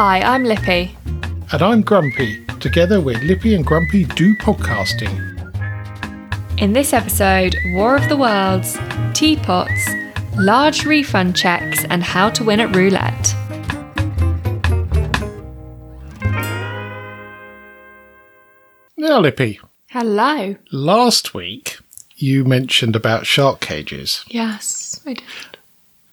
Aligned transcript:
Hi, 0.00 0.20
I'm 0.20 0.44
Lippy. 0.44 0.96
And 1.50 1.60
I'm 1.60 1.82
Grumpy. 1.82 2.44
Together 2.60 3.00
we're 3.00 3.18
Lippy 3.18 3.54
and 3.56 3.66
Grumpy 3.66 4.04
Do 4.04 4.36
Podcasting. 4.36 5.10
In 6.56 6.72
this 6.72 6.92
episode, 6.92 7.56
War 7.72 7.96
of 7.96 8.08
the 8.08 8.16
Worlds, 8.16 8.78
teapots, 9.12 9.88
large 10.36 10.84
refund 10.84 11.34
checks, 11.34 11.84
and 11.86 12.04
how 12.04 12.30
to 12.30 12.44
win 12.44 12.60
at 12.60 12.76
roulette. 12.76 13.34
Now, 18.96 19.20
Lippy, 19.20 19.60
Hello. 19.90 20.56
last 20.72 21.34
week 21.34 21.78
you 22.16 22.44
mentioned 22.44 22.96
about 22.96 23.26
shark 23.26 23.60
cages, 23.60 24.24
Yes, 24.28 25.00
I 25.06 25.14
did. 25.14 25.57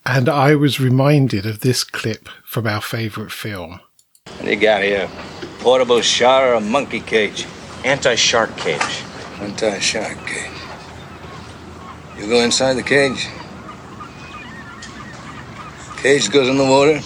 And 0.06 0.28
I 0.28 0.54
was 0.54 0.78
reminded 0.78 1.44
of 1.46 1.60
this 1.60 1.82
clip 1.82 2.28
from 2.44 2.66
our 2.66 2.80
favourite 2.80 3.32
film. 3.32 3.80
What 4.24 4.44
do 4.44 4.50
you 4.50 4.56
got 4.56 4.82
here? 4.82 5.10
Uh, 5.10 5.46
portable 5.58 6.00
shower 6.00 6.52
or 6.52 6.54
a 6.54 6.60
monkey 6.60 7.00
cage? 7.00 7.44
Anti-shark 7.84 8.56
cage. 8.56 9.02
Anti-shark 9.40 10.24
cage. 10.24 10.50
You 12.16 12.28
go 12.28 12.40
inside 12.40 12.74
the 12.74 12.84
cage. 12.84 13.26
Cage 15.96 16.30
goes 16.30 16.48
in 16.48 16.56
the 16.56 16.64
water. 16.64 17.00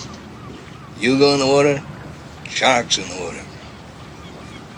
You 0.98 1.18
go 1.18 1.32
in 1.32 1.40
the 1.40 1.46
water. 1.46 1.82
Shark's 2.50 2.98
in 2.98 3.08
the 3.08 3.24
water. 3.24 3.42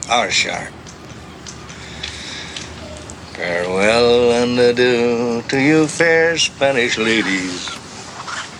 Our 0.08 0.30
shark. 0.30 0.70
Farewell 3.32 4.30
and 4.44 4.58
adieu 4.58 5.42
to 5.48 5.58
you 5.60 5.88
fair 5.88 6.38
Spanish 6.38 6.98
ladies. 6.98 7.81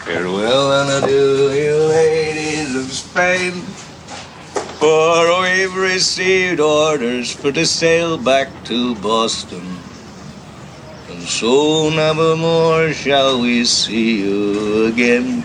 Farewell 0.04 0.72
and 0.82 1.04
adieu, 1.04 1.50
you 1.52 1.76
ladies 1.88 2.74
of 2.74 2.90
Spain. 2.90 3.52
For 4.80 5.42
we've 5.42 5.76
received 5.76 6.58
orders 6.58 7.30
for 7.30 7.52
to 7.52 7.64
sail 7.64 8.18
back 8.18 8.48
to 8.64 8.96
Boston. 8.96 9.64
And 11.08 11.22
so 11.22 11.88
never 11.90 12.36
more 12.36 12.92
shall 12.92 13.40
we 13.40 13.64
see 13.64 14.22
you 14.22 14.86
again. 14.86 15.44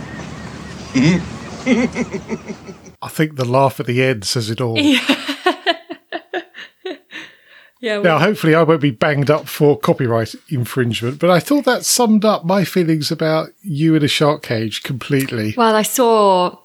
I 2.99 3.09
think 3.09 3.35
the 3.35 3.45
laugh 3.45 3.79
at 3.79 3.85
the 3.85 4.01
end 4.01 4.25
says 4.25 4.49
it 4.49 4.59
all. 4.59 4.79
Yeah, 4.79 5.26
Now, 8.01 8.19
hopefully, 8.19 8.55
I 8.55 8.63
won't 8.63 8.81
be 8.81 8.91
banged 8.91 9.29
up 9.29 9.47
for 9.47 9.77
copyright 9.77 10.35
infringement, 10.49 11.19
but 11.19 11.29
I 11.29 11.39
thought 11.39 11.65
that 11.65 11.85
summed 11.85 12.25
up 12.25 12.45
my 12.45 12.63
feelings 12.63 13.11
about 13.11 13.49
you 13.61 13.95
in 13.95 14.03
a 14.03 14.07
shark 14.07 14.43
cage 14.43 14.83
completely. 14.83 15.53
Well, 15.57 15.75
I 15.75 15.81
saw 15.83 16.57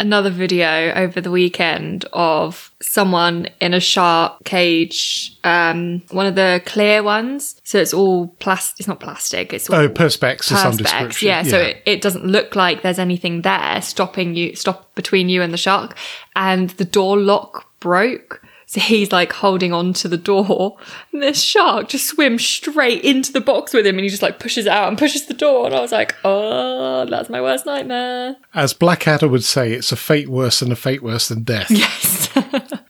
another 0.00 0.30
video 0.30 0.92
over 0.94 1.20
the 1.20 1.30
weekend 1.30 2.04
of 2.12 2.72
someone 2.80 3.48
in 3.60 3.74
a 3.74 3.80
shark 3.80 4.44
cage, 4.44 5.36
um, 5.42 6.00
one 6.12 6.24
of 6.26 6.36
the 6.36 6.62
clear 6.64 7.02
ones. 7.02 7.60
So 7.64 7.78
it's 7.80 7.92
all 7.92 8.28
plastic. 8.38 8.78
It's 8.78 8.86
not 8.88 9.00
plastic. 9.00 9.52
It's 9.52 9.68
all 9.68 9.76
Oh, 9.76 9.88
perspex 9.88 10.52
of 10.52 10.58
some 10.58 10.72
perspex. 10.74 10.78
description. 10.78 11.28
Yeah, 11.28 11.42
so 11.42 11.58
it, 11.58 11.82
it 11.84 12.00
doesn't 12.00 12.24
look 12.24 12.54
like 12.54 12.82
there's 12.82 13.00
anything 13.00 13.42
there 13.42 13.82
stopping 13.82 14.36
you, 14.36 14.54
stop 14.54 14.94
between 14.94 15.28
you 15.28 15.42
and 15.42 15.52
the 15.52 15.58
shark. 15.58 15.96
And 16.36 16.70
the 16.70 16.84
door 16.84 17.18
lock 17.18 17.68
broke. 17.80 18.40
So 18.68 18.80
he's 18.80 19.12
like 19.12 19.32
holding 19.32 19.72
on 19.72 19.94
to 19.94 20.08
the 20.08 20.18
door, 20.18 20.76
and 21.10 21.22
this 21.22 21.42
shark 21.42 21.88
just 21.88 22.06
swims 22.06 22.44
straight 22.44 23.02
into 23.02 23.32
the 23.32 23.40
box 23.40 23.72
with 23.72 23.86
him, 23.86 23.96
and 23.96 24.04
he 24.04 24.10
just 24.10 24.20
like 24.20 24.38
pushes 24.38 24.66
it 24.66 24.72
out 24.72 24.88
and 24.88 24.98
pushes 24.98 25.24
the 25.24 25.32
door. 25.32 25.64
And 25.64 25.74
I 25.74 25.80
was 25.80 25.90
like, 25.90 26.14
oh, 26.22 27.06
that's 27.06 27.30
my 27.30 27.40
worst 27.40 27.64
nightmare. 27.64 28.36
As 28.52 28.74
Blackadder 28.74 29.26
would 29.26 29.42
say, 29.42 29.72
it's 29.72 29.90
a 29.90 29.96
fate 29.96 30.28
worse 30.28 30.60
than 30.60 30.70
a 30.70 30.76
fate 30.76 31.02
worse 31.02 31.28
than 31.28 31.44
death. 31.44 31.70
Yes. 31.70 32.28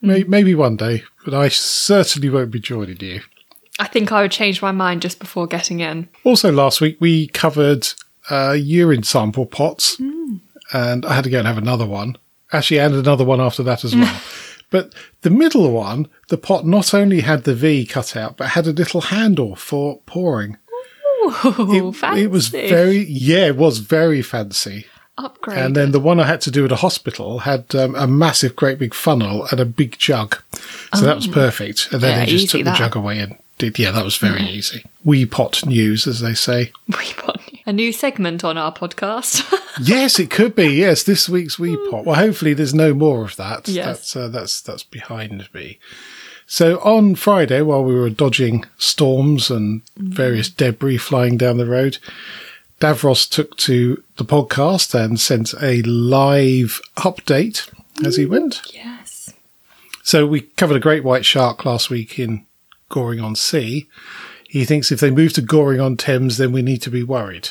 Maybe 0.03 0.53
one 0.57 0.77
day, 0.77 1.05
but 1.25 1.33
I 1.33 1.47
certainly 1.47 2.29
won't 2.29 2.51
be 2.51 2.59
joining 2.59 2.99
you. 2.99 3.21
I 3.79 3.87
think 3.87 4.11
I 4.11 4.23
would 4.23 4.33
change 4.33 4.61
my 4.61 4.73
mind 4.73 5.03
just 5.03 5.21
before 5.21 5.47
getting 5.47 5.79
in. 5.79 6.09
Also, 6.25 6.51
last 6.51 6.81
week 6.81 6.97
we 6.99 7.29
covered 7.29 7.87
uh, 8.29 8.57
urine 8.59 9.05
sample 9.05 9.47
pots, 9.47 10.01
and 10.73 11.07
I 11.07 11.15
had 11.15 11.23
to 11.23 11.31
go 11.31 11.39
and 11.39 11.47
have 11.47 11.57
another 11.57 11.87
one. 11.87 12.17
Actually, 12.53 12.81
and 12.81 12.97
another 12.97 13.25
one 13.25 13.41
after 13.41 13.63
that 13.63 13.85
as 13.85 13.95
well. 13.95 14.21
but 14.71 14.95
the 15.23 15.31
middle 15.31 15.71
one, 15.73 16.09
the 16.29 16.39
pot 16.39 16.67
not 16.67 16.93
only 16.95 17.21
had 17.21 17.45
the 17.45 17.55
V 17.55 17.87
cut 17.87 18.17
out, 18.17 18.37
but 18.37 18.51
had 18.51 18.67
a 18.67 18.73
little 18.73 19.01
handle 19.03 19.57
for 19.57 20.01
pouring. 20.07 20.57
Ooh, 21.25 21.93
fancy. 21.93 22.23
It 22.23 22.31
was 22.31 22.49
very, 22.49 23.05
yeah, 23.05 23.47
it 23.47 23.57
was 23.57 23.79
very 23.79 24.23
fancy. 24.23 24.87
upgrade. 25.19 25.59
And 25.59 25.75
then 25.77 25.91
the 25.93 26.01
one 26.01 26.21
I 26.21 26.27
had 26.27 26.41
to 26.43 26.51
do 26.51 26.65
at 26.65 26.73
a 26.73 26.77
hospital 26.77 27.41
had 27.41 27.75
um, 27.75 27.95
a 27.97 28.07
massive, 28.07 28.55
great 28.57 28.79
big 28.79 28.95
funnel 28.95 29.47
and 29.51 29.61
a 29.61 29.65
big 29.65 29.99
jug. 29.99 30.41
So 30.95 31.05
that 31.05 31.17
was 31.17 31.27
perfect. 31.27 31.89
And 31.93 32.01
then 32.01 32.15
Oh. 32.15 32.21
Yeah, 32.21 32.25
they 32.27 32.31
just 32.33 32.51
took 32.51 32.65
the 32.65 32.73
jug 32.73 32.97
away 32.97 33.19
and 33.19 33.37
did, 33.59 33.79
yeah, 33.79 33.91
that 33.91 34.05
was 34.05 34.17
very 34.17 34.43
easy. 34.43 34.85
Wee 35.05 35.27
pot 35.27 35.67
news, 35.67 36.07
as 36.07 36.21
they 36.21 36.35
say. 36.35 36.73
we 36.89 37.13
put 37.17 37.38
a 37.69 37.73
new 37.73 37.93
segment 37.93 38.43
on 38.45 38.57
our 38.57 38.73
podcast. 38.73 39.45
yes, 39.83 40.19
it 40.19 40.31
could 40.31 40.57
be. 40.57 40.69
Yes, 40.69 41.03
this 41.03 41.29
week's 41.29 41.59
wee 41.59 41.77
pot. 41.91 42.07
Well, 42.07 42.17
hopefully 42.17 42.55
there's 42.55 42.73
no 42.73 42.95
more 42.95 43.25
of 43.25 43.37
that. 43.37 43.69
Yes. 43.69 43.85
That's, 43.85 44.17
uh, 44.17 44.29
that's, 44.29 44.61
that's 44.63 44.83
behind 44.83 45.53
me. 45.53 45.79
So 46.47 46.79
on 46.79 47.15
Friday, 47.15 47.61
while 47.61 47.85
we 47.85 47.95
were 47.95 48.09
dodging 48.09 48.65
storms 48.79 49.51
and 49.51 49.83
various 49.99 50.49
debris 50.49 50.97
flying 50.97 51.37
down 51.37 51.59
the 51.59 51.67
road, 51.67 51.99
Davros 52.81 53.29
took 53.29 53.55
to 53.59 54.03
the 54.17 54.25
podcast 54.25 54.95
and 54.95 55.21
sent 55.21 55.53
a 55.61 55.83
live 55.83 56.81
update 56.97 57.71
as 58.03 58.17
he 58.17 58.25
went. 58.25 58.63
yes. 58.73 59.35
So 60.03 60.27
we 60.27 60.41
covered 60.41 60.79
a 60.79 60.81
great 60.81 61.05
white 61.05 61.27
shark 61.27 61.67
last 61.67 61.91
week 61.91 62.19
in 62.19 62.47
Goring 62.89 63.21
on 63.21 63.37
Sea. 63.37 63.87
He 64.49 64.65
thinks 64.65 64.91
if 64.91 64.99
they 64.99 65.11
move 65.11 65.35
to 65.35 65.43
Goring 65.43 65.79
on 65.81 65.97
Thames, 65.97 66.39
then 66.39 66.53
we 66.53 66.63
need 66.63 66.81
to 66.83 66.91
be 66.91 67.03
worried. 67.03 67.51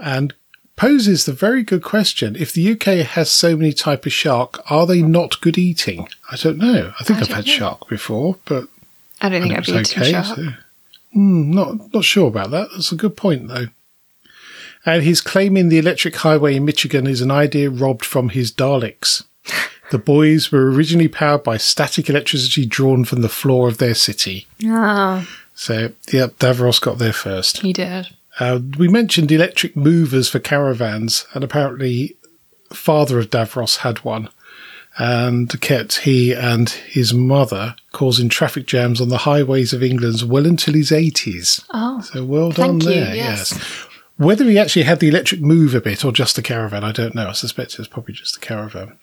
And 0.00 0.32
poses 0.76 1.24
the 1.26 1.32
very 1.32 1.62
good 1.64 1.82
question: 1.82 2.36
If 2.36 2.52
the 2.52 2.72
UK 2.72 3.04
has 3.04 3.30
so 3.30 3.56
many 3.56 3.72
type 3.72 4.06
of 4.06 4.12
shark, 4.12 4.62
are 4.70 4.86
they 4.86 5.02
not 5.02 5.40
good 5.40 5.58
eating? 5.58 6.08
I 6.30 6.36
don't 6.36 6.58
know. 6.58 6.92
I 7.00 7.04
think 7.04 7.16
I 7.18 7.20
have 7.24 7.28
had 7.28 7.46
know. 7.46 7.52
shark 7.52 7.88
before, 7.88 8.36
but 8.44 8.68
I 9.20 9.28
don't 9.28 9.42
think 9.42 9.54
I've 9.56 9.68
eaten 9.68 10.04
shark. 10.04 10.24
so- 10.36 10.48
Hmm, 11.12 11.50
not 11.50 11.92
not 11.92 12.04
sure 12.04 12.28
about 12.28 12.50
that. 12.52 12.68
That's 12.72 12.92
a 12.92 12.96
good 12.96 13.16
point 13.16 13.48
though. 13.48 13.66
And 14.86 15.02
he's 15.02 15.20
claiming 15.20 15.68
the 15.68 15.78
electric 15.78 16.14
highway 16.16 16.54
in 16.54 16.64
Michigan 16.64 17.06
is 17.06 17.20
an 17.20 17.30
idea 17.30 17.70
robbed 17.70 18.04
from 18.04 18.28
his 18.30 18.52
Daleks. 18.52 19.24
The 19.90 19.96
boys 19.98 20.52
were 20.52 20.70
originally 20.70 21.08
powered 21.08 21.44
by 21.44 21.56
static 21.56 22.10
electricity 22.10 22.66
drawn 22.66 23.06
from 23.06 23.22
the 23.22 23.28
floor 23.30 23.68
of 23.68 23.78
their 23.78 23.94
city. 23.94 24.46
Ah, 24.66 25.26
So, 25.60 25.90
yep, 26.12 26.38
Davros 26.38 26.80
got 26.80 26.98
there 26.98 27.12
first. 27.12 27.58
he 27.62 27.72
did. 27.72 28.10
Uh, 28.38 28.60
we 28.78 28.86
mentioned 28.86 29.32
electric 29.32 29.74
movers 29.76 30.28
for 30.28 30.38
caravans, 30.38 31.26
and 31.34 31.42
apparently, 31.42 32.16
father 32.72 33.18
of 33.18 33.30
Davros 33.30 33.78
had 33.78 33.98
one, 34.04 34.28
and 34.98 35.60
kept 35.60 36.02
he 36.02 36.32
and 36.32 36.68
his 36.70 37.12
mother 37.12 37.74
causing 37.90 38.28
traffic 38.28 38.66
jams 38.68 39.00
on 39.00 39.08
the 39.08 39.18
highways 39.18 39.72
of 39.72 39.82
England 39.82 40.22
well 40.22 40.46
until 40.46 40.74
his 40.74 40.92
eighties. 40.92 41.60
Oh, 41.74 42.02
So 42.02 42.24
well 42.24 42.52
done 42.52 42.80
you, 42.80 42.86
there. 42.90 43.16
yes. 43.16 43.58
Whether 44.16 44.44
he 44.44 44.58
actually 44.58 44.82
had 44.84 45.00
the 45.00 45.08
electric 45.08 45.40
mover 45.40 45.80
bit 45.80 46.04
or 46.04 46.12
just 46.12 46.38
a 46.38 46.42
caravan, 46.42 46.84
I 46.84 46.92
don't 46.92 47.16
know. 47.16 47.28
I 47.28 47.32
suspect 47.32 47.72
it 47.72 47.78
was 47.78 47.88
probably 47.88 48.14
just 48.14 48.36
a 48.36 48.40
caravan. 48.40 48.96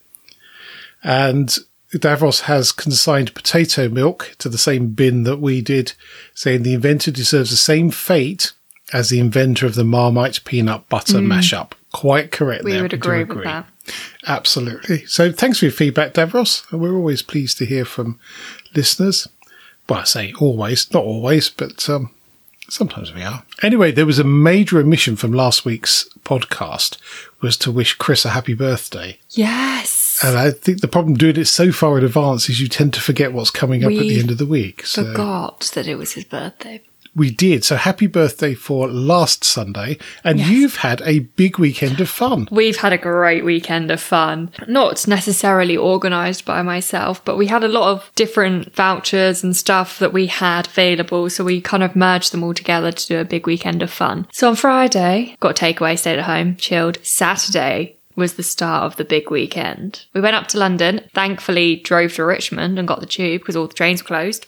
And 1.04 1.58
Davros 2.00 2.42
has 2.42 2.72
consigned 2.72 3.34
potato 3.34 3.90
milk 3.90 4.36
to 4.40 4.50
the 4.50 4.58
same 4.58 4.90
bin 4.90 5.24
that 5.24 5.38
we 5.38 5.62
did, 5.62 5.94
saying 6.34 6.64
the 6.64 6.74
inventor 6.74 7.12
deserves 7.12 7.52
the 7.52 7.58
same 7.58 7.92
fate 7.92 8.54
as 8.94 9.10
the 9.10 9.20
inventor 9.20 9.66
of 9.66 9.76
the 9.76 9.84
Marmite 9.84 10.44
peanut 10.46 10.88
butter 10.90 11.18
mashup. 11.18 11.72
Quite 11.92 12.32
correct 12.32 12.64
we 12.64 12.74
there. 12.74 12.82
would 12.84 12.92
do 12.92 12.98
agree 12.98 13.24
with 13.24 13.44
that. 13.44 13.66
Absolutely. 14.28 15.06
So 15.06 15.32
thanks 15.32 15.60
for 15.60 15.66
your 15.66 15.72
feedback, 15.72 16.14
Davros. 16.14 16.70
And 16.72 16.82
we're 16.82 16.96
always 16.96 17.22
pleased 17.22 17.58
to 17.60 17.66
hear 17.66 17.86
from 17.86 18.20
listeners. 18.76 19.28
Well, 19.88 20.00
I 20.00 20.04
say 20.04 20.34
always, 20.40 20.92
not 20.94 21.04
always, 21.04 21.50
but 21.50 21.88
um, 21.90 22.12
sometimes 22.70 23.14
we 23.14 23.22
are. 23.22 23.44
Anyway, 23.62 23.92
there 23.92 24.06
was 24.06 24.20
a 24.20 24.24
major 24.24 24.80
omission 24.80 25.16
from 25.16 25.32
last 25.32 25.66
week's 25.66 26.10
podcast 26.24 26.98
was 27.42 27.56
to 27.58 27.72
wish 27.72 27.94
Chris 27.94 28.26
a 28.26 28.30
happy 28.30 28.54
birthday. 28.54 29.20
Yes. 29.32 29.95
And 30.24 30.38
I 30.38 30.52
think 30.52 30.82
the 30.82 30.88
problem 30.88 31.16
doing 31.16 31.38
it 31.38 31.46
so 31.46 31.72
far 31.72 31.98
in 31.98 32.04
advance 32.06 32.50
is 32.50 32.62
you 32.62 32.68
tend 32.68 32.94
to 32.94 33.02
forget 33.02 33.34
what's 33.34 33.52
coming 33.52 33.84
up 33.84 33.92
at 33.92 34.00
the 34.00 34.20
end 34.20 34.32
of 34.32 34.38
the 34.38 34.46
week. 34.46 34.86
So 34.86 35.04
Forgot 35.04 35.72
that 35.76 35.88
it 35.88 35.96
was 35.96 36.14
his 36.14 36.24
birthday. 36.26 36.82
we 37.16 37.32
did. 37.32 37.64
So 37.64 37.78
happy 37.78 38.08
birthday 38.08 38.54
for 38.54 38.90
last 38.90 39.44
Sunday. 39.46 39.98
And 40.24 40.38
you've 40.40 40.78
had 40.78 41.02
a 41.06 41.20
big 41.20 41.58
weekend 41.58 42.02
of 42.02 42.10
fun. 42.10 42.48
We've 42.52 42.76
had 42.76 42.92
a 42.92 42.98
great 42.98 43.46
weekend 43.46 43.90
of 43.90 44.02
fun. 44.02 44.52
Not 44.68 45.08
necessarily 45.08 45.78
organised 45.78 46.44
by 46.44 46.62
myself, 46.62 47.24
but 47.24 47.38
we 47.38 47.48
had 47.48 47.64
a 47.64 47.70
lot 47.70 47.92
of 47.92 48.12
different 48.16 48.76
vouchers 48.76 49.44
and 49.44 49.56
stuff 49.56 50.00
that 50.00 50.12
we 50.12 50.28
had 50.28 50.68
available. 50.68 51.30
So 51.30 51.46
we 51.46 51.62
kind 51.62 51.84
of 51.84 51.96
merged 51.96 52.34
them 52.34 52.44
all 52.44 52.54
together 52.54 52.92
to 52.92 53.08
do 53.08 53.20
a 53.20 53.26
big 53.26 53.48
weekend 53.48 53.82
of 53.82 53.92
fun. 53.92 54.28
So 54.34 54.50
on 54.50 54.56
Friday, 54.58 55.38
got 55.40 55.56
takeaway, 55.56 55.98
stayed 55.98 56.20
at 56.20 56.26
home, 56.26 56.58
chilled. 56.58 56.98
Saturday, 57.06 57.95
was 58.16 58.34
the 58.36 58.44
start 58.44 58.84
of 58.84 58.96
the 58.98 59.04
big 59.06 59.30
weekend. 59.30 60.06
We 60.14 60.22
went 60.22 60.36
up 60.36 60.48
to 60.50 60.58
London, 60.58 61.02
thankfully 61.14 61.76
drove 61.78 62.14
to 62.16 62.24
Richmond 62.26 62.80
and 62.80 62.88
got 62.88 63.00
the 63.02 63.06
tube 63.06 63.42
because 63.42 63.56
all 63.56 63.68
the 63.68 63.74
trains 63.74 64.02
were 64.04 64.08
closed. 64.08 64.48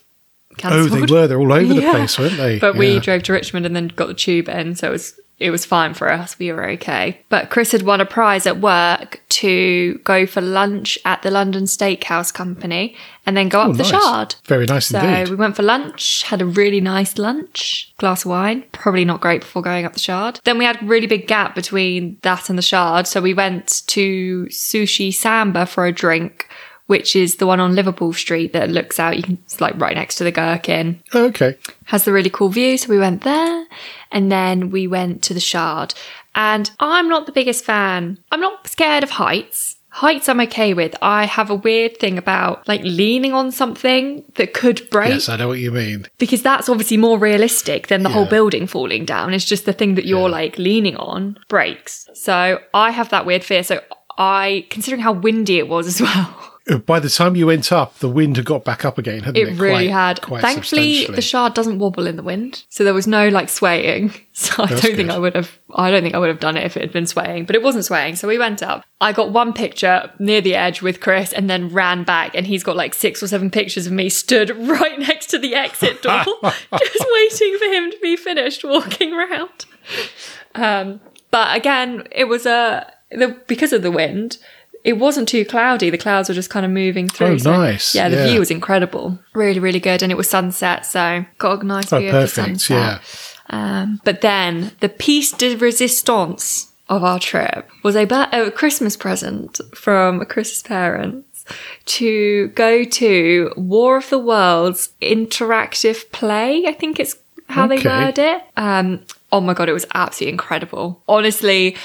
Oh, 0.64 0.86
they 0.88 1.02
were. 1.02 1.28
They're 1.28 1.40
all 1.40 1.54
over 1.54 1.74
the 1.74 1.82
Yeah. 1.82 1.92
place, 1.92 2.18
weren't 2.18 2.38
they? 2.38 2.58
But 2.60 2.76
we 2.76 3.00
drove 3.00 3.24
to 3.24 3.34
Richmond 3.34 3.66
and 3.66 3.76
then 3.76 3.90
got 3.90 4.08
the 4.08 4.14
tube 4.14 4.50
in, 4.50 4.76
so 4.76 4.88
it 4.88 4.92
was 4.92 5.20
it 5.40 5.52
was 5.52 5.66
fine 5.66 5.94
for 5.94 6.12
us. 6.12 6.38
We 6.40 6.52
were 6.52 6.68
okay. 6.72 7.22
But 7.30 7.50
Chris 7.50 7.72
had 7.72 7.84
won 7.84 8.02
a 8.02 8.06
prize 8.06 8.48
at 8.48 8.60
work 8.60 9.22
to 9.30 10.00
go 10.04 10.26
for 10.26 10.42
lunch 10.42 10.98
at 11.06 11.22
the 11.22 11.30
London 11.30 11.66
Steakhouse 11.66 12.34
Company 12.34 12.96
and 13.26 13.38
then 13.38 13.48
go 13.50 13.62
up 13.62 13.70
Oh, 13.70 13.74
the 13.74 13.84
nice. 13.84 13.92
Shard. 13.92 14.36
Very 14.46 14.66
nice 14.66 14.88
So 14.88 15.00
indeed. 15.00 15.30
we 15.30 15.36
went 15.36 15.56
for 15.56 15.62
lunch, 15.64 16.24
had 16.24 16.42
a 16.42 16.46
really 16.46 16.82
nice 16.82 17.18
lunch, 17.20 17.94
glass 17.98 18.26
of 18.26 18.32
wine, 18.32 18.64
probably 18.72 19.06
not 19.06 19.22
great 19.22 19.42
before 19.42 19.62
going 19.62 19.86
up 19.86 19.94
the 19.94 20.00
Shard. 20.00 20.40
Then 20.44 20.58
we 20.58 20.66
had 20.66 20.82
a 20.82 20.86
really 20.86 21.08
big 21.08 21.28
gap 21.28 21.54
between 21.54 22.18
that 22.24 22.50
and 22.50 22.58
the 22.58 22.64
Shard, 22.64 23.06
so 23.06 23.22
we 23.22 23.34
went 23.36 23.84
to 23.88 24.46
Sushi 24.50 25.14
Samba 25.14 25.66
for 25.68 25.86
a 25.86 25.92
drink, 25.92 26.48
which 26.88 27.16
is 27.16 27.36
the 27.36 27.48
one 27.48 27.60
on 27.60 27.76
Liverpool 27.76 28.12
Street 28.14 28.52
that 28.54 28.70
looks 28.70 29.00
out. 29.00 29.16
You 29.16 29.24
can 29.24 29.38
it's 29.46 29.62
like 29.62 29.80
right 29.80 29.96
next 29.96 30.16
to 30.16 30.24
the 30.24 30.32
Gherkin 30.32 31.02
Oh, 31.14 31.26
okay. 31.26 31.58
has 31.86 32.04
the 32.06 32.12
really 32.14 32.30
cool 32.30 32.50
view. 32.50 32.78
So 32.78 32.90
we 32.90 32.98
went 33.00 33.24
there 33.24 33.66
and 34.12 34.32
then 34.32 34.72
we 34.72 34.88
went 34.88 35.22
to 35.24 35.34
the 35.34 35.40
Shard. 35.40 35.94
And 36.36 36.70
I'm 36.80 37.10
not 37.10 37.26
the 37.26 37.32
biggest 37.32 37.64
fan. 37.66 38.18
I'm 38.32 38.40
not 38.42 38.68
scared 38.68 39.04
of 39.04 39.12
heights. 39.12 39.76
Heights 39.90 40.30
I'm 40.30 40.40
okay 40.42 40.76
with. 40.76 40.96
I 41.02 41.26
have 41.26 41.50
a 41.50 41.56
weird 41.56 41.98
thing 41.98 42.20
about 42.20 42.68
like 42.68 42.82
leaning 42.84 43.34
on 43.34 43.52
something 43.52 44.24
that 44.36 44.54
could 44.54 44.88
break 44.92 45.10
Yes, 45.10 45.28
I 45.30 45.38
know 45.38 45.48
what 45.48 45.58
you 45.58 45.72
mean. 45.72 46.06
because 46.20 46.44
that's 46.44 46.70
obviously 46.70 46.98
more 46.98 47.18
realistic 47.18 47.88
than 47.88 48.04
the 48.04 48.10
whole 48.10 48.28
building 48.28 48.68
falling 48.68 49.06
down. 49.06 49.34
It's 49.34 49.46
just 49.46 49.66
the 49.66 49.74
thing 49.74 49.96
that 49.96 50.06
you're 50.06 50.28
Yeah. 50.30 50.36
like 50.36 50.58
leaning 50.60 50.96
on 50.98 51.40
breaks. 51.48 52.08
So 52.14 52.60
I 52.76 52.92
have 52.92 53.10
that 53.10 53.26
weird 53.26 53.44
fear. 53.44 53.64
So 53.64 53.82
I, 54.20 54.68
considering 54.70 55.02
how 55.02 55.14
windy 55.14 55.58
it 55.58 55.68
was 55.68 55.88
as 55.88 56.00
well, 56.08 56.57
By 56.86 57.00
the 57.00 57.10
time 57.10 57.36
you 57.36 57.48
went 57.48 57.72
up, 57.72 58.00
the 58.00 58.10
wind 58.10 58.36
had 58.36 58.46
got 58.46 58.66
back 58.66 58.84
up 58.84 58.98
again, 58.98 59.22
hadn't 59.22 59.38
it? 59.38 59.48
It 59.48 59.60
really 59.60 59.88
Quite- 59.88 59.92
had. 59.92 60.22
Quite 60.22 60.42
Thankfully, 60.42 61.06
the 61.06 61.22
shard 61.22 61.54
doesn't 61.54 61.80
wobble 61.80 62.08
in 62.08 62.18
the 62.18 62.24
wind, 62.24 62.64
so 62.68 62.84
there 62.84 62.94
was 62.94 63.08
no 63.08 63.30
like 63.30 63.50
swaying. 63.50 64.14
So 64.38 64.62
I 64.62 64.68
That's 64.68 64.82
don't 64.82 64.96
think. 64.96 65.10
I 65.10 65.18
would 65.18 65.34
have. 65.34 65.58
I 65.74 65.90
don't 65.90 66.04
think 66.04 66.14
I 66.14 66.20
would 66.20 66.30
have 66.30 66.40
done 66.40 66.58
it 66.58 66.64
if 66.64 66.78
it 66.78 66.82
had 66.82 66.92
been 66.92 67.08
swaying, 67.08 67.46
but 67.46 67.56
it 67.56 67.64
wasn't 67.64 67.86
swaying. 67.86 68.18
So 68.18 68.28
we 68.28 68.38
went 68.38 68.62
up. 68.62 68.86
I 69.02 69.12
got 69.12 69.32
one 69.32 69.52
picture 69.52 70.12
near 70.20 70.42
the 70.42 70.54
edge 70.54 70.84
with 70.84 71.02
Chris, 71.02 71.34
and 71.34 71.50
then 71.50 71.70
ran 71.70 72.04
back, 72.04 72.36
and 72.36 72.46
he's 72.46 72.64
got 72.64 72.76
like 72.76 72.94
six 72.94 73.24
or 73.24 73.28
seven 73.28 73.50
pictures 73.50 73.88
of 73.88 73.94
me 73.94 74.10
stood 74.10 74.52
right 74.56 75.00
next 75.00 75.32
to 75.32 75.40
the 75.40 75.56
exit 75.56 76.04
door, 76.04 76.24
just 76.44 77.06
waiting 77.14 77.58
for 77.58 77.66
him 77.66 77.90
to 77.90 77.98
be 78.00 78.16
finished 78.16 78.64
walking 78.64 79.12
around. 79.12 79.66
Um, 80.54 81.02
but 81.32 81.58
again, 81.58 82.08
it 82.12 82.26
was 82.26 82.46
a 82.46 82.94
the 83.10 83.42
because 83.48 83.74
of 83.74 83.82
the 83.82 83.92
wind. 83.92 84.38
It 84.84 84.94
wasn't 84.94 85.28
too 85.28 85.44
cloudy. 85.44 85.90
The 85.90 85.98
clouds 85.98 86.30
were 86.30 86.36
just 86.36 86.50
kind 86.50 86.66
of 86.66 86.72
moving 86.72 87.10
through. 87.10 87.28
Oh, 87.34 87.38
so- 87.38 87.52
nice. 87.52 87.94
Yeah, 87.96 88.08
the 88.10 88.18
Yeah. 88.18 88.28
view 88.28 88.40
was 88.40 88.52
incredible. 88.52 89.20
Really, 89.34 89.60
really 89.60 89.80
good. 89.80 90.02
And 90.02 90.12
it 90.12 90.16
was 90.18 90.30
sunset, 90.30 90.86
so 90.86 91.26
got 91.40 91.62
a 91.62 91.66
nice 91.66 91.92
Oh, 91.92 92.00
view 92.00 92.08
of 92.10 92.14
the 92.14 92.20
perfect. 92.22 92.62
sunset. 92.62 93.02
Yeah. 93.50 93.80
Um, 93.82 94.02
but 94.04 94.22
then 94.22 94.72
the 94.80 94.90
piece 94.90 95.32
de 95.32 95.56
resistance 95.56 96.68
of 96.90 97.04
our 97.04 97.20
trip 97.20 97.68
was 97.84 97.96
a, 97.96 98.06
ba- 98.06 98.30
a 98.32 98.52
Christmas 98.52 98.96
present 98.96 99.60
from 99.76 100.24
Chris's 100.26 100.64
parents 100.64 101.46
to 101.86 102.48
go 102.50 102.84
to 102.84 103.52
War 103.58 103.98
of 103.98 104.10
the 104.10 104.20
Worlds 104.20 104.90
interactive 105.02 106.10
play. 106.12 106.66
I 106.66 106.74
think 106.74 107.00
it's 107.00 107.16
how 107.50 107.68
they 107.68 107.78
Okay. 107.78 107.88
word 107.90 108.20
it. 108.20 108.42
Um, 108.58 109.02
oh 109.32 109.40
my 109.42 109.54
god, 109.54 109.70
it 109.70 109.74
was 109.74 109.86
absolutely 109.94 110.32
incredible. 110.34 111.02
Honestly, 111.08 111.76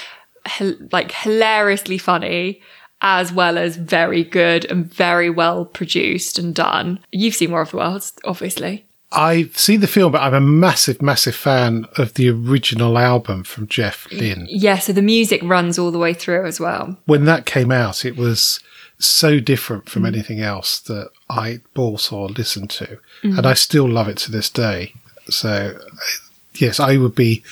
like 0.91 1.13
hilariously 1.13 1.99
funny. 1.99 2.61
As 3.03 3.33
well 3.33 3.59
as 3.59 3.77
very 3.77 4.23
good 4.25 4.65
and 4.67 4.87
very 4.93 5.29
well 5.29 5.65
produced 5.65 6.39
and 6.39 6.55
done. 6.55 7.01
You've 7.11 7.35
seen 7.35 7.51
War 7.51 7.63
of 7.63 7.71
the 7.73 7.77
Worlds, 7.79 8.13
obviously. 8.25 8.87
I've 9.11 9.59
seen 9.59 9.81
the 9.81 9.87
film, 9.87 10.13
but 10.13 10.23
I'm 10.23 10.33
a 10.33 10.41
massive, 10.41 11.03
massive 11.03 11.35
fan 11.35 11.87
of 11.99 12.15
the 12.15 12.31
original 12.31 12.97
album 12.97 13.45
from 13.45 13.67
Jeff 13.67 14.07
Lynne. 14.11 14.47
Yeah, 14.49 14.79
so 14.79 14.93
the 14.95 15.03
music 15.03 15.43
runs 15.43 15.79
all 15.79 15.91
the 15.91 15.99
way 15.99 16.15
through 16.15 16.47
as 16.47 16.59
well. 16.59 16.97
When 17.05 17.27
that 17.27 17.45
came 17.45 17.71
out, 17.71 18.05
it 18.07 18.17
was 18.17 18.61
so 18.99 19.39
different 19.41 19.85
Mm. 19.87 19.89
from 19.91 20.07
anything 20.07 20.41
else 20.41 20.79
that 20.81 21.11
I 21.29 21.61
bought 21.75 22.11
or 22.13 22.29
listened 22.29 22.71
to, 22.71 22.99
Mm. 23.23 23.37
and 23.39 23.47
I 23.47 23.53
still 23.55 23.89
love 23.89 24.09
it 24.09 24.17
to 24.19 24.31
this 24.33 24.49
day. 24.49 24.95
So, 25.29 25.77
yes, 26.55 26.81
I 26.81 26.97
would 26.97 27.15
be 27.15 27.43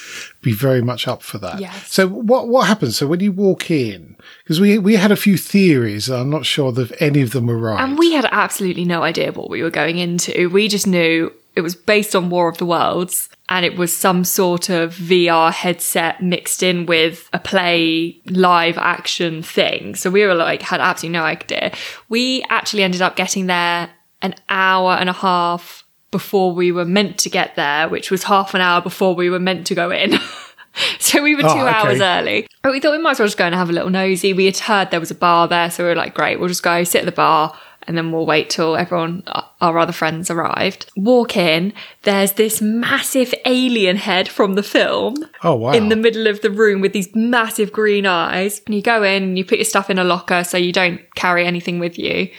be 0.42 0.52
very 0.52 0.80
much 0.80 1.06
up 1.06 1.22
for 1.22 1.36
that. 1.38 1.60
Yes. 1.60 1.92
So, 1.92 2.06
what 2.08 2.48
what 2.48 2.68
happens? 2.68 2.96
So, 2.96 3.06
when 3.06 3.20
you 3.20 3.32
walk 3.32 3.70
in, 3.70 4.16
because 4.50 4.60
we 4.60 4.78
we 4.78 4.96
had 4.96 5.12
a 5.12 5.16
few 5.16 5.36
theories, 5.36 6.10
I'm 6.10 6.28
not 6.28 6.44
sure 6.44 6.72
that 6.72 7.00
any 7.00 7.20
of 7.22 7.30
them 7.30 7.46
were 7.46 7.56
right. 7.56 7.80
And 7.80 7.96
we 7.96 8.14
had 8.14 8.26
absolutely 8.32 8.84
no 8.84 9.04
idea 9.04 9.30
what 9.30 9.48
we 9.48 9.62
were 9.62 9.70
going 9.70 9.98
into. 9.98 10.50
We 10.50 10.66
just 10.66 10.88
knew 10.88 11.32
it 11.54 11.60
was 11.60 11.76
based 11.76 12.16
on 12.16 12.30
War 12.30 12.48
of 12.48 12.58
the 12.58 12.66
Worlds 12.66 13.28
and 13.48 13.64
it 13.64 13.76
was 13.76 13.96
some 13.96 14.24
sort 14.24 14.68
of 14.68 14.92
VR 14.96 15.52
headset 15.52 16.20
mixed 16.20 16.64
in 16.64 16.86
with 16.86 17.30
a 17.32 17.38
play 17.38 18.20
live 18.26 18.76
action 18.76 19.40
thing. 19.40 19.94
So 19.94 20.10
we 20.10 20.26
were 20.26 20.34
like, 20.34 20.62
had 20.62 20.80
absolutely 20.80 21.16
no 21.16 21.24
idea. 21.24 21.72
We 22.08 22.44
actually 22.48 22.82
ended 22.82 23.02
up 23.02 23.14
getting 23.14 23.46
there 23.46 23.90
an 24.20 24.34
hour 24.48 24.94
and 24.94 25.08
a 25.08 25.12
half 25.12 25.84
before 26.10 26.52
we 26.52 26.72
were 26.72 26.84
meant 26.84 27.18
to 27.18 27.30
get 27.30 27.54
there, 27.54 27.88
which 27.88 28.10
was 28.10 28.24
half 28.24 28.52
an 28.54 28.60
hour 28.60 28.80
before 28.80 29.14
we 29.14 29.30
were 29.30 29.38
meant 29.38 29.68
to 29.68 29.76
go 29.76 29.92
in. 29.92 30.14
so 30.98 31.22
we 31.22 31.34
were 31.34 31.42
oh, 31.44 31.54
two 31.54 31.60
Oh, 31.60 31.66
okay. 31.66 31.76
hours 31.76 32.00
early. 32.00 32.46
But 32.62 32.72
we 32.72 32.80
thought 32.80 32.92
we 32.92 32.98
might 32.98 33.12
as 33.12 33.18
well 33.18 33.28
just 33.28 33.38
go 33.38 33.46
and 33.46 33.54
have 33.54 33.70
a 33.70 33.72
little 33.72 33.90
nosy. 33.90 34.32
We 34.32 34.46
had 34.46 34.58
heard 34.58 34.90
there 34.90 35.00
was 35.00 35.10
a 35.10 35.14
bar 35.14 35.48
there, 35.48 35.70
so 35.70 35.84
we 35.84 35.90
were 35.90 35.96
like, 35.96 36.14
great, 36.14 36.38
we'll 36.38 36.48
just 36.48 36.62
go 36.62 36.84
sit 36.84 37.00
at 37.00 37.06
the 37.06 37.12
bar 37.12 37.58
and 37.86 37.96
then 37.96 38.12
we'll 38.12 38.26
wait 38.26 38.50
till 38.50 38.76
everyone, 38.76 39.22
uh, 39.26 39.42
our 39.60 39.78
other 39.78 39.92
friends 39.92 40.30
arrived. 40.30 40.90
Walk 40.96 41.36
in, 41.36 41.72
there's 42.02 42.32
this 42.32 42.60
massive 42.60 43.34
alien 43.46 43.96
head 43.96 44.28
from 44.28 44.54
the 44.54 44.62
film 44.62 45.16
oh 45.42 45.54
wow! 45.54 45.72
in 45.72 45.88
the 45.88 45.96
middle 45.96 46.26
of 46.26 46.42
the 46.42 46.50
room 46.50 46.80
with 46.80 46.92
these 46.92 47.08
massive 47.14 47.72
green 47.72 48.06
eyes. 48.06 48.60
And 48.66 48.74
you 48.74 48.82
go 48.82 49.02
in 49.02 49.22
and 49.22 49.38
you 49.38 49.44
put 49.44 49.58
your 49.58 49.64
stuff 49.64 49.88
in 49.90 49.98
a 49.98 50.04
locker 50.04 50.44
so 50.44 50.58
you 50.58 50.72
don't 50.72 51.00
carry 51.14 51.46
anything 51.46 51.78
with 51.78 51.98
you 51.98 52.30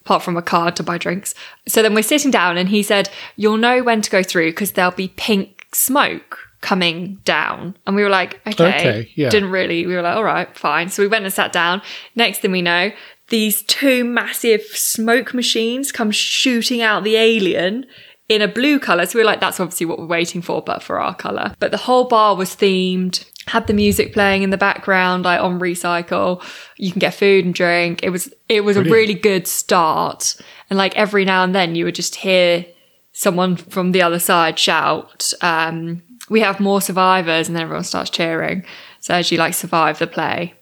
apart 0.00 0.22
from 0.22 0.36
a 0.36 0.42
card 0.42 0.74
to 0.76 0.82
buy 0.82 0.98
drinks. 0.98 1.34
So 1.68 1.82
then 1.82 1.94
we're 1.94 2.02
sitting 2.02 2.30
down 2.32 2.56
and 2.56 2.68
he 2.68 2.82
said, 2.82 3.08
You'll 3.36 3.58
know 3.58 3.82
when 3.82 4.02
to 4.02 4.10
go 4.10 4.22
through 4.22 4.50
because 4.50 4.72
there'll 4.72 4.90
be 4.90 5.08
pink 5.08 5.68
smoke 5.72 6.49
coming 6.60 7.18
down. 7.24 7.76
And 7.86 7.96
we 7.96 8.02
were 8.02 8.10
like, 8.10 8.40
Okay. 8.46 8.68
Okay, 8.68 9.12
yeah. 9.14 9.30
Didn't 9.30 9.50
really, 9.50 9.86
we 9.86 9.94
were 9.94 10.02
like, 10.02 10.16
All 10.16 10.24
right, 10.24 10.56
fine. 10.56 10.88
So 10.88 11.02
we 11.02 11.08
went 11.08 11.24
and 11.24 11.32
sat 11.32 11.52
down. 11.52 11.82
Next 12.14 12.38
thing 12.38 12.52
we 12.52 12.62
know, 12.62 12.92
these 13.28 13.62
two 13.62 14.04
massive 14.04 14.62
smoke 14.62 15.32
machines 15.32 15.92
come 15.92 16.10
shooting 16.10 16.82
out 16.82 17.04
the 17.04 17.16
alien 17.16 17.86
in 18.28 18.42
a 18.42 18.48
blue 18.48 18.78
color. 18.78 19.06
So 19.06 19.18
we 19.18 19.22
were 19.22 19.26
like, 19.26 19.40
that's 19.40 19.58
obviously 19.58 19.86
what 19.86 19.98
we're 19.98 20.06
waiting 20.06 20.42
for, 20.42 20.62
but 20.62 20.82
for 20.82 21.00
our 21.00 21.14
color. 21.14 21.54
But 21.58 21.70
the 21.70 21.76
whole 21.76 22.04
bar 22.04 22.36
was 22.36 22.54
themed, 22.54 23.24
had 23.46 23.66
the 23.66 23.72
music 23.72 24.12
playing 24.12 24.42
in 24.42 24.50
the 24.50 24.56
background, 24.56 25.24
like 25.24 25.40
on 25.40 25.58
recycle. 25.58 26.42
You 26.76 26.92
can 26.92 27.00
get 27.00 27.14
food 27.14 27.44
and 27.44 27.54
drink. 27.54 28.02
It 28.02 28.10
was, 28.10 28.32
it 28.48 28.62
was 28.62 28.76
a 28.76 28.82
really 28.82 29.14
good 29.14 29.48
start. 29.48 30.36
And 30.68 30.76
like 30.76 30.94
every 30.96 31.24
now 31.24 31.42
and 31.42 31.54
then 31.54 31.74
you 31.74 31.84
would 31.84 31.94
just 31.96 32.16
hear 32.16 32.66
someone 33.12 33.56
from 33.56 33.92
the 33.92 34.02
other 34.02 34.18
side 34.20 34.58
shout, 34.58 35.32
um, 35.40 36.02
we 36.30 36.40
have 36.40 36.58
more 36.60 36.80
survivors 36.80 37.48
and 37.48 37.56
then 37.56 37.64
everyone 37.64 37.84
starts 37.84 38.08
cheering. 38.08 38.64
So 39.00 39.14
as 39.14 39.30
you 39.30 39.36
like 39.36 39.52
survive 39.52 39.98
the 39.98 40.06
play, 40.06 40.54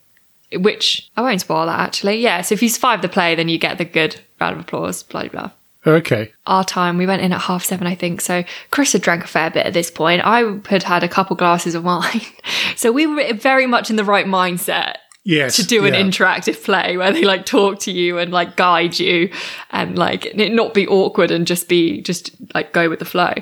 which 0.52 1.08
I 1.16 1.22
won't 1.22 1.40
spoil 1.40 1.66
that 1.66 1.78
actually. 1.78 2.16
Yeah. 2.16 2.40
So 2.40 2.54
if 2.54 2.62
you 2.62 2.68
survive 2.68 3.02
the 3.02 3.08
play, 3.08 3.36
then 3.36 3.48
you 3.48 3.58
get 3.58 3.78
the 3.78 3.84
good 3.84 4.20
round 4.40 4.56
of 4.56 4.62
applause, 4.62 5.04
blah, 5.04 5.22
blah, 5.22 5.30
blah 5.30 5.50
okay. 5.88 6.32
our 6.46 6.64
time. 6.64 6.98
We 6.98 7.06
went 7.06 7.22
in 7.22 7.32
at 7.32 7.40
half 7.42 7.64
seven, 7.64 7.86
I 7.86 7.94
think. 7.94 8.20
So 8.20 8.44
Chris 8.70 8.92
had 8.92 9.02
drank 9.02 9.24
a 9.24 9.28
fair 9.28 9.50
bit 9.50 9.66
at 9.66 9.72
this 9.72 9.90
point. 9.90 10.22
I 10.24 10.58
had 10.68 10.82
had 10.82 11.02
a 11.02 11.08
couple 11.08 11.36
glasses 11.36 11.74
of 11.74 11.84
wine. 11.84 12.22
So 12.76 12.92
we 12.92 13.08
were 13.08 13.32
very 13.34 13.66
much 13.66 13.90
in 13.90 13.96
the 13.96 14.04
right 14.04 14.26
mindset 14.26 14.98
Yes. 15.24 15.56
to 15.56 15.66
do 15.66 15.84
an 15.84 15.94
yeah. 15.94 16.00
interactive 16.00 16.62
play 16.62 16.96
where 16.96 17.12
they 17.12 17.24
like 17.24 17.44
talk 17.44 17.80
to 17.80 17.90
you 17.90 18.18
and 18.18 18.32
like 18.32 18.56
guide 18.56 19.00
you 19.00 19.32
and 19.70 19.98
like 19.98 20.32
not 20.36 20.74
be 20.74 20.86
awkward 20.86 21.32
and 21.32 21.44
just 21.44 21.68
be 21.68 22.00
just 22.00 22.30
like 22.54 22.72
go 22.72 22.88
with 22.88 23.00
the 23.00 23.04
flow. 23.04 23.34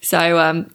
So 0.00 0.38
um 0.38 0.70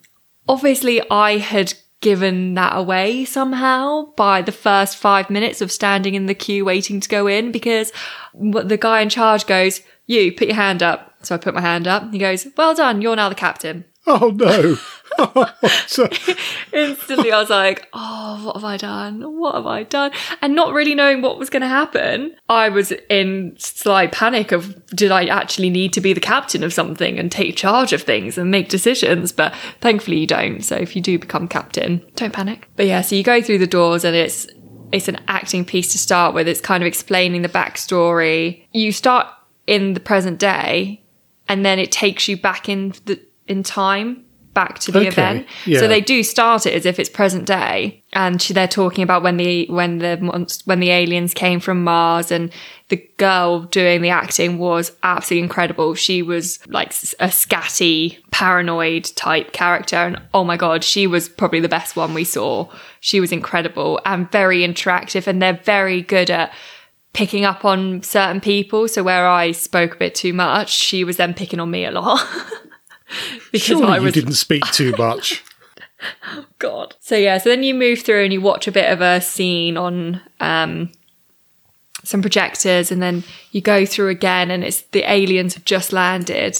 obviously 0.50 1.00
I 1.10 1.38
had 1.38 1.74
given 2.00 2.54
that 2.54 2.76
away 2.76 3.24
somehow 3.24 4.12
by 4.16 4.42
the 4.42 4.52
first 4.52 4.96
5 4.96 5.30
minutes 5.30 5.60
of 5.60 5.70
standing 5.70 6.14
in 6.14 6.26
the 6.26 6.34
queue 6.34 6.64
waiting 6.64 6.98
to 6.98 7.08
go 7.08 7.26
in 7.28 7.52
because 7.52 7.92
the 8.34 8.78
guy 8.80 9.00
in 9.00 9.08
charge 9.10 9.46
goes, 9.46 9.82
"You 10.06 10.32
put 10.32 10.48
your 10.48 10.56
hand 10.56 10.82
up." 10.82 11.14
So 11.22 11.34
I 11.34 11.38
put 11.38 11.54
my 11.54 11.60
hand 11.60 11.86
up. 11.86 12.10
He 12.12 12.18
goes, 12.18 12.46
"Well 12.56 12.74
done, 12.74 13.00
you're 13.00 13.16
now 13.16 13.28
the 13.28 13.34
captain." 13.34 13.84
Oh 14.06 14.32
no! 14.34 14.76
instantly 16.72 17.32
I 17.32 17.40
was 17.40 17.50
like, 17.50 17.88
oh, 17.92 18.40
what 18.44 18.56
have 18.56 18.64
I 18.64 18.76
done? 18.76 19.38
What 19.38 19.54
have 19.54 19.66
I 19.66 19.82
done? 19.82 20.12
And 20.40 20.54
not 20.54 20.72
really 20.72 20.94
knowing 20.94 21.22
what 21.22 21.38
was 21.38 21.50
going 21.50 21.62
to 21.62 21.68
happen, 21.68 22.34
I 22.48 22.68
was 22.68 22.92
in 23.08 23.54
slight 23.58 24.12
panic 24.12 24.52
of 24.52 24.84
did 24.86 25.10
I 25.10 25.26
actually 25.26 25.70
need 25.70 25.92
to 25.94 26.00
be 26.00 26.12
the 26.12 26.20
captain 26.20 26.62
of 26.62 26.72
something 26.72 27.18
and 27.18 27.30
take 27.30 27.56
charge 27.56 27.92
of 27.92 28.02
things 28.02 28.38
and 28.38 28.50
make 28.50 28.68
decisions? 28.68 29.32
But 29.32 29.54
thankfully 29.80 30.18
you 30.18 30.26
don't. 30.26 30.62
So 30.62 30.76
if 30.76 30.96
you 30.96 31.02
do 31.02 31.18
become 31.18 31.48
captain, 31.48 32.04
don't 32.14 32.32
panic. 32.32 32.68
But 32.76 32.86
yeah, 32.86 33.02
so 33.02 33.14
you 33.14 33.22
go 33.22 33.42
through 33.42 33.58
the 33.58 33.66
doors 33.66 34.04
and 34.04 34.16
it's 34.16 34.46
it's 34.92 35.08
an 35.08 35.18
acting 35.28 35.64
piece 35.64 35.92
to 35.92 35.98
start 35.98 36.34
with. 36.34 36.48
It's 36.48 36.60
kind 36.60 36.82
of 36.82 36.86
explaining 36.86 37.42
the 37.42 37.48
backstory. 37.48 38.66
You 38.72 38.90
start 38.90 39.28
in 39.66 39.94
the 39.94 40.00
present 40.00 40.38
day, 40.38 41.04
and 41.48 41.64
then 41.64 41.78
it 41.78 41.92
takes 41.92 42.26
you 42.26 42.36
back 42.36 42.68
in 42.68 42.94
the 43.04 43.20
in 43.46 43.62
time 43.62 44.24
back 44.52 44.78
to 44.80 44.90
the 44.92 44.98
Okay, 45.00 45.08
event. 45.08 45.46
yeah. 45.64 45.78
So 45.78 45.86
they 45.88 46.00
do 46.00 46.22
start 46.22 46.66
it 46.66 46.74
as 46.74 46.84
if 46.84 46.98
it's 46.98 47.08
present 47.08 47.44
day, 47.46 48.02
and 48.12 48.42
she- 48.42 48.52
they're 48.52 48.66
talking 48.66 49.04
about 49.04 49.22
when 49.22 49.36
the 49.36 49.66
when 49.70 49.98
the 49.98 50.18
monst- 50.20 50.66
when 50.66 50.80
the 50.80 50.90
aliens 50.90 51.32
came 51.34 51.60
from 51.60 51.84
Mars, 51.84 52.30
and 52.32 52.50
the 52.88 52.96
girl 53.16 53.60
doing 53.60 54.02
the 54.02 54.10
acting 54.10 54.58
was 54.58 54.90
absolutely 55.02 55.44
incredible. 55.44 55.94
She 55.94 56.22
was 56.22 56.58
like 56.66 56.88
a 57.20 57.28
scatty, 57.28 58.18
paranoid 58.32 59.04
type 59.14 59.52
character, 59.52 59.96
and 59.96 60.20
oh 60.34 60.42
my 60.44 60.56
god, 60.56 60.82
she 60.82 61.06
was 61.06 61.28
probably 61.28 61.60
the 61.60 61.68
best 61.68 61.94
one 61.94 62.12
we 62.14 62.24
saw. 62.24 62.68
She 63.00 63.20
was 63.20 63.30
incredible 63.32 64.00
and 64.04 64.30
very 64.32 64.60
interactive, 64.60 65.26
and 65.28 65.40
they're 65.40 65.60
very 65.64 66.02
good 66.02 66.30
at 66.30 66.52
picking 67.12 67.44
up 67.44 67.64
on 67.64 68.02
certain 68.02 68.40
people. 68.40 68.86
So 68.88 69.02
where 69.02 69.26
I 69.28 69.52
spoke 69.52 69.94
a 69.94 69.98
bit 69.98 70.14
too 70.14 70.32
much, 70.32 70.70
she 70.70 71.02
was 71.04 71.16
then 71.16 71.34
picking 71.34 71.60
on 71.60 71.70
me 71.70 71.84
a 71.84 71.90
lot. 71.92 72.20
because 73.52 73.62
Surely 73.66 73.86
I 73.86 73.98
you 73.98 74.10
didn't 74.10 74.34
speak 74.34 74.64
too 74.66 74.92
much. 74.98 75.42
God. 76.58 76.94
So 77.00 77.16
yeah, 77.16 77.38
so 77.38 77.48
then 77.50 77.62
you 77.62 77.74
move 77.74 78.00
through 78.00 78.24
and 78.24 78.32
you 78.32 78.40
watch 78.40 78.66
a 78.66 78.72
bit 78.72 78.90
of 78.90 79.00
a 79.00 79.20
scene 79.20 79.76
on 79.76 80.20
um 80.40 80.90
some 82.02 82.22
projectors 82.22 82.90
and 82.90 83.02
then 83.02 83.22
you 83.52 83.60
go 83.60 83.84
through 83.84 84.08
again 84.08 84.50
and 84.50 84.64
it's 84.64 84.80
the 84.92 85.02
aliens 85.10 85.54
have 85.54 85.64
just 85.66 85.92
landed 85.92 86.56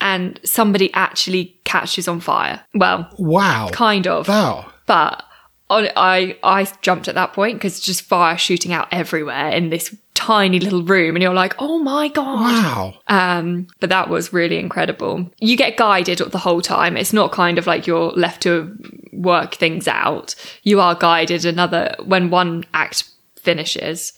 and 0.00 0.38
somebody 0.44 0.92
actually 0.94 1.56
catches 1.64 2.06
on 2.06 2.20
fire. 2.20 2.60
Well, 2.74 3.08
Wow. 3.18 3.70
kind 3.72 4.06
of. 4.06 4.28
Wow. 4.28 4.70
But 4.86 5.24
on, 5.70 5.88
I 5.96 6.36
I 6.44 6.68
jumped 6.82 7.08
at 7.08 7.14
that 7.16 7.32
point 7.32 7.56
because 7.58 7.80
just 7.80 8.02
fire 8.02 8.38
shooting 8.38 8.72
out 8.72 8.86
everywhere 8.92 9.48
in 9.48 9.70
this 9.70 9.94
tiny 10.14 10.58
little 10.60 10.82
room 10.82 11.16
and 11.16 11.22
you're 11.22 11.34
like, 11.34 11.54
"Oh 11.58 11.78
my 11.78 12.08
god." 12.08 12.40
Wow. 12.40 12.94
Um, 13.08 13.66
but 13.80 13.90
that 13.90 14.08
was 14.08 14.32
really 14.32 14.58
incredible. 14.58 15.30
You 15.38 15.56
get 15.56 15.76
guided 15.76 16.18
the 16.18 16.38
whole 16.38 16.62
time. 16.62 16.96
It's 16.96 17.12
not 17.12 17.32
kind 17.32 17.58
of 17.58 17.66
like 17.66 17.86
you're 17.86 18.12
left 18.12 18.42
to 18.42 18.76
work 19.12 19.54
things 19.54 19.86
out. 19.88 20.34
You 20.62 20.80
are 20.80 20.94
guided. 20.94 21.44
Another 21.44 21.94
when 22.04 22.30
one 22.30 22.64
act 22.72 23.04
finishes, 23.36 24.12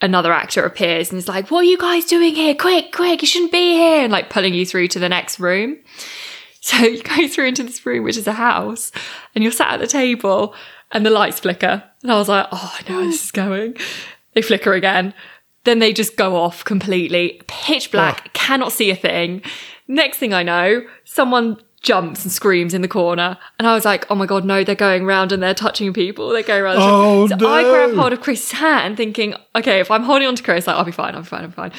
another 0.00 0.32
actor 0.32 0.64
appears 0.64 1.10
and 1.10 1.18
is 1.18 1.28
like, 1.28 1.50
"What 1.50 1.60
are 1.60 1.64
you 1.64 1.78
guys 1.78 2.04
doing 2.04 2.34
here? 2.34 2.54
Quick, 2.54 2.92
quick! 2.92 3.22
You 3.22 3.28
shouldn't 3.28 3.52
be 3.52 3.72
here!" 3.74 4.02
and 4.02 4.12
like 4.12 4.30
pulling 4.30 4.54
you 4.54 4.66
through 4.66 4.88
to 4.88 4.98
the 4.98 5.08
next 5.08 5.40
room. 5.40 5.78
So 6.64 6.76
you 6.76 7.02
go 7.02 7.26
through 7.26 7.46
into 7.46 7.64
this 7.64 7.84
room, 7.84 8.04
which 8.04 8.16
is 8.16 8.28
a 8.28 8.34
house, 8.34 8.92
and 9.34 9.42
you're 9.42 9.50
sat 9.50 9.72
at 9.72 9.80
the 9.80 9.88
table, 9.88 10.54
and 10.92 11.04
the 11.04 11.10
lights 11.10 11.40
flicker. 11.40 11.82
And 12.02 12.12
I 12.12 12.16
was 12.16 12.28
like, 12.28 12.46
"Oh, 12.52 12.78
I 12.78 12.88
know 12.88 12.98
where 12.98 13.06
this 13.06 13.24
is 13.24 13.32
going." 13.32 13.76
They 14.34 14.42
flicker 14.42 14.72
again. 14.72 15.14
Then 15.64 15.78
they 15.78 15.92
just 15.92 16.16
go 16.16 16.36
off 16.36 16.64
completely, 16.64 17.40
pitch 17.46 17.92
black, 17.92 18.32
cannot 18.32 18.72
see 18.72 18.90
a 18.90 18.96
thing. 18.96 19.42
Next 19.86 20.18
thing 20.18 20.34
I 20.34 20.42
know, 20.42 20.82
someone 21.04 21.58
jumps 21.82 22.24
and 22.24 22.32
screams 22.32 22.74
in 22.74 22.80
the 22.82 22.88
corner, 22.88 23.36
and 23.58 23.68
I 23.68 23.74
was 23.74 23.84
like, 23.84 24.08
"Oh 24.10 24.14
my 24.14 24.26
god, 24.26 24.44
no! 24.44 24.64
They're 24.64 24.74
going 24.74 25.04
around 25.04 25.32
and 25.32 25.42
they're 25.42 25.54
touching 25.54 25.92
people. 25.92 26.30
They're 26.30 26.42
going 26.42 26.62
around." 26.62 26.76
Oh, 26.80 27.26
so 27.26 27.34
I 27.34 27.62
grab 27.62 27.94
hold 27.94 28.12
of 28.12 28.20
Chris's 28.20 28.52
hand, 28.52 28.96
thinking, 28.96 29.34
"Okay, 29.54 29.80
if 29.80 29.90
I'm 29.90 30.04
holding 30.04 30.26
on 30.28 30.34
to 30.36 30.42
Chris, 30.42 30.66
like 30.66 30.76
I'll 30.76 30.84
be 30.84 30.92
fine. 30.92 31.14
I'll 31.14 31.22
be 31.22 31.28
fine. 31.28 31.42
I'll 31.42 31.48
be 31.48 31.54
fine." 31.54 31.72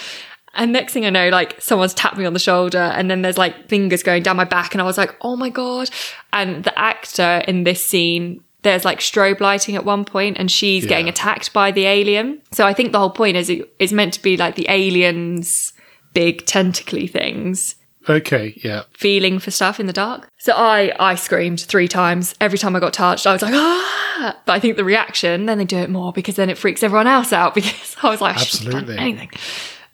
And 0.56 0.72
next 0.72 0.94
thing 0.94 1.06
I 1.06 1.10
know, 1.10 1.30
like 1.30 1.60
someone's 1.60 1.94
tapped 1.94 2.18
me 2.18 2.26
on 2.26 2.34
the 2.34 2.40
shoulder, 2.40 2.78
and 2.78 3.10
then 3.10 3.22
there's 3.22 3.38
like 3.38 3.70
fingers 3.70 4.04
going 4.04 4.24
down 4.24 4.38
my 4.38 4.44
back, 4.44 4.74
and 4.74 4.82
I 4.82 4.86
was 4.86 4.98
like, 4.98 5.16
"Oh 5.22 5.36
my 5.36 5.50
god!" 5.50 5.90
And 6.32 6.64
the 6.64 6.78
actor 6.78 7.44
in 7.48 7.64
this 7.64 7.84
scene, 7.84 8.42
there's 8.64 8.84
like 8.86 9.00
strobe 9.00 9.40
lighting 9.40 9.76
at 9.76 9.86
one 9.86 10.04
point, 10.06 10.38
and 10.40 10.50
she's 10.50 10.86
getting 10.86 11.08
attacked 11.10 11.54
by 11.54 11.72
the 11.72 11.86
alien. 11.86 12.42
So 12.52 12.66
I 12.66 12.74
think 12.74 12.92
the 12.92 13.00
whole 13.00 13.10
point 13.12 13.38
is 13.38 13.50
it, 13.50 13.74
it's 13.80 13.94
meant 13.94 14.14
to 14.14 14.22
be 14.22 14.36
like 14.38 14.56
the 14.56 14.66
aliens' 14.70 15.74
big 16.14 16.46
tentacly 16.46 17.08
things 17.08 17.76
Okay. 18.10 18.60
Yeah. 18.64 18.84
feeling 18.92 19.40
for 19.40 19.50
stuff 19.50 19.80
in 19.80 19.86
the 19.86 19.94
dark. 19.94 20.28
So 20.38 20.54
I 20.54 20.92
I 21.00 21.16
screamed 21.16 21.62
three 21.62 21.88
times 21.88 22.36
every 22.42 22.58
time 22.58 22.76
I 22.76 22.80
got 22.82 22.92
touched. 22.94 23.26
I 23.26 23.32
was 23.34 23.42
like 23.42 23.54
ah, 23.54 24.38
but 24.46 24.52
I 24.54 24.60
think 24.60 24.76
the 24.76 24.84
reaction 24.84 25.46
then 25.46 25.58
they 25.58 25.66
do 25.66 25.78
it 25.78 25.90
more 25.90 26.12
because 26.12 26.36
then 26.36 26.50
it 26.50 26.58
freaks 26.58 26.84
everyone 26.84 27.08
else 27.08 27.32
out 27.32 27.54
because 27.60 27.96
I 28.04 28.10
was 28.10 28.20
like 28.22 28.36
I 28.36 28.40
shouldn't 28.42 28.74
have 28.74 28.86
done 28.88 28.98
Absolutely. 28.98 29.04
anything. 29.22 29.32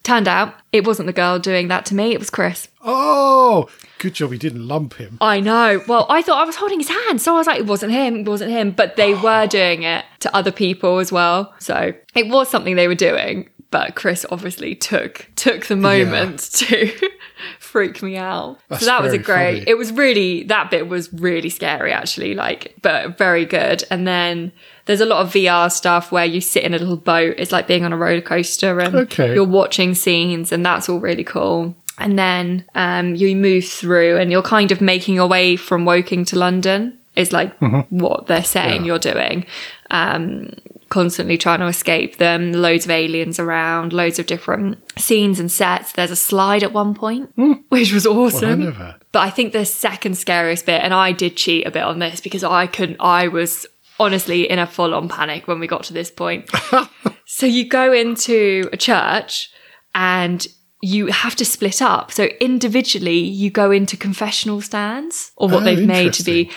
Turned 0.10 0.28
out 0.28 0.56
it 0.72 0.88
wasn't 0.88 1.06
the 1.06 1.14
girl 1.14 1.38
doing 1.38 1.68
that 1.68 1.86
to 1.86 1.94
me. 1.94 2.14
It 2.14 2.20
was 2.20 2.32
Chris. 2.32 2.68
Oh, 2.84 3.70
good 4.00 4.16
job. 4.16 4.32
You 4.32 4.40
didn't 4.40 4.68
lump 4.68 4.96
him. 4.96 5.20
I 5.22 5.40
know. 5.40 5.84
Well, 5.88 6.08
I 6.10 6.24
thought 6.24 6.42
I 6.42 6.46
was 6.46 6.56
holding 6.56 6.80
his 6.80 6.90
hand, 6.90 7.22
so 7.22 7.36
I 7.36 7.38
was 7.38 7.46
like, 7.46 7.60
it 7.60 7.68
wasn't 7.68 7.92
him. 7.92 8.16
It 8.16 8.28
wasn't 8.28 8.50
him. 8.50 8.72
But 8.72 8.96
they 8.96 9.14
oh. 9.14 9.22
were 9.22 9.46
doing 9.46 9.84
it 9.84 10.06
to 10.22 10.36
other 10.36 10.52
people 10.52 10.98
as 10.98 11.12
well. 11.12 11.54
So 11.60 11.94
it 12.16 12.28
was 12.28 12.50
something 12.50 12.76
they 12.76 12.88
were 12.88 12.96
doing. 12.96 13.52
But 13.70 13.94
Chris 13.94 14.26
obviously 14.32 14.74
took 14.74 15.30
took 15.36 15.68
the 15.68 15.76
moment 15.76 16.40
to 16.54 16.92
freak 17.70 18.02
me 18.04 18.18
out. 18.18 18.58
That's 18.68 18.82
so 18.82 18.86
that 18.88 19.02
was 19.02 19.14
a 19.14 19.18
great. 19.18 19.60
funny. 19.60 19.64
It 19.70 19.78
was 19.78 19.92
really 19.92 20.44
that 20.44 20.70
bit 20.72 20.88
was 20.88 21.12
really 21.14 21.50
scary 21.50 21.92
actually. 21.94 22.34
Like, 22.36 22.76
but 22.82 23.18
very 23.18 23.46
good. 23.46 23.84
And 23.92 24.08
then 24.08 24.52
there's 24.86 25.02
a 25.02 25.06
lot 25.06 25.22
of 25.22 25.32
VR 25.32 25.72
stuff 25.72 26.12
where 26.12 26.26
you 26.26 26.42
sit 26.42 26.64
in 26.64 26.74
a 26.74 26.80
little 26.80 26.98
boat. 26.98 27.36
It's 27.38 27.52
like 27.52 27.68
being 27.68 27.86
on 27.86 27.94
a 27.94 27.98
roller 27.98 28.22
coaster 28.22 28.80
and 28.80 28.96
Okay. 28.96 29.34
you're 29.36 29.44
watching 29.48 29.94
scenes, 29.96 30.52
and 30.52 30.66
that's 30.66 30.90
all 30.90 31.00
really 31.00 31.24
cool. 31.24 31.76
And 31.98 32.18
then 32.18 32.66
um, 32.76 33.14
you 33.16 33.36
move 33.36 33.66
through, 33.66 34.18
and 34.18 34.32
you're 34.32 34.42
kind 34.42 34.72
of 34.72 34.82
making 34.82 35.16
your 35.16 35.28
way 35.28 35.56
from 35.56 35.86
Woking 35.86 36.26
to 36.26 36.38
London. 36.40 36.98
Is 37.16 37.34
like 37.34 37.54
what 37.90 38.28
they're 38.28 38.44
saying 38.44 38.82
Yeah. 38.82 38.88
you're 38.88 39.00
doing. 39.00 39.46
Um, 39.92 40.54
constantly 40.90 41.38
trying 41.38 41.60
to 41.60 41.68
escape 41.68 42.18
them. 42.18 42.52
Loads 42.52 42.86
of 42.86 42.92
aliens 42.92 43.40
around. 43.40 43.94
Loads 43.94 44.20
of 44.20 44.26
different 44.26 44.78
scenes 45.00 45.40
and 45.40 45.52
sets. 45.52 45.92
There's 45.94 46.12
a 46.12 46.16
slide 46.16 46.64
at 46.64 46.74
one 46.74 46.94
point, 46.94 47.32
hmm. 47.36 47.54
which 47.70 47.94
was 47.94 48.06
awesome. 48.06 48.66
never. 48.66 48.96
But 49.12 49.20
I 49.20 49.30
think 49.30 49.54
the 49.54 49.66
second 49.66 50.18
scariest 50.18 50.66
bit, 50.66 50.82
and 50.84 50.94
I 50.94 51.12
did 51.12 51.38
cheat 51.38 51.66
a 51.66 51.72
bit 51.72 51.84
on 51.84 52.00
this 52.00 52.22
because 52.22 52.44
I 52.44 52.68
couldn't. 52.68 52.98
I 53.00 53.28
was 53.28 53.66
honestly 54.00 54.50
in 54.50 54.60
a 54.60 54.68
full 54.68 54.94
on 54.94 55.10
panic 55.10 55.48
when 55.48 55.60
we 55.60 55.68
got 55.68 55.84
to 55.84 55.94
this 55.94 56.12
point. 56.12 56.50
So 57.32 57.46
you 57.46 57.70
go 57.70 57.94
into 57.94 58.68
a 58.74 58.76
church 58.76 59.52
and 59.94 60.46
you 60.82 61.08
have 61.08 61.36
to 61.36 61.46
split 61.46 61.80
up. 61.80 62.12
So 62.12 62.24
individually, 62.42 63.20
you 63.20 63.52
go 63.52 63.70
into 63.70 63.96
confessional 63.96 64.62
stands 64.62 65.32
or 65.38 65.48
what 65.48 65.62
Oh, 65.62 65.64
they've 65.64 65.88
made 65.88 66.14
to 66.14 66.24
be. 66.24 66.50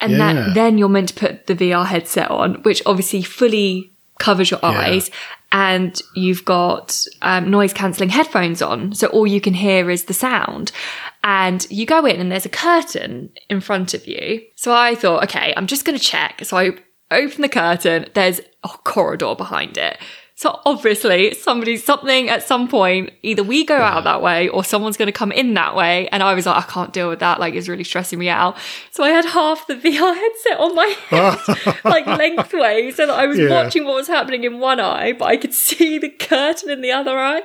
And 0.00 0.12
Yeah. 0.12 0.32
that, 0.32 0.54
then 0.54 0.78
you're 0.78 0.88
meant 0.88 1.08
to 1.10 1.14
put 1.14 1.46
the 1.46 1.54
VR 1.54 1.84
headset 1.86 2.30
on, 2.30 2.54
which 2.62 2.82
obviously 2.86 3.22
fully 3.22 3.92
covers 4.18 4.50
your 4.50 4.60
eyes. 4.64 5.10
And 5.52 6.00
you've 6.14 6.44
got 6.44 7.04
um, 7.22 7.50
noise 7.50 7.72
cancelling 7.72 8.10
headphones 8.10 8.62
on. 8.62 8.94
So 8.94 9.08
all 9.08 9.26
you 9.26 9.40
can 9.40 9.54
hear 9.54 9.90
is 9.90 10.04
the 10.04 10.14
sound. 10.14 10.70
And 11.24 11.66
you 11.70 11.86
go 11.86 12.04
in 12.06 12.20
and 12.20 12.30
there's 12.30 12.46
a 12.46 12.50
curtain 12.50 13.30
in 13.48 13.60
front 13.60 13.92
of 13.94 14.06
you. 14.06 14.42
So 14.56 14.72
I 14.72 14.94
thought, 14.94 15.24
okay, 15.24 15.52
I'm 15.56 15.66
just 15.66 15.84
going 15.84 15.98
to 15.98 16.04
check. 16.04 16.44
So 16.44 16.56
I 16.56 16.70
open 17.10 17.42
the 17.42 17.48
curtain. 17.48 18.06
There's 18.14 18.40
a 18.62 18.68
corridor 18.68 19.34
behind 19.34 19.76
it. 19.76 19.98
So 20.40 20.58
obviously 20.64 21.34
somebody, 21.34 21.76
something 21.76 22.30
at 22.30 22.42
some 22.42 22.66
point, 22.66 23.10
either 23.22 23.42
we 23.42 23.62
go 23.62 23.76
out 23.76 24.04
that 24.04 24.22
way 24.22 24.48
or 24.48 24.64
someone's 24.64 24.96
going 24.96 25.04
to 25.08 25.12
come 25.12 25.32
in 25.32 25.52
that 25.52 25.76
way. 25.76 26.08
And 26.08 26.22
I 26.22 26.32
was 26.32 26.46
like, 26.46 26.56
I 26.56 26.66
can't 26.66 26.94
deal 26.94 27.10
with 27.10 27.18
that. 27.18 27.38
Like 27.38 27.52
it's 27.52 27.68
really 27.68 27.84
stressing 27.84 28.18
me 28.18 28.30
out. 28.30 28.56
So 28.90 29.04
I 29.04 29.10
had 29.10 29.26
half 29.26 29.66
the 29.66 29.74
VR 29.84 30.14
headset 30.14 30.58
on 30.58 30.74
my 30.74 30.86
head, 31.10 31.78
like 31.84 32.06
lengthways. 32.06 32.96
So 32.96 33.04
that 33.04 33.12
I 33.18 33.26
was 33.26 33.38
Yeah. 33.38 33.50
watching 33.50 33.84
what 33.84 33.96
was 33.96 34.06
happening 34.08 34.44
in 34.44 34.60
one 34.60 34.80
eye, 34.80 35.12
but 35.12 35.26
I 35.26 35.36
could 35.36 35.52
see 35.52 35.98
the 35.98 36.08
curtain 36.08 36.70
in 36.70 36.80
the 36.80 36.90
other 36.92 37.18
eye. 37.18 37.42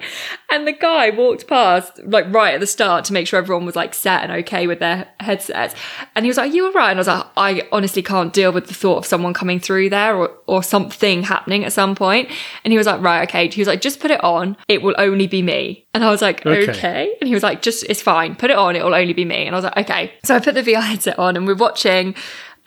And 0.50 0.66
the 0.66 0.72
guy 0.72 1.10
walked 1.10 1.48
past, 1.48 2.00
like 2.06 2.34
right 2.34 2.54
at 2.54 2.62
the 2.62 2.68
start 2.68 3.04
to 3.06 3.14
make 3.14 3.28
sure 3.28 3.38
everyone 3.40 3.66
was 3.66 3.76
like 3.76 3.94
set 3.94 4.24
and 4.24 4.32
okay 4.32 4.68
with 4.68 4.80
their 4.80 5.10
headsets. 5.20 5.76
And 6.16 6.24
he 6.24 6.30
was 6.30 6.38
like, 6.38 6.54
you 6.54 6.66
all 6.66 6.72
right? 6.72 6.92
And 6.92 7.00
I 7.00 7.02
was 7.02 7.08
like, 7.08 7.26
I 7.36 7.68
honestly 7.74 8.02
can't 8.04 8.32
deal 8.32 8.54
with 8.54 8.68
the 8.68 8.74
thought 8.74 9.00
of 9.00 9.06
someone 9.06 9.34
coming 9.34 9.60
through 9.60 9.90
there 9.90 10.16
or, 10.16 10.32
or 10.48 10.64
something 10.64 11.24
happening 11.24 11.66
at 11.66 11.74
some 11.74 11.94
point. 11.94 12.30
And 12.64 12.72
he 12.72 12.78
was 12.78 12.85
like, 12.86 13.02
right, 13.02 13.28
okay. 13.28 13.48
He 13.50 13.62
was 13.62 13.68
like, 13.68 13.82
just 13.82 14.00
put 14.00 14.12
it 14.12 14.24
on. 14.24 14.58
It 14.68 14.82
will 14.82 14.96
only 14.98 15.28
be 15.28 15.42
me. 15.42 15.86
And 15.94 16.04
I 16.04 16.10
was 16.10 16.22
like, 16.22 16.46
Okay. 16.46 16.70
okay. 16.72 17.16
And 17.22 17.28
he 17.28 17.34
was 17.34 17.44
like, 17.44 17.62
just, 17.62 17.84
it's 17.90 18.02
fine. 18.02 18.36
Put 18.36 18.52
it 18.52 18.58
on. 18.58 18.76
It 18.76 18.84
will 18.84 18.96
only 18.96 19.14
be 19.14 19.26
me. 19.26 19.46
And 19.46 19.56
I 19.56 19.58
was 19.58 19.64
like, 19.66 19.78
okay. 19.78 20.14
So 20.24 20.36
I 20.36 20.40
put 20.40 20.54
the 20.56 20.62
VR 20.64 20.82
headset 20.82 21.18
on 21.20 21.36
and 21.38 21.46
we're 21.48 21.56
watching 21.56 22.16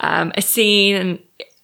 um, 0.00 0.32
a 0.36 0.42
scene 0.42 0.96
and 0.96 1.18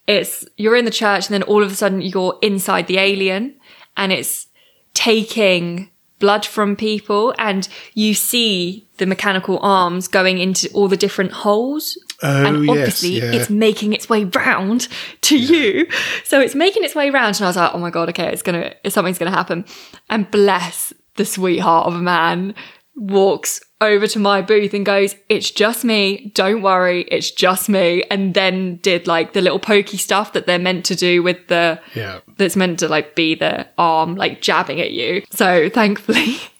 it's, 0.07 0.45
you're 0.57 0.75
in 0.75 0.85
the 0.85 0.91
church 0.91 1.27
and 1.27 1.33
then 1.33 1.43
all 1.43 1.63
of 1.63 1.71
a 1.71 1.75
sudden 1.75 2.01
you're 2.01 2.37
inside 2.41 2.87
the 2.87 2.97
alien 2.99 3.55
and 3.97 4.11
it's 4.11 4.47
taking 4.93 5.89
blood 6.19 6.45
from 6.45 6.75
people 6.75 7.33
and 7.37 7.67
you 7.93 8.13
see 8.13 8.87
the 8.97 9.05
mechanical 9.05 9.59
arms 9.61 10.07
going 10.07 10.37
into 10.37 10.69
all 10.73 10.87
the 10.87 10.95
different 10.97 11.31
holes 11.31 11.97
Oh, 12.25 12.45
and 12.45 12.65
yes, 12.65 12.69
obviously 12.69 13.09
yeah. 13.17 13.31
it's 13.31 13.49
making 13.49 13.93
its 13.93 14.09
way 14.09 14.23
round 14.25 14.87
to 15.21 15.37
you 15.37 15.87
so 16.23 16.39
it's 16.39 16.55
making 16.55 16.83
its 16.83 16.95
way 16.95 17.09
round 17.09 17.35
and 17.35 17.45
i 17.45 17.47
was 17.47 17.55
like 17.55 17.71
oh 17.73 17.77
my 17.79 17.89
god 17.89 18.09
okay 18.09 18.31
it's 18.31 18.41
gonna 18.41 18.73
something's 18.89 19.17
gonna 19.17 19.31
happen 19.31 19.65
and 20.09 20.29
bless 20.31 20.93
the 21.15 21.25
sweetheart 21.25 21.87
of 21.87 21.95
a 21.95 22.01
man 22.01 22.53
walks 22.95 23.59
over 23.81 24.07
to 24.07 24.19
my 24.19 24.41
booth 24.41 24.73
and 24.73 24.85
goes, 24.85 25.15
It's 25.27 25.51
just 25.51 25.83
me. 25.83 26.31
Don't 26.33 26.61
worry. 26.61 27.01
It's 27.03 27.29
just 27.29 27.67
me. 27.67 28.03
And 28.09 28.33
then 28.33 28.77
did 28.77 29.05
like 29.05 29.33
the 29.33 29.41
little 29.41 29.59
pokey 29.59 29.97
stuff 29.97 30.33
that 30.33 30.45
they're 30.45 30.57
meant 30.59 30.85
to 30.85 30.95
do 30.95 31.21
with 31.21 31.47
the, 31.47 31.79
Yeah. 31.93 32.21
that's 32.37 32.55
meant 32.55 32.79
to 32.79 32.87
like 32.87 33.15
be 33.15 33.35
the 33.35 33.67
arm 33.77 34.15
like 34.15 34.41
jabbing 34.41 34.79
at 34.79 34.91
you. 34.91 35.23
So 35.29 35.69
thankfully. 35.69 36.37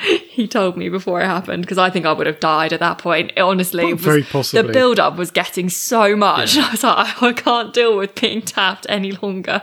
He 0.30 0.48
told 0.48 0.76
me 0.76 0.88
before 0.88 1.20
it 1.20 1.26
happened 1.26 1.62
because 1.62 1.76
I 1.76 1.90
think 1.90 2.06
I 2.06 2.12
would 2.12 2.26
have 2.26 2.40
died 2.40 2.72
at 2.72 2.80
that 2.80 2.96
point. 2.98 3.32
It 3.36 3.40
honestly, 3.40 3.84
Oh, 3.84 3.92
was, 3.92 4.00
very 4.00 4.22
possibly. 4.22 4.62
the 4.66 4.72
build 4.72 4.98
up 4.98 5.16
was 5.16 5.30
getting 5.30 5.68
so 5.68 6.16
much. 6.16 6.56
I 6.58 6.70
was 6.70 6.82
like, 6.82 7.22
I 7.22 7.32
can't 7.34 7.74
deal 7.74 7.96
with 7.96 8.14
being 8.14 8.40
tapped 8.40 8.86
any 8.88 9.12
longer. 9.12 9.62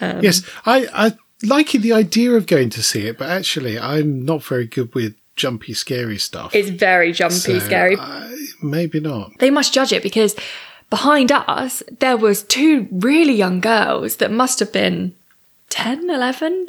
Um, 0.00 0.20
yes, 0.22 0.42
I, 0.66 0.86
I 0.92 1.12
like 1.46 1.70
the 1.72 1.92
idea 1.92 2.32
of 2.32 2.46
going 2.46 2.68
to 2.70 2.82
see 2.82 3.06
it, 3.06 3.16
but 3.16 3.30
actually, 3.30 3.78
I'm 3.78 4.24
not 4.24 4.42
very 4.42 4.66
good 4.66 4.94
with 4.94 5.14
jumpy, 5.36 5.72
scary 5.72 6.18
stuff. 6.18 6.54
It's 6.54 6.68
very 6.70 7.12
jumpy, 7.12 7.34
So, 7.36 7.58
scary. 7.60 7.96
I- 7.98 8.34
maybe 8.62 9.00
not. 9.00 9.32
they 9.38 9.50
must 9.50 9.72
judge 9.74 9.92
it 9.92 10.02
because 10.02 10.34
behind 10.90 11.30
us 11.32 11.82
there 12.00 12.16
was 12.16 12.42
two 12.42 12.88
really 12.90 13.34
young 13.34 13.60
girls 13.60 14.16
that 14.16 14.30
must 14.30 14.58
have 14.58 14.72
been 14.72 15.14
10 15.70 16.08
11 16.10 16.68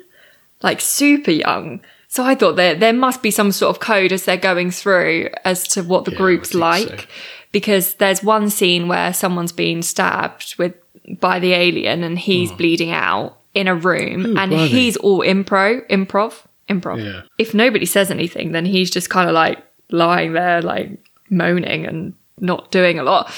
like 0.62 0.82
super 0.82 1.32
young 1.32 1.80
so 2.16 2.24
i 2.24 2.34
thought 2.36 2.56
there 2.56 2.76
there 2.76 2.94
must 2.94 3.22
be 3.22 3.32
some 3.32 3.52
sort 3.52 3.70
of 3.76 3.80
code 3.82 4.12
as 4.12 4.24
they're 4.26 4.38
going 4.52 4.72
through 4.72 5.30
as 5.44 5.68
to 5.74 5.82
what 5.84 6.06
the 6.06 6.12
Yeah, 6.12 6.18
group's 6.18 6.54
like 6.54 7.02
so. 7.02 7.08
because 7.52 7.96
there's 7.96 8.24
one 8.24 8.50
scene 8.50 8.88
where 8.88 9.14
someone's 9.14 9.52
being 9.66 9.82
stabbed 9.82 10.56
with 10.58 10.74
by 11.20 11.40
the 11.40 11.54
alien 11.54 12.04
and 12.04 12.18
he's 12.18 12.52
bleeding 12.52 12.92
out 12.92 13.38
in 13.54 13.68
a 13.68 13.76
room 13.76 14.26
Ooh, 14.26 14.38
and 14.38 14.52
blimey. 14.52 14.68
he's 14.68 14.98
all 14.98 15.20
improv 15.20 15.88
improv 15.90 16.34
improv 16.70 17.04
Yeah. 17.04 17.22
if 17.38 17.54
nobody 17.54 17.86
says 17.86 18.10
anything, 18.10 18.52
then 18.54 18.66
he's 18.66 18.90
just 18.90 19.10
kind 19.12 19.30
of 19.30 19.36
like 19.36 19.60
lying 19.92 20.34
there, 20.34 20.62
like 20.64 20.90
moaning 21.30 21.86
and 21.86 22.14
not 22.40 22.72
doing 22.72 22.98
a 22.98 23.04
lot. 23.04 23.32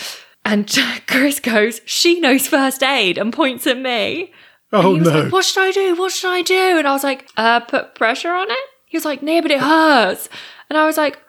And 0.45 0.65
Chris 1.07 1.41
goes, 1.41 1.81
She 1.85 2.21
knows 2.21 2.47
first 2.47 2.81
aid 2.83 3.17
and 3.17 3.33
points 3.33 3.67
at 3.67 3.77
me. 3.77 4.31
Oh 4.73 4.95
no! 4.95 5.21
like, 5.21 5.31
what 5.31 5.45
should 5.45 5.61
I 5.63 5.71
do? 5.71 5.95
What 5.95 6.11
should 6.11 6.29
I 6.29 6.41
do? 6.41 6.77
And 6.77 6.87
I 6.87 6.91
was 6.91 7.03
like, 7.03 7.29
uh, 7.37 7.61
put 7.61 7.95
pressure 7.95 8.31
on 8.33 8.49
it. 8.51 8.57
He 8.85 8.97
was 8.97 9.05
like, 9.05 9.21
no, 9.21 9.41
but 9.41 9.51
it 9.51 9.59
hurts. 9.59 10.29
And 10.69 10.77
I 10.77 10.85
was 10.85 10.97
like, 10.97 11.19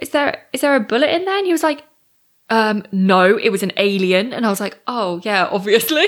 is 0.00 0.10
there 0.10 0.46
is 0.52 0.60
there 0.62 0.74
a 0.74 0.80
bullet 0.80 1.10
in 1.10 1.24
there? 1.24 1.38
And 1.38 1.46
he 1.46 1.52
was 1.52 1.62
like, 1.62 1.84
um, 2.50 2.82
no, 2.92 3.36
it 3.36 3.50
was 3.50 3.62
an 3.62 3.72
alien. 3.76 4.32
And 4.32 4.46
I 4.46 4.50
was 4.50 4.60
like, 4.60 4.78
oh 4.86 5.20
yeah, 5.22 5.48
obviously. 5.52 6.06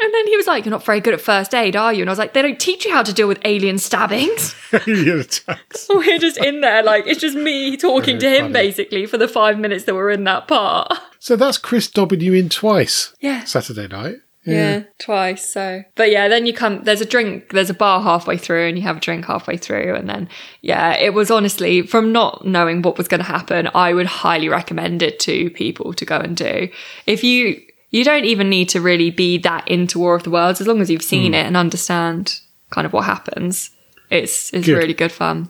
and 0.00 0.14
then 0.14 0.26
he 0.26 0.36
was 0.36 0.46
like, 0.46 0.64
you're 0.64 0.70
not 0.70 0.84
very 0.84 1.00
good 1.00 1.14
at 1.14 1.20
first 1.20 1.54
aid, 1.54 1.76
are 1.76 1.92
you? 1.92 2.02
And 2.02 2.10
I 2.10 2.12
was 2.12 2.18
like, 2.18 2.34
they 2.34 2.42
don't 2.42 2.58
teach 2.58 2.84
you 2.84 2.92
how 2.92 3.02
to 3.02 3.12
deal 3.12 3.28
with 3.28 3.38
alien 3.44 3.78
stabbings. 3.78 4.54
Alien 4.86 5.20
attacks. 5.20 5.86
We're 5.94 6.18
just 6.18 6.38
in 6.38 6.60
there, 6.60 6.82
like 6.82 7.06
it's 7.06 7.20
just 7.20 7.36
me 7.36 7.76
talking 7.76 8.18
to 8.18 8.28
him 8.28 8.44
funny. 8.46 8.52
basically 8.52 9.06
for 9.06 9.16
the 9.16 9.28
five 9.28 9.58
minutes 9.58 9.84
that 9.84 9.94
we're 9.94 10.10
in 10.10 10.24
that 10.24 10.48
part. 10.48 10.92
So 11.18 11.36
that's 11.36 11.56
Chris 11.56 11.88
dobbing 11.88 12.20
you 12.20 12.34
in 12.34 12.48
twice. 12.48 13.14
Yeah. 13.20 13.44
Saturday 13.44 13.86
night. 13.88 14.16
Yeah, 14.52 14.84
twice. 14.98 15.46
So, 15.46 15.82
but 15.94 16.10
yeah, 16.10 16.28
then 16.28 16.46
you 16.46 16.52
come. 16.52 16.84
There's 16.84 17.00
a 17.00 17.06
drink. 17.06 17.50
There's 17.50 17.70
a 17.70 17.74
bar 17.74 18.00
halfway 18.00 18.36
through, 18.36 18.68
and 18.68 18.78
you 18.78 18.84
have 18.84 18.98
a 18.98 19.00
drink 19.00 19.24
halfway 19.24 19.56
through, 19.56 19.94
and 19.94 20.08
then 20.08 20.28
yeah, 20.60 20.96
it 20.96 21.14
was 21.14 21.30
honestly 21.30 21.82
from 21.82 22.12
not 22.12 22.46
knowing 22.46 22.82
what 22.82 22.96
was 22.96 23.08
going 23.08 23.20
to 23.20 23.26
happen. 23.26 23.68
I 23.74 23.92
would 23.92 24.06
highly 24.06 24.48
recommend 24.48 25.02
it 25.02 25.18
to 25.20 25.50
people 25.50 25.92
to 25.94 26.04
go 26.04 26.18
and 26.18 26.36
do. 26.36 26.68
If 27.06 27.24
you 27.24 27.60
you 27.90 28.04
don't 28.04 28.24
even 28.24 28.48
need 28.48 28.68
to 28.70 28.80
really 28.80 29.10
be 29.10 29.38
that 29.38 29.66
into 29.68 29.98
War 29.98 30.14
of 30.14 30.22
the 30.22 30.30
Worlds, 30.30 30.60
as 30.60 30.66
long 30.66 30.80
as 30.80 30.90
you've 30.90 31.02
seen 31.02 31.32
mm. 31.32 31.36
it 31.36 31.46
and 31.46 31.56
understand 31.56 32.40
kind 32.70 32.86
of 32.86 32.92
what 32.92 33.04
happens. 33.04 33.70
It's 34.10 34.52
it's 34.52 34.66
Good. 34.66 34.76
really 34.76 34.94
good 34.94 35.12
fun. 35.12 35.48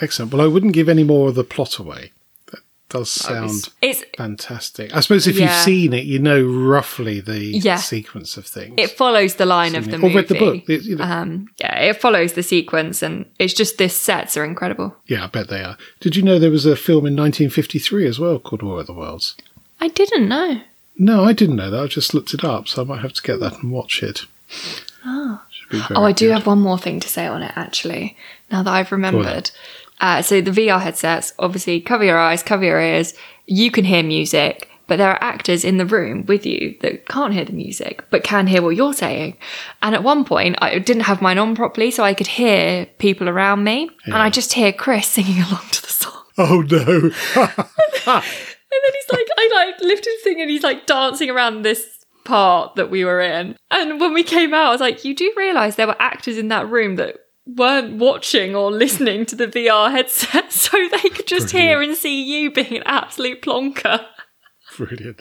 Excellent. 0.00 0.32
Well, 0.32 0.42
I 0.42 0.46
wouldn't 0.46 0.72
give 0.72 0.88
any 0.88 1.04
more 1.04 1.28
of 1.28 1.34
the 1.34 1.44
plot 1.44 1.78
away. 1.78 2.12
Does 2.90 3.10
sound 3.10 3.68
It's 3.80 4.02
fantastic. 4.16 4.94
I 4.94 5.00
suppose 5.00 5.26
if 5.26 5.36
Yeah. 5.38 5.44
you've 5.46 5.64
seen 5.64 5.92
it, 5.92 6.04
you 6.04 6.18
know 6.18 6.42
roughly 6.42 7.20
the 7.20 7.38
Yeah. 7.38 7.76
sequence 7.76 8.36
of 8.36 8.44
things. 8.46 8.74
it 8.76 8.90
follows 8.90 9.36
the 9.36 9.46
line 9.46 9.74
of 9.76 9.86
the 9.90 9.96
Or 9.96 10.00
movie. 10.00 10.16
read 10.16 10.28
the 10.28 10.34
book. 10.38 10.68
It- 10.68 10.82
you 10.82 10.96
know- 10.96 11.04
Um, 11.04 11.48
yeah, 11.60 11.74
it 11.78 12.00
follows 12.00 12.32
the 12.34 12.42
sequence, 12.42 13.00
and 13.02 13.26
it's 13.38 13.54
just 13.54 13.78
this 13.78 13.94
sets 13.96 14.36
are 14.36 14.44
incredible. 14.44 14.96
yeah, 15.06 15.24
I 15.24 15.26
bet 15.28 15.48
they 15.48 15.62
are. 15.62 15.76
Did 16.00 16.16
you 16.16 16.22
know 16.22 16.38
there 16.38 16.50
was 16.50 16.66
a 16.66 16.76
film 16.76 17.06
in 17.06 17.14
1953 17.14 18.06
as 18.06 18.18
well 18.18 18.38
called 18.38 18.62
War 18.62 18.80
of 18.80 18.86
the 18.86 18.92
Worlds? 18.92 19.36
I 19.80 19.88
didn't 19.88 20.28
know. 20.28 20.60
No, 20.98 21.24
I 21.24 21.32
didn't 21.32 21.56
know 21.56 21.70
that. 21.70 21.80
I 21.82 21.86
just 21.86 22.12
looked 22.12 22.34
it 22.34 22.44
up, 22.44 22.68
so 22.68 22.82
I 22.82 22.84
might 22.84 23.00
have 23.00 23.12
to 23.14 23.22
get 23.22 23.40
that 23.40 23.62
and 23.62 23.70
watch 23.72 24.02
it. 24.02 24.26
Very 25.70 25.82
Oh, 25.94 26.04
I 26.04 26.12
do 26.12 26.26
good. 26.26 26.32
have 26.34 26.46
one 26.46 26.60
more 26.60 26.78
thing 26.78 26.98
to 27.00 27.08
say 27.08 27.26
on 27.26 27.42
it 27.42 27.52
actually. 27.54 28.16
Now 28.50 28.62
that 28.64 28.72
I've 28.72 28.90
remembered. 28.92 29.50
Uh, 30.00 30.22
so 30.22 30.40
the 30.40 30.50
VR 30.50 30.80
headsets, 30.80 31.32
obviously, 31.38 31.80
cover 31.80 32.04
your 32.04 32.18
eyes, 32.18 32.42
cover 32.42 32.64
your 32.64 32.80
ears. 32.80 33.14
You 33.46 33.70
can 33.70 33.84
hear 33.84 34.02
music, 34.02 34.68
but 34.86 34.96
there 34.96 35.10
are 35.10 35.22
actors 35.22 35.64
in 35.64 35.76
the 35.76 35.86
room 35.86 36.24
with 36.26 36.46
you 36.46 36.76
that 36.80 37.06
can't 37.06 37.34
hear 37.34 37.44
the 37.44 37.52
music, 37.52 38.04
but 38.10 38.24
can 38.24 38.46
hear 38.46 38.62
what 38.62 38.76
you're 38.76 38.94
saying. 38.94 39.36
And 39.82 39.94
at 39.94 40.02
one 40.02 40.24
point, 40.24 40.56
I 40.60 40.78
didn't 40.78 41.02
have 41.02 41.22
mine 41.22 41.38
on 41.38 41.54
properly, 41.54 41.90
so 41.90 42.02
I 42.02 42.14
could 42.14 42.26
hear 42.26 42.86
people 42.98 43.28
around 43.28 43.62
me, 43.62 43.90
and 44.06 44.16
I 44.16 44.30
just 44.30 44.54
hear 44.54 44.72
Chris 44.72 45.06
singing 45.08 45.42
along 45.42 45.68
to 45.72 45.82
the 45.82 45.88
song. 45.88 46.22
Oh 46.38 46.62
no! 46.62 48.22
And 48.72 48.80
then 48.84 48.92
he's 48.94 49.18
like, 49.18 49.28
I 49.36 49.66
like 49.66 49.80
lifted 49.80 50.10
his 50.10 50.22
thing 50.22 50.40
and 50.40 50.50
he's 50.50 50.62
like 50.62 50.86
dancing 50.86 51.28
around 51.28 51.62
this 51.62 52.04
part 52.24 52.76
that 52.76 52.90
we 52.90 53.04
were 53.04 53.20
in. 53.20 53.56
And 53.70 54.00
when 54.00 54.12
we 54.14 54.22
came 54.22 54.54
out, 54.54 54.68
I 54.68 54.70
was 54.70 54.80
like, 54.80 55.04
you 55.04 55.14
do 55.14 55.32
realise 55.36 55.74
there 55.74 55.86
were 55.88 56.00
actors 56.00 56.38
in 56.38 56.48
that 56.48 56.68
room 56.70 56.96
that 56.96 57.16
weren't 57.56 57.98
watching 57.98 58.54
or 58.54 58.70
listening 58.70 59.26
to 59.26 59.36
the 59.36 59.46
VR 59.46 59.90
headset, 59.90 60.52
so 60.52 60.76
they 60.90 61.08
could 61.10 61.26
just 61.26 61.50
hear 61.50 61.80
and 61.82 61.96
see 61.96 62.22
you 62.22 62.50
being 62.50 62.76
an 62.76 62.82
absolute 62.86 63.42
plonker. 63.42 64.04
Brilliant. 64.76 65.20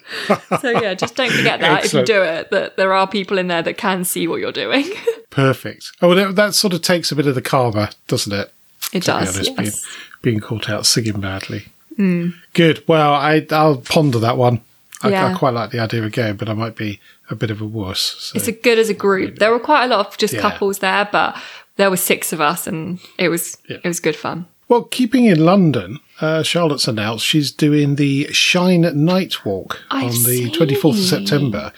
So 0.61 0.69
yeah, 0.69 0.93
just 0.93 1.15
don't 1.15 1.31
forget 1.31 1.59
that 1.59 1.85
if 1.85 1.93
you 1.93 2.05
do 2.05 2.21
it, 2.21 2.51
that 2.51 2.77
there 2.77 2.93
are 2.93 3.07
people 3.07 3.37
in 3.37 3.47
there 3.47 3.63
that 3.63 3.77
can 3.77 4.03
see 4.05 4.27
what 4.27 4.39
you're 4.39 4.51
doing. 4.51 4.85
Perfect. 5.31 5.91
Oh, 6.01 6.13
that, 6.15 6.35
that 6.35 6.53
sort 6.53 6.73
of 6.73 6.81
takes 6.81 7.11
a 7.11 7.15
bit 7.15 7.27
of 7.27 7.35
the 7.35 7.41
karma, 7.41 7.89
doesn't 8.07 8.31
it? 8.31 8.53
It 8.93 9.03
to 9.03 9.11
be 9.11 9.17
does. 9.19 9.35
honest, 9.35 9.51
yes. 9.57 9.57
being, 9.57 10.35
being 10.35 10.39
caught 10.39 10.69
out 10.69 10.85
singing 10.85 11.19
badly. 11.19 11.65
Hmm. 11.95 12.29
Good. 12.53 12.83
Well, 12.87 13.13
I, 13.13 13.45
I'll 13.51 13.77
ponder 13.77 14.19
that 14.19 14.37
one. 14.37 14.61
I, 15.01 15.13
I 15.13 15.33
quite 15.33 15.53
like 15.53 15.71
the 15.71 15.79
idea 15.79 16.03
again, 16.03 16.35
but 16.35 16.49
I 16.49 16.53
might 16.53 16.75
be 16.75 16.99
a 17.29 17.35
bit 17.35 17.51
of 17.51 17.61
a 17.61 17.65
wuss. 17.65 17.99
So. 17.99 18.35
It's 18.35 18.47
a 18.47 18.51
good 18.51 18.77
as 18.77 18.89
a 18.89 18.93
group. 18.93 19.37
There 19.39 19.51
were 19.51 19.59
quite 19.59 19.85
a 19.85 19.87
lot 19.87 20.07
of 20.07 20.17
just 20.17 20.33
Yeah. 20.33 20.41
couples 20.41 20.79
there, 20.79 21.07
but 21.09 21.37
there 21.79 21.89
were 21.89 21.97
six 21.97 22.31
of 22.33 22.39
us, 22.41 22.67
and 22.67 22.99
it 23.17 23.29
was 23.29 23.57
Yeah. 23.69 23.77
it 23.83 23.87
was 23.87 23.99
good 23.99 24.15
fun. 24.15 24.45
well, 24.67 24.83
keeping 24.83 25.25
in 25.25 25.43
London, 25.43 25.97
uh, 26.21 26.43
Charlotte's 26.43 26.87
announced 26.87 27.25
she's 27.25 27.51
doing 27.51 27.95
the 27.95 28.27
Shine 28.31 28.81
Night 29.05 29.43
Walk 29.45 29.79
I've 29.89 30.13
on 30.15 30.23
the 30.23 30.51
24th 30.51 30.99
of. 30.99 31.03
September, 31.05 31.71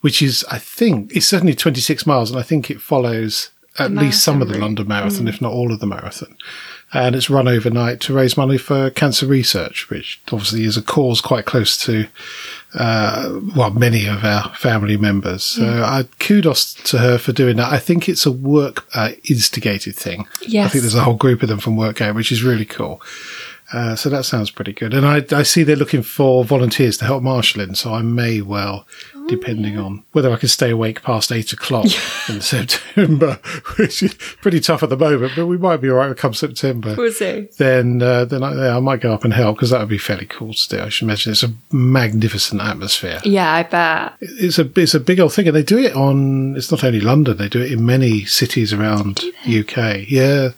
which 0.00 0.20
is, 0.20 0.44
I 0.50 0.58
think, 0.58 1.12
it's 1.14 1.28
certainly 1.28 1.54
26 1.54 2.04
miles, 2.06 2.30
and 2.30 2.40
I 2.40 2.42
think 2.42 2.70
it 2.70 2.80
follows 2.80 3.50
at 3.78 3.92
least 3.92 4.22
some 4.24 4.42
of 4.42 4.48
the. 4.48 4.58
London 4.58 4.88
Marathon, 4.88 5.28
if 5.28 5.40
not 5.40 5.52
all 5.52 5.72
of 5.72 5.78
the 5.80 5.86
marathon. 5.86 6.34
And 6.94 7.14
it's 7.16 7.30
run 7.30 7.48
overnight 7.48 8.00
to 8.00 8.12
raise 8.12 8.36
money 8.36 8.58
for 8.58 8.90
cancer 8.90 9.24
research, 9.26 9.88
which 9.88 10.20
obviously 10.30 10.64
is 10.64 10.76
a 10.76 10.82
cause 10.82 11.20
quite 11.22 11.46
close 11.46 11.76
to, 11.84 12.06
uh, 12.74 13.38
well, 13.54 13.70
many 13.70 14.06
of 14.06 14.24
our 14.24 14.48
family 14.54 14.96
members. 14.96 15.42
So 15.42 15.64
I 15.82 16.04
kudos 16.18 16.74
to 16.74 16.98
her 16.98 17.18
for 17.18 17.32
doing 17.32 17.56
that. 17.56 17.72
I 17.72 17.78
think 17.78 18.08
it's 18.08 18.24
a 18.24 18.32
work 18.32 18.86
uh, 18.94 19.10
instigated 19.28 19.94
thing. 19.94 20.26
I 20.64 20.68
think 20.68 20.82
there's 20.82 20.94
a 20.94 21.02
whole 21.02 21.14
group 21.14 21.42
of 21.42 21.48
them 21.48 21.58
from 21.58 21.76
work 21.76 22.00
out, 22.00 22.14
which 22.14 22.32
is 22.32 22.42
really 22.42 22.64
cool. 22.64 23.02
Uh, 23.72 23.96
so 23.96 24.10
that 24.10 24.24
sounds 24.24 24.50
pretty 24.50 24.72
good. 24.72 24.92
And 24.92 25.06
I, 25.06 25.24
I 25.34 25.42
see 25.44 25.62
they're 25.62 25.76
looking 25.76 26.02
for 26.02 26.44
volunteers 26.44 26.98
to 26.98 27.06
help 27.06 27.22
marshalling. 27.22 27.74
So 27.74 27.94
I 27.94 28.02
may 28.02 28.42
well, 28.42 28.86
Oh, 29.22 29.28
depending 29.28 29.78
on 29.78 30.04
whether 30.12 30.32
I 30.32 30.36
can 30.36 30.48
stay 30.48 30.70
awake 30.70 31.02
past 31.02 31.30
eight 31.30 31.52
o'clock 31.52 31.86
in 32.28 32.40
September, 32.40 33.38
which 33.78 34.02
is 34.02 34.14
pretty 34.14 34.58
tough 34.60 34.82
at 34.82 34.88
the 34.88 34.96
moment, 34.96 35.32
but 35.36 35.46
we 35.46 35.56
might 35.56 35.76
be 35.78 35.90
all 35.90 35.96
right 35.96 36.16
come 36.16 36.34
September. 36.34 36.94
We'll 36.96 37.12
see. 37.12 37.48
Then, 37.58 38.02
uh, 38.02 38.24
then 38.24 38.42
I, 38.42 38.54
yeah, 38.54 38.76
I 38.76 38.80
might 38.80 39.00
go 39.00 39.12
up 39.12 39.24
and 39.24 39.32
help 39.32 39.56
because 39.56 39.70
that 39.70 39.80
would 39.80 39.88
be 39.88 39.98
fairly 39.98 40.26
cool 40.26 40.54
to 40.54 40.68
do. 40.68 40.80
I 40.80 40.88
should 40.88 41.04
imagine 41.04 41.32
it's 41.32 41.42
a 41.42 41.52
magnificent 41.70 42.60
atmosphere. 42.60 43.20
Yeah, 43.24 43.52
I 43.52 43.62
bet. 43.62 44.14
It's 44.20 44.58
a 44.58 44.68
it's 44.76 44.94
a 44.94 45.00
big 45.00 45.20
old 45.20 45.32
thing, 45.32 45.46
and 45.46 45.56
they 45.56 45.62
do 45.62 45.78
it 45.78 45.94
on. 45.94 46.56
It's 46.56 46.70
not 46.70 46.84
only 46.84 47.00
London; 47.00 47.36
they 47.36 47.48
do 47.48 47.60
it 47.60 47.72
in 47.72 47.86
many 47.86 48.24
cities 48.24 48.72
around 48.72 49.20
UK. 49.46 50.08
Yeah, 50.08 50.50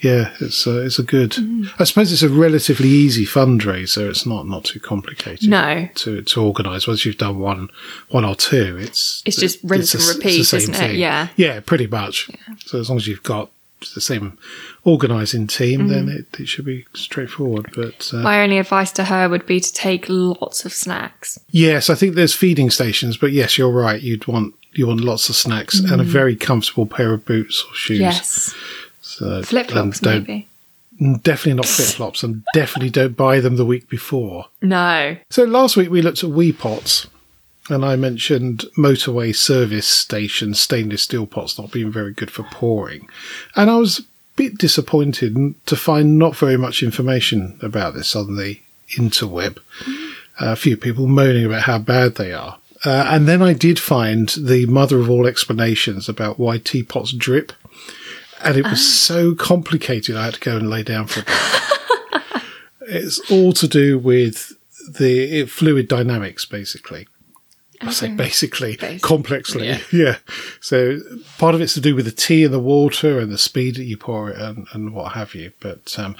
yeah. 0.00 0.32
It's 0.40 0.66
a, 0.66 0.84
it's 0.84 0.98
a 0.98 1.02
good. 1.02 1.32
Mm. 1.32 1.68
I 1.78 1.84
suppose 1.84 2.12
it's 2.12 2.22
a 2.22 2.28
relatively 2.28 2.88
easy 2.88 3.24
fundraiser. 3.26 4.08
It's 4.08 4.26
not 4.26 4.46
not 4.46 4.64
too 4.64 4.80
complicated. 4.80 5.48
No. 5.48 5.88
to 5.96 6.22
to 6.22 6.42
organise. 6.42 6.86
Once 6.86 7.04
you've 7.04 7.18
done 7.18 7.38
one 7.38 7.68
one 8.10 8.24
or 8.24 8.34
two, 8.34 8.76
it's 8.80 9.22
It's 9.26 9.36
just 9.36 9.58
rinse 9.62 9.92
the 9.92 9.98
and 9.98 10.16
repeat, 10.16 10.52
isn't 10.52 10.74
it? 10.74 10.78
thing. 10.78 10.98
Yeah. 10.98 11.28
yeah, 11.36 11.60
pretty 11.60 11.86
much. 11.86 12.30
So 12.66 12.78
as 12.80 12.88
long 12.88 12.98
as 12.98 13.06
you've 13.06 13.22
got 13.22 13.50
the 13.94 14.00
same 14.00 14.36
organising 14.84 15.46
team, 15.46 15.80
Mm-hmm. 15.82 15.88
then 15.88 16.08
it, 16.08 16.40
it 16.40 16.48
should 16.48 16.64
be 16.64 16.84
straightforward. 16.94 17.70
But 17.76 18.10
uh, 18.12 18.18
My 18.18 18.42
only 18.42 18.58
advice 18.58 18.90
to 18.92 19.04
her 19.04 19.28
would 19.28 19.46
be 19.46 19.60
to 19.60 19.72
take 19.72 20.06
lots 20.08 20.64
of 20.64 20.72
snacks. 20.72 21.38
Yes, 21.50 21.88
I 21.90 21.94
think 21.94 22.14
there's 22.14 22.34
feeding 22.34 22.70
stations, 22.70 23.16
but 23.16 23.30
yes, 23.32 23.56
you're 23.56 23.70
right. 23.70 24.02
You'd 24.02 24.26
want 24.26 24.54
you 24.72 24.86
want 24.86 25.00
lots 25.00 25.28
of 25.28 25.34
snacks 25.34 25.78
and 25.80 26.00
a 26.00 26.04
very 26.04 26.36
comfortable 26.36 26.86
pair 26.86 27.12
of 27.12 27.24
boots 27.24 27.64
or 27.68 27.74
shoes. 27.74 27.98
Mm. 27.98 28.02
Yes. 28.02 28.54
Uh, 29.20 29.42
so, 29.42 29.42
Flip 29.42 29.70
flops, 29.70 29.98
um, 29.98 30.12
don't- 30.12 30.28
maybe. 30.28 30.48
definitely 31.22 31.54
not 31.54 31.66
flip 31.66 31.88
flops, 31.88 32.22
and 32.22 32.42
definitely 32.54 32.90
don't 32.90 33.16
buy 33.16 33.40
them 33.40 33.56
the 33.56 33.64
week 33.64 33.88
before. 33.88 34.46
No. 34.62 35.16
So 35.30 35.44
last 35.44 35.76
week 35.76 35.90
we 35.90 36.02
looked 36.02 36.24
at 36.24 36.30
wee 36.30 36.52
pots, 36.52 37.06
and 37.70 37.84
I 37.84 37.94
mentioned 37.96 38.64
motorway 38.76 39.34
service 39.34 39.86
station 39.86 40.54
stainless 40.54 41.02
steel 41.02 41.26
pots 41.26 41.58
not 41.58 41.70
being 41.70 41.92
very 41.92 42.12
good 42.12 42.30
for 42.30 42.42
pouring, 42.44 43.08
and 43.54 43.70
I 43.70 43.76
was 43.76 44.00
a 44.00 44.02
bit 44.36 44.58
disappointed 44.58 45.54
to 45.66 45.76
find 45.76 46.18
not 46.18 46.36
very 46.36 46.56
much 46.56 46.82
information 46.82 47.58
about 47.62 47.94
this 47.94 48.16
on 48.16 48.36
the 48.36 48.58
interweb. 48.96 49.58
Mm-hmm. 49.80 50.04
a 50.40 50.56
few 50.56 50.76
people 50.76 51.06
moaning 51.08 51.44
about 51.44 51.62
how 51.62 51.78
bad 51.78 52.14
they 52.14 52.32
are. 52.32 52.58
Uh, 52.84 53.06
and 53.10 53.26
then 53.26 53.42
I 53.42 53.52
did 53.54 53.78
find 53.80 54.28
the 54.28 54.66
mother 54.66 55.00
of 55.00 55.10
all 55.10 55.26
explanations 55.26 56.08
about 56.08 56.38
why 56.38 56.58
teapots 56.58 57.10
drip. 57.12 57.52
And 58.42 58.56
it 58.56 58.64
was 58.64 58.80
ah. 58.80 58.92
so 58.92 59.34
complicated, 59.34 60.16
I 60.16 60.26
had 60.26 60.34
to 60.34 60.40
go 60.40 60.56
and 60.56 60.70
lay 60.70 60.82
down 60.82 61.06
for 61.06 61.20
a 61.20 61.24
bit. 61.24 62.42
it's 62.80 63.30
all 63.30 63.52
to 63.54 63.68
do 63.68 63.98
with 63.98 64.54
the 64.98 65.44
fluid 65.46 65.88
dynamics, 65.88 66.44
basically. 66.44 67.08
I 67.80 67.90
say 67.92 68.08
basically, 68.08 68.76
Basically, 68.76 68.98
complexly, 68.98 69.66
yeah. 69.68 69.78
yeah. 69.92 70.16
So 70.60 70.98
part 71.38 71.54
of 71.54 71.60
it's 71.60 71.74
to 71.74 71.80
do 71.80 71.94
with 71.94 72.06
the 72.06 72.10
tea 72.10 72.44
and 72.44 72.52
the 72.52 72.58
water 72.58 73.18
and 73.20 73.30
the 73.30 73.38
speed 73.38 73.76
that 73.76 73.84
you 73.84 73.96
pour 73.96 74.30
it 74.30 74.36
and, 74.36 74.66
and 74.72 74.92
what 74.92 75.12
have 75.12 75.34
you. 75.34 75.52
But 75.60 75.96
um, 75.98 76.16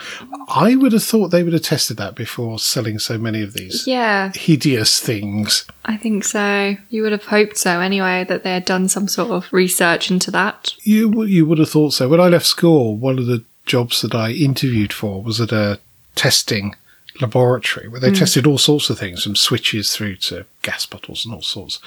I 0.49 0.77
would 0.77 0.93
have 0.93 1.03
thought 1.03 1.29
they 1.29 1.43
would 1.43 1.53
have 1.53 1.63
tested 1.63 1.97
that 1.97 2.15
before 2.15 2.59
selling 2.59 2.99
so 2.99 3.19
many 3.19 3.43
of 3.43 3.55
these 3.55 3.87
Yeah, 3.87 4.33
hideous 4.35 5.01
things. 5.01 5.65
I 5.85 5.97
think 5.97 6.25
so. 6.25 6.77
You 6.91 7.03
would 7.03 7.13
have 7.13 7.25
hoped 7.25 7.57
so 7.59 7.81
anyway, 7.81 8.25
that 8.29 8.45
they 8.45 8.53
had 8.53 8.65
done 8.65 8.89
some 8.89 9.09
sort 9.09 9.31
of 9.31 9.53
research 9.53 10.11
into 10.11 10.31
that. 10.31 10.75
You 10.83 11.25
you 11.25 11.45
would 11.47 11.59
have 11.59 11.71
thought 11.71 11.93
so. 11.93 12.09
When 12.09 12.21
I 12.21 12.29
left 12.29 12.47
school, 12.47 12.97
one 12.97 13.19
of 13.19 13.27
the 13.27 13.43
jobs 13.67 14.01
that 14.03 14.15
I 14.15 14.31
interviewed 14.31 14.93
for 14.93 15.23
was 15.23 15.41
at 15.41 15.53
a 15.53 15.81
testing 16.15 16.75
laboratory 17.21 17.89
where 17.89 18.01
they 18.01 18.11
hmm. 18.11 18.15
tested 18.15 18.47
all 18.47 18.59
sorts 18.59 18.91
of 18.91 18.99
things, 18.99 19.23
from 19.23 19.37
switches 19.37 19.95
through 19.95 20.17
to 20.17 20.47
gas 20.63 20.87
bottles 20.87 21.25
and 21.25 21.35
all 21.35 21.43
sorts. 21.43 21.81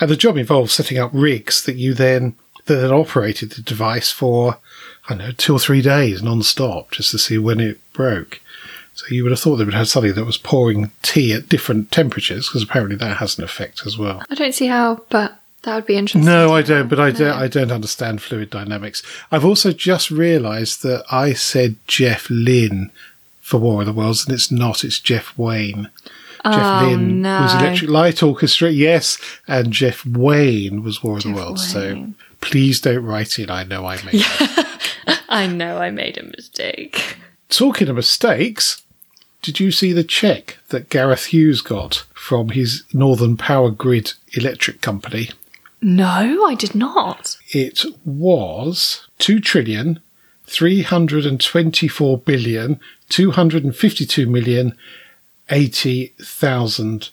And 0.00 0.10
the 0.10 0.16
job 0.16 0.36
involved 0.36 0.70
setting 0.70 0.98
up 0.98 1.10
rigs 1.12 1.64
that 1.64 1.76
you 1.76 1.94
then 1.94 2.36
that 2.66 2.76
then 2.76 2.92
operated 2.92 3.50
the 3.50 3.62
device 3.62 4.12
for 4.12 4.58
I 5.08 5.14
don't 5.14 5.18
know 5.18 5.32
two 5.32 5.54
or 5.54 5.58
three 5.58 5.82
days 5.82 6.22
non-stop 6.22 6.92
just 6.92 7.10
to 7.12 7.18
see 7.18 7.38
when 7.38 7.60
it 7.60 7.78
broke. 7.92 8.40
So 8.94 9.06
you 9.10 9.22
would 9.22 9.30
have 9.30 9.40
thought 9.40 9.56
they 9.56 9.64
would 9.64 9.74
have 9.74 9.88
something 9.88 10.14
that 10.14 10.24
was 10.24 10.38
pouring 10.38 10.90
tea 11.02 11.32
at 11.32 11.48
different 11.48 11.92
temperatures 11.92 12.48
because 12.48 12.64
apparently 12.64 12.96
that 12.96 13.18
has 13.18 13.38
an 13.38 13.44
effect 13.44 13.82
as 13.86 13.96
well. 13.96 14.24
I 14.28 14.34
don't 14.34 14.54
see 14.54 14.66
how, 14.66 15.02
but 15.08 15.40
that 15.62 15.74
would 15.74 15.86
be 15.86 15.96
interesting. 15.96 16.24
No, 16.24 16.54
I 16.54 16.62
don't. 16.62 16.88
But 16.88 17.00
I 17.00 17.10
don't. 17.10 17.32
I 17.32 17.46
don't 17.46 17.70
understand 17.70 18.22
fluid 18.22 18.50
dynamics. 18.50 19.02
I've 19.30 19.44
also 19.44 19.72
just 19.72 20.10
realised 20.10 20.82
that 20.82 21.04
I 21.10 21.32
said 21.32 21.76
Jeff 21.86 22.28
Lynne 22.28 22.90
for 23.48 23.56
War 23.58 23.80
of 23.80 23.86
the 23.86 23.92
Worlds, 23.94 24.26
and 24.26 24.34
it's 24.34 24.50
not. 24.50 24.84
It's 24.84 25.00
Jeff 25.00 25.36
Wayne. 25.38 25.88
Jeff 26.44 26.82
Oh, 26.82 26.86
Lynne 26.86 27.22
was. 27.22 27.54
Electric 27.54 27.90
Light 27.90 28.22
Orchestra, 28.22 28.70
yes, 28.70 29.18
and 29.48 29.72
Jeff 29.72 30.04
Wayne 30.04 30.82
was 30.82 31.02
War 31.02 31.16
of 31.16 31.22
the 31.22 31.30
Jeff 31.30 31.36
Worlds. 31.38 31.72
So 31.72 32.08
please 32.42 32.80
don't 32.80 33.04
write 33.04 33.38
in. 33.38 33.50
I 33.50 33.64
know 33.64 33.86
I 33.86 33.96
made. 34.04 34.22
I 35.30 35.46
know 35.46 35.78
I 35.78 35.90
made 35.90 36.18
a 36.18 36.22
mistake. 36.24 37.16
Talking 37.48 37.88
of 37.88 37.96
mistakes, 37.96 38.82
did 39.42 39.58
you 39.60 39.72
see 39.72 39.92
the 39.94 40.04
check 40.04 40.58
that 40.68 40.90
Gareth 40.90 41.26
Hughes 41.26 41.62
got 41.62 42.04
from 42.14 42.50
his 42.50 42.84
Northern 42.92 43.36
Powergrid 43.38 44.14
Electric 44.34 44.80
Company? 44.82 45.30
No, 45.80 46.44
I 46.46 46.54
did 46.54 46.74
not. 46.74 47.36
it 47.52 47.84
was 48.04 49.06
two 49.18 49.40
trillion 49.40 50.00
three 50.48 50.82
hundred 50.82 51.26
and 51.26 51.40
twenty-four 51.40 52.18
billion 52.18 52.80
two 53.08 53.30
hundred 53.30 53.64
and 53.64 53.76
fifty-two 53.76 54.26
million 54.26 54.76
eighty 55.50 56.14
thousand 56.20 57.10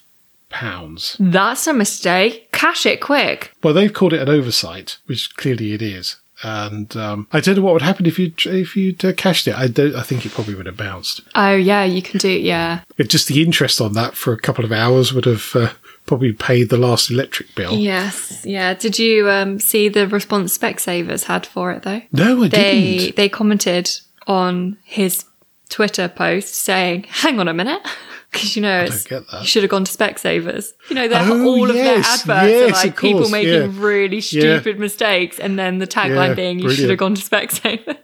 pounds. 0.48 1.16
That's 1.20 1.66
a 1.66 1.72
mistake. 1.72 2.50
Cash 2.52 2.86
it 2.86 3.00
quick. 3.00 3.52
Well, 3.62 3.74
they've 3.74 3.92
called 3.92 4.12
it 4.12 4.22
an 4.22 4.28
oversight, 4.28 4.98
which 5.06 5.36
clearly 5.36 5.72
it 5.72 5.82
is. 5.82 6.16
And 6.42 6.94
um, 6.96 7.28
I 7.32 7.40
don't 7.40 7.56
know 7.56 7.62
what 7.62 7.72
would 7.72 7.82
happen 7.82 8.04
if 8.04 8.18
you 8.18 8.32
if 8.44 8.76
you'd 8.76 9.02
uh, 9.04 9.14
cashed 9.14 9.48
it. 9.48 9.54
I 9.54 9.68
don't. 9.68 9.94
I 9.94 10.02
think 10.02 10.26
it 10.26 10.32
probably 10.32 10.54
would 10.54 10.66
have 10.66 10.76
bounced. 10.76 11.22
Oh, 11.34 11.54
yeah, 11.54 11.84
you 11.84 12.02
can 12.02 12.18
do 12.18 12.30
Yeah. 12.30 12.80
But 12.96 13.08
just 13.08 13.28
the 13.28 13.42
interest 13.42 13.80
on 13.80 13.94
that 13.94 14.14
for 14.14 14.34
a 14.34 14.38
couple 14.38 14.64
of 14.64 14.70
hours 14.70 15.14
would 15.14 15.24
have 15.24 15.56
uh, 15.56 15.70
probably 16.06 16.32
pay 16.32 16.64
the 16.64 16.76
last 16.76 17.10
electric 17.10 17.54
bill. 17.54 17.74
Yes. 17.76 18.44
Yeah. 18.44 18.74
Did 18.74 18.98
you 18.98 19.28
um, 19.30 19.58
see 19.58 19.88
the 19.88 20.06
response 20.08 20.56
Specsavers 20.56 21.24
had 21.24 21.46
for 21.46 21.72
it, 21.72 21.82
though? 21.82 22.02
No, 22.12 22.44
I 22.44 22.48
They, 22.48 22.96
didn't. 22.98 23.16
they 23.16 23.28
commented 23.28 23.90
on 24.26 24.78
his 24.84 25.24
Twitter 25.68 26.08
post 26.08 26.54
saying, 26.54 27.04
hang 27.08 27.38
on 27.40 27.48
a 27.48 27.54
minute. 27.54 27.80
Because 28.32 28.54
you 28.56 28.60
know, 28.60 28.80
it's, 28.80 29.08
you 29.10 29.46
should 29.46 29.62
have 29.62 29.70
gone 29.70 29.84
to 29.84 29.90
Specsavers. 29.96 30.72
You 30.90 30.96
know, 30.96 31.08
Oh, 31.10 31.46
all 31.46 31.70
of 31.70 31.74
their 31.74 31.96
yes, 31.98 32.20
adverts 32.28 32.70
are 32.84 32.86
like 32.88 32.98
people 32.98 33.20
course, 33.20 33.30
making 33.32 33.52
yeah. 33.52 33.68
really 33.72 34.16
Yeah. 34.16 34.20
stupid 34.58 34.78
mistakes, 34.78 35.38
and 35.38 35.58
then 35.58 35.78
the 35.78 35.86
tagline 35.86 36.30
Yeah, 36.30 36.34
being, 36.34 36.58
"You 36.58 36.68
should 36.70 36.90
have 36.90 36.98
gone 36.98 37.14
to 37.14 37.22
Specsavers." 37.22 37.96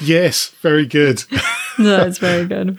Yes, 0.00 0.48
very 0.60 0.84
good. 0.84 1.24
no, 1.78 2.02
it's 2.06 2.18
very 2.18 2.44
good. 2.44 2.78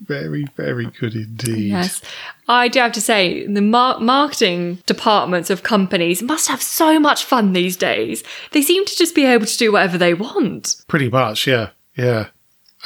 Very, 0.00 0.44
very 0.56 0.86
good 0.86 1.14
indeed. 1.14 1.70
Yes. 1.70 2.02
I 2.48 2.68
do 2.68 2.80
have 2.80 2.92
to 2.92 3.00
say, 3.00 3.46
the 3.46 3.60
mar- 3.60 4.00
marketing 4.00 4.78
departments 4.86 5.50
of 5.50 5.62
companies 5.62 6.22
must 6.22 6.48
have 6.48 6.62
so 6.62 6.98
much 6.98 7.24
fun 7.24 7.52
these 7.52 7.76
days. 7.76 8.24
They 8.52 8.62
seem 8.62 8.84
to 8.86 8.96
just 8.96 9.14
be 9.14 9.24
able 9.24 9.46
to 9.46 9.58
do 9.58 9.72
whatever 9.72 9.98
they 9.98 10.14
want. 10.14 10.76
Pretty 10.88 11.08
much, 11.08 11.46
yeah, 11.46 11.70
yeah. 11.96 12.28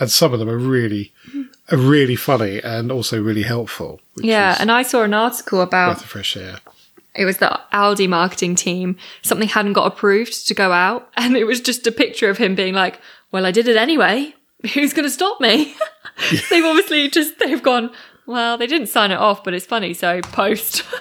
And 0.01 0.11
some 0.11 0.33
of 0.33 0.41
them 0.41 0.51
are 0.51 0.59
really, 0.59 1.13
are 1.71 1.79
really 1.79 2.17
funny 2.17 2.61
and 2.61 2.91
also 2.91 3.23
really 3.23 3.45
helpful. 3.45 4.01
Which 4.15 4.27
Yeah, 4.27 4.57
and 4.59 4.71
I 4.73 4.83
saw 4.83 5.03
an 5.03 5.15
article 5.15 5.61
about 5.61 5.95
breath 5.95 6.05
of 6.05 6.11
fresh 6.11 6.37
air. 6.37 6.59
it 7.15 7.25
was 7.25 7.37
the 7.39 7.61
Aldi 7.73 8.09
marketing 8.09 8.57
team. 8.57 8.97
Something 9.23 9.49
hadn't 9.49 9.75
got 9.75 9.87
approved 9.87 10.49
to 10.49 10.55
go 10.55 10.73
out, 10.73 11.09
and 11.17 11.37
it 11.37 11.45
was 11.45 11.61
just 11.61 11.87
a 11.87 11.93
picture 11.93 12.29
of 12.29 12.39
him 12.39 12.57
being 12.57 12.75
like, 12.75 13.01
"Well, 13.31 13.47
I 13.47 13.53
did 13.53 13.69
it 13.69 13.77
anyway. 13.77 14.35
Who's 14.75 14.93
going 14.93 15.05
to 15.07 15.11
stop 15.11 15.41
me?" 15.41 15.77
they've 16.51 16.65
obviously 16.65 17.09
just 17.09 17.39
they've 17.39 17.63
gone. 17.63 17.91
Well, 18.27 18.57
they 18.57 18.67
didn't 18.67 18.87
sign 18.87 19.11
it 19.11 19.19
off, 19.19 19.45
but 19.45 19.53
it's 19.55 19.67
funny. 19.67 19.95
So 19.95 20.21
post. 20.23 20.83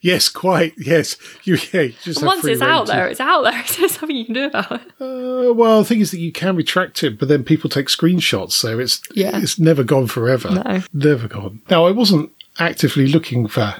Yes, 0.00 0.28
quite. 0.28 0.74
Yes, 0.78 1.16
you. 1.42 1.58
Yeah, 1.72 1.80
you 1.82 1.94
just 2.04 2.22
Once 2.24 2.44
it's 2.44 2.62
out 2.62 2.86
there, 2.86 3.08
it's 3.08 3.18
out 3.18 3.42
there. 3.42 3.64
There's 3.78 3.92
something 3.96 4.16
you 4.16 4.24
can 4.26 4.34
do 4.34 4.44
about 4.46 4.70
it. 4.70 4.80
Uh, 5.00 5.52
well, 5.52 5.80
the 5.80 5.84
thing 5.86 6.00
is 6.00 6.12
that 6.12 6.20
you 6.20 6.30
can 6.30 6.54
retract 6.54 7.02
it, 7.02 7.18
but 7.18 7.26
then 7.28 7.42
people 7.42 7.68
take 7.68 7.86
screenshots, 7.88 8.52
so 8.52 8.78
it's 8.78 9.02
Yeah. 9.14 9.40
it's 9.42 9.58
never 9.58 9.82
gone 9.82 10.06
forever. 10.06 10.50
No. 10.64 10.82
Never 10.92 11.26
gone. 11.26 11.62
Now, 11.68 11.86
I 11.86 11.90
wasn't 11.90 12.30
actively 12.60 13.08
looking 13.08 13.48
for 13.48 13.74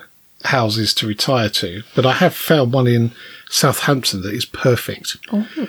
houses 0.45 0.93
to 0.95 1.07
retire 1.07 1.49
to, 1.51 1.83
but 1.95 2.05
I 2.05 2.15
have 2.15 2.35
found 2.35 2.73
one 2.73 2.89
in 2.89 3.13
Southampton 3.49 4.23
that 4.23 4.35
is 4.35 4.45
perfect. 4.45 5.17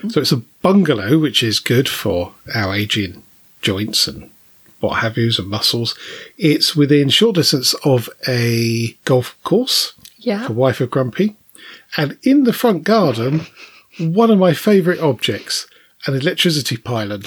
So 0.09 0.19
it's 0.19 0.31
a 0.31 0.38
bungalow, 0.63 1.19
which 1.19 1.43
is 1.43 1.59
good 1.59 1.88
for 1.88 2.33
our 2.55 2.73
aging 2.73 3.21
joints 3.62 4.07
and 4.07 4.31
what 4.79 4.99
have 5.01 5.17
yous 5.17 5.39
and 5.39 5.47
muscles. 5.49 5.97
It's 6.37 6.75
within 6.75 7.09
short 7.09 7.35
distance 7.35 7.73
of 7.83 8.09
a 8.27 8.97
golf 9.05 9.37
course 9.43 9.93
Yeah. 10.17 10.47
for 10.47 10.53
wife 10.53 10.81
of 10.81 10.89
Grumpy. 10.89 11.35
And 11.97 12.17
in 12.23 12.43
the 12.43 12.53
front 12.53 12.83
garden, 12.83 13.47
one 13.99 14.31
of 14.31 14.37
my 14.39 14.53
favourite 14.53 14.99
objects, 14.99 15.67
an 16.05 16.13
electricity 16.15 16.77
pylon. 16.77 17.23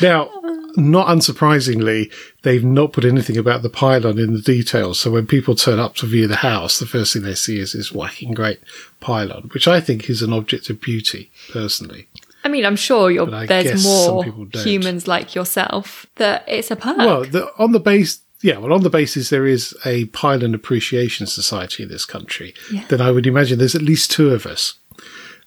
now, 0.00 0.30
not 0.76 1.08
unsurprisingly, 1.08 2.10
they've 2.42 2.64
not 2.64 2.92
put 2.92 3.04
anything 3.04 3.36
about 3.36 3.62
the 3.62 3.68
pylon 3.68 4.18
in 4.18 4.32
the 4.32 4.40
details. 4.40 4.98
So 5.00 5.10
when 5.10 5.26
people 5.26 5.54
turn 5.54 5.78
up 5.78 5.94
to 5.96 6.06
view 6.06 6.26
the 6.26 6.36
house, 6.36 6.78
the 6.78 6.86
first 6.86 7.12
thing 7.12 7.22
they 7.22 7.34
see 7.34 7.58
is 7.58 7.72
this 7.72 7.92
whacking 7.92 8.32
great 8.32 8.60
pylon, 9.00 9.50
which 9.52 9.68
I 9.68 9.80
think 9.80 10.08
is 10.08 10.22
an 10.22 10.32
object 10.32 10.70
of 10.70 10.80
beauty, 10.80 11.30
personally. 11.50 12.08
I 12.44 12.48
mean, 12.48 12.64
I'm 12.66 12.76
sure 12.76 13.10
you're, 13.10 13.26
there's 13.46 13.84
more 13.84 14.24
humans 14.54 15.06
like 15.06 15.34
yourself 15.34 16.06
that 16.16 16.44
it's 16.48 16.70
a 16.70 16.76
perk. 16.76 16.96
Well, 16.96 17.24
the, 17.24 17.50
on 17.58 17.72
the 17.72 17.80
base, 17.80 18.20
yeah, 18.42 18.58
well, 18.58 18.72
on 18.72 18.82
the 18.82 18.90
basis 18.90 19.30
there 19.30 19.46
is 19.46 19.76
a 19.86 20.06
pylon 20.06 20.54
appreciation 20.54 21.26
society 21.26 21.82
in 21.84 21.88
this 21.88 22.04
country, 22.04 22.54
Yeah. 22.72 22.84
then 22.88 23.00
I 23.00 23.10
would 23.12 23.26
imagine 23.26 23.58
there's 23.58 23.74
at 23.76 23.82
least 23.82 24.10
two 24.10 24.30
of 24.30 24.46
us. 24.46 24.74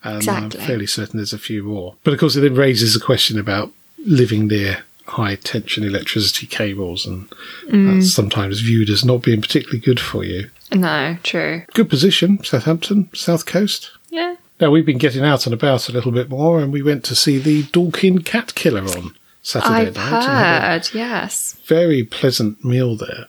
And 0.03 0.17
Exactly. 0.17 0.60
I'm 0.62 0.67
fairly 0.67 0.86
certain 0.88 1.17
there's 1.17 1.34
a 1.34 1.38
few 1.39 1.63
more. 1.63 1.95
But 2.03 2.13
of 2.13 2.19
course, 2.19 2.36
it 2.36 2.41
then 2.41 2.55
raises 2.55 2.95
a 2.95 2.99
question 2.99 3.39
about 3.39 3.71
living 4.05 4.47
near 4.47 4.84
high 5.08 5.36
tension 5.36 5.84
electricity 5.84 6.47
cables, 6.47 7.05
and 7.05 7.27
Mm. 7.69 7.99
that's 7.99 8.13
sometimes 8.13 8.62
viewed 8.62 8.89
as 8.89 9.03
not 9.03 9.21
being 9.23 9.41
particularly 9.41 9.79
good 9.79 9.99
for 9.99 10.23
you. 10.23 10.49
no, 10.73 11.17
true. 11.23 11.63
Good 11.73 11.89
position, 11.89 12.43
Southampton, 12.43 13.10
South 13.13 13.45
Coast. 13.45 13.91
Yeah. 14.10 14.36
Now, 14.59 14.71
we've 14.71 14.85
been 14.85 14.97
getting 14.97 15.23
out 15.23 15.45
and 15.45 15.53
about 15.53 15.89
a 15.89 15.91
little 15.91 16.11
bit 16.11 16.29
more, 16.29 16.61
and 16.61 16.71
we 16.71 16.81
went 16.81 17.03
to 17.05 17.15
see 17.15 17.39
the 17.39 17.63
Dorking 17.63 18.19
Cat 18.19 18.55
Killer 18.55 18.83
on 18.83 19.13
Saturday 19.41 19.87
I've 19.87 19.95
night. 19.95 20.23
heard, 20.23 20.89
yes. 20.93 21.57
very 21.65 22.03
pleasant 22.03 22.63
meal 22.63 22.95
there. 22.95 23.27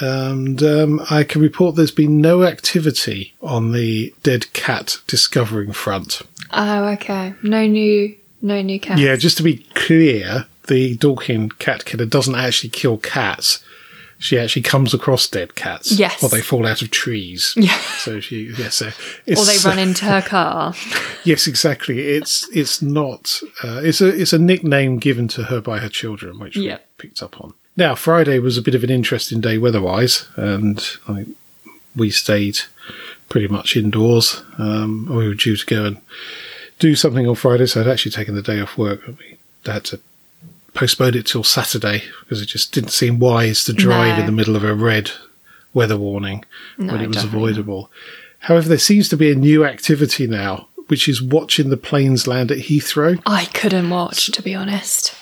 And 0.00 0.60
um, 0.62 1.00
I 1.08 1.22
can 1.22 1.40
report 1.40 1.76
there's 1.76 1.92
been 1.92 2.20
no 2.20 2.42
activity 2.42 3.34
on 3.40 3.70
the 3.70 4.12
dead 4.24 4.52
cat 4.52 4.98
discovering 5.06 5.72
front. 5.72 6.22
Oh, 6.50 6.84
okay. 6.88 7.34
No 7.44 7.66
new, 7.66 8.16
no 8.42 8.60
new 8.60 8.80
cats. 8.80 9.00
Yeah, 9.00 9.14
just 9.14 9.36
to 9.36 9.44
be 9.44 9.58
clear, 9.74 10.46
the 10.66 10.96
Dorking 10.96 11.50
cat 11.50 11.84
killer 11.84 12.06
doesn't 12.06 12.34
actually 12.34 12.70
kill 12.70 12.98
cats. 12.98 13.64
She 14.24 14.38
actually 14.38 14.62
comes 14.62 14.94
across 14.94 15.28
dead 15.28 15.54
cats. 15.54 15.92
Yes. 15.92 16.22
Or 16.22 16.30
they 16.30 16.40
fall 16.40 16.66
out 16.66 16.80
of 16.80 16.90
trees. 16.90 17.52
Yeah. 17.58 17.76
So 17.98 18.20
she, 18.20 18.54
yeah, 18.58 18.70
so 18.70 18.86
Or 19.28 19.44
they 19.44 19.58
run 19.62 19.78
into 19.78 20.06
her 20.06 20.22
car. 20.22 20.72
Yes, 21.24 21.46
exactly. 21.46 22.00
It's 22.00 22.48
it's 22.50 22.80
not. 22.82 23.40
Uh, 23.62 23.80
it's 23.82 24.00
a 24.00 24.08
it's 24.08 24.32
a 24.32 24.38
nickname 24.38 24.98
given 24.98 25.28
to 25.28 25.44
her 25.44 25.60
by 25.60 25.78
her 25.78 25.88
children, 25.90 26.38
which 26.38 26.56
Yeah. 26.56 26.76
we 26.76 26.80
picked 27.08 27.22
up 27.22 27.38
on. 27.40 27.52
Now, 27.76 27.94
Friday 27.94 28.38
was 28.38 28.56
a 28.58 28.62
bit 28.62 28.74
of 28.74 28.82
an 28.84 28.90
interesting 28.90 29.40
day 29.42 29.58
weather-wise, 29.58 30.26
and 30.36 30.78
I 31.08 31.14
think 31.24 31.36
we 31.96 32.10
stayed 32.10 32.60
pretty 33.28 33.48
much 33.48 33.76
indoors. 33.76 34.42
Um, 34.58 35.06
we 35.10 35.28
were 35.28 35.34
due 35.34 35.56
to 35.56 35.66
go 35.66 35.84
and 35.86 35.96
do 36.78 36.94
something 36.94 37.26
on 37.26 37.34
Friday, 37.34 37.66
so 37.66 37.80
I'd 37.80 37.88
actually 37.88 38.12
taken 38.12 38.34
the 38.34 38.42
day 38.42 38.60
off 38.60 38.76
work, 38.78 39.06
we 39.06 39.38
had 39.64 39.84
to 39.86 40.00
postpone 40.74 41.14
it 41.14 41.26
till 41.26 41.44
Saturday 41.44 42.02
because 42.20 42.42
it 42.42 42.46
just 42.46 42.72
didn't 42.72 42.90
seem 42.90 43.18
wise 43.18 43.64
to 43.64 43.72
drive 43.72 44.16
No. 44.16 44.20
in 44.20 44.26
the 44.26 44.32
middle 44.32 44.56
of 44.56 44.64
a 44.64 44.74
red 44.74 45.10
weather 45.72 45.96
warning 45.96 46.44
No, 46.78 46.92
when 46.92 47.02
it 47.02 47.06
was 47.08 47.16
definitely 47.16 47.38
avoidable. 47.52 47.90
However, 48.40 48.68
there 48.68 48.78
seems 48.78 49.08
to 49.08 49.16
be 49.16 49.32
a 49.32 49.34
new 49.36 49.64
activity 49.64 50.26
now, 50.26 50.68
which 50.88 51.08
is 51.08 51.22
watching 51.22 51.70
the 51.70 51.76
planes 51.78 52.26
land 52.26 52.50
at 52.50 52.58
Heathrow. 52.58 53.20
I 53.24 53.46
couldn't 53.46 53.88
watch, 53.90 54.30
to 54.32 54.42
be 54.42 54.54
honest. 54.54 55.14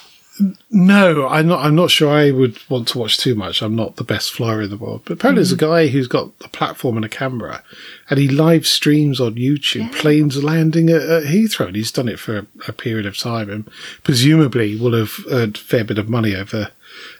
No, 0.70 1.28
I'm 1.28 1.46
not. 1.46 1.64
I'm 1.64 1.74
not 1.74 1.90
sure 1.90 2.10
I 2.10 2.30
would 2.30 2.58
want 2.70 2.88
to 2.88 2.98
watch 2.98 3.18
too 3.18 3.34
much. 3.34 3.62
I'm 3.62 3.76
not 3.76 3.96
the 3.96 4.04
best 4.04 4.32
flyer 4.32 4.62
in 4.62 4.70
the 4.70 4.78
world, 4.78 5.02
but 5.04 5.14
apparently 5.14 5.40
there's 5.40 5.52
a 5.52 5.56
mm. 5.56 5.70
guy 5.70 5.88
who's 5.88 6.08
got 6.08 6.30
a 6.42 6.48
platform 6.48 6.96
and 6.96 7.04
a 7.04 7.08
camera, 7.08 7.62
and 8.08 8.18
he 8.18 8.28
live 8.28 8.66
streams 8.66 9.20
on 9.20 9.34
YouTube 9.34 9.92
planes 9.92 10.42
landing 10.42 10.88
at, 10.88 11.02
at 11.02 11.24
Heathrow. 11.24 11.66
And 11.66 11.76
he's 11.76 11.92
done 11.92 12.08
it 12.08 12.18
for 12.18 12.38
a, 12.38 12.46
a 12.66 12.72
period 12.72 13.04
of 13.04 13.18
time, 13.18 13.50
and 13.50 13.68
presumably 14.04 14.74
will 14.74 14.94
have 14.94 15.18
earned 15.30 15.56
a 15.56 15.60
fair 15.60 15.84
bit 15.84 15.98
of 15.98 16.08
money 16.08 16.34
over 16.34 16.70